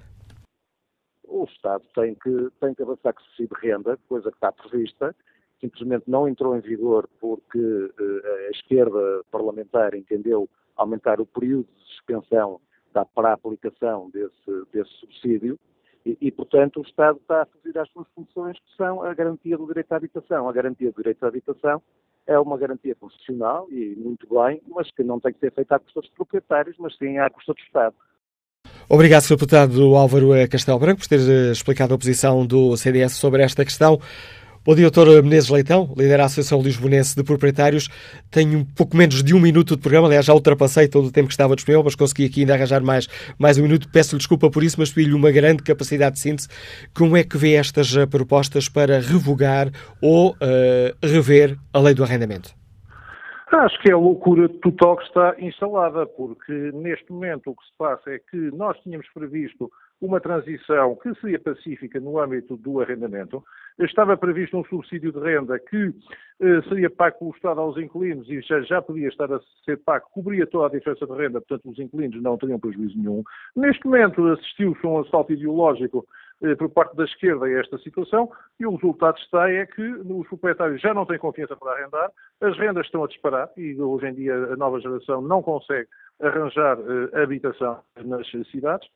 [1.28, 4.52] O Estado tem que, tem que avançar com o subsídio de renda, coisa que está
[4.52, 5.16] prevista,
[5.60, 11.86] simplesmente não entrou em vigor porque uh, a esquerda parlamentar entendeu aumentar o período de
[11.96, 12.60] suspensão
[13.16, 15.58] para a aplicação desse, desse subsídio
[16.06, 19.58] e, e, portanto, o Estado está a fazer as suas funções, que são a garantia
[19.58, 20.50] do direito à habitação.
[20.50, 21.82] A garantia do direito à habitação
[22.28, 25.80] é uma garantia constitucional e muito bem, mas que não tem que ser feita à
[25.80, 27.96] custa dos proprietários, mas sim à custa do Estado.
[28.90, 29.36] Obrigado, Sr.
[29.36, 34.00] Deputado Álvaro Castelo Branco, por ter eh, explicado a posição do CDS sobre esta questão.
[34.66, 37.90] Bom dia, doutor Menezes Leitão, lidera a Associação Lisbonense de Proprietários.
[38.32, 41.28] Tenho um pouco menos de um minuto de programa, aliás, já ultrapassei todo o tempo
[41.28, 43.06] que estava disponível, mas consegui aqui ainda arranjar mais,
[43.38, 43.90] mais um minuto.
[43.92, 46.48] Peço-lhe desculpa por isso, mas pedi-lhe uma grande capacidade de síntese.
[46.98, 49.68] Como é que vê estas eh, propostas para revogar
[50.02, 50.36] ou uh,
[51.06, 52.56] rever a lei do arrendamento?
[53.52, 57.78] Acho que é a loucura total que está instalada, porque neste momento o que se
[57.78, 59.70] passa é que nós tínhamos previsto
[60.06, 63.42] uma transição que seria pacífica no âmbito do arrendamento.
[63.80, 65.94] Estava previsto um subsídio de renda que
[66.42, 70.06] eh, seria pago pelo Estado aos inquilinos e já, já podia estar a ser pago,
[70.12, 73.24] cobria toda a diferença de renda, portanto os inquilinos não teriam prejuízo nenhum.
[73.56, 76.06] Neste momento assistiu-se um assalto ideológico
[76.44, 80.28] eh, por parte da esquerda a esta situação e o resultado está é que os
[80.28, 82.12] proprietários já não têm confiança para arrendar,
[82.42, 85.88] as rendas estão a disparar e hoje em dia a nova geração não consegue
[86.22, 88.88] arranjar eh, habitação nas cidades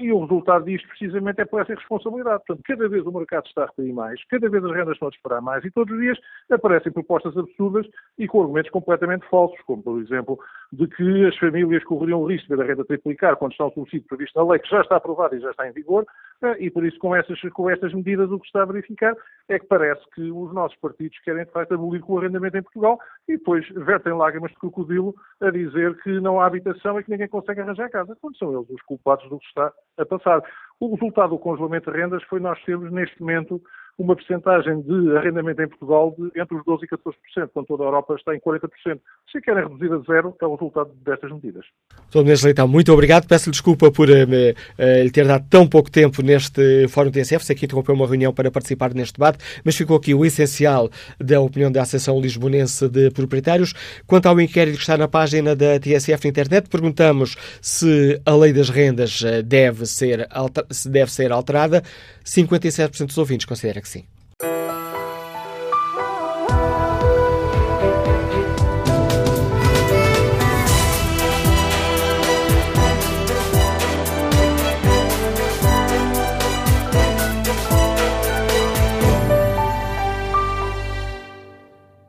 [0.00, 2.42] e o resultado disto, precisamente, é por essa irresponsabilidade.
[2.46, 5.10] Portanto, cada vez o mercado está a repetir mais, cada vez as rendas estão a
[5.10, 6.18] disparar mais e todos os dias
[6.50, 7.86] aparecem propostas absurdas
[8.18, 10.38] e com argumentos completamente falsos, como, por exemplo,
[10.72, 14.06] de que as famílias correriam o risco de a renda triplicar quando está um subsídio
[14.06, 16.06] previsto na lei, que já está aprovado e já está em vigor,
[16.42, 19.16] eh, e por isso, com, essas, com estas medidas, o que está a verificar
[19.48, 22.98] é que parece que os nossos partidos querem, de facto, abolir o arrendamento em Portugal
[23.28, 27.28] e depois vertem lágrimas de crocodilo a dizer que não há habitação e que ninguém
[27.28, 30.42] consegue arranjar casa, quando são eles os culpados do que está a passar.
[30.78, 33.60] O resultado do congelamento de rendas foi nós termos, neste momento,
[34.00, 37.86] uma percentagem de arrendamento em Portugal de entre os 12% e 14%, quando toda a
[37.86, 38.98] Europa está em 40%.
[39.30, 41.66] Se querem reduzir a zero, é o resultado destas medidas.
[42.08, 42.22] Sr.
[42.22, 43.28] Menezes Leitão, muito obrigado.
[43.28, 47.44] Peço-lhe desculpa por uh, lhe ter dado tão pouco tempo neste Fórum TSF.
[47.44, 51.38] Sei que interrompeu uma reunião para participar neste debate, mas ficou aqui o essencial da
[51.38, 53.74] opinião da Associação Lisbonense de Proprietários.
[54.06, 58.54] Quanto ao inquérito que está na página da TSF na internet, perguntamos se a lei
[58.54, 60.26] das rendas deve ser,
[60.86, 61.82] deve ser alterada.
[62.24, 64.04] 57% dos ouvintes considera que sim.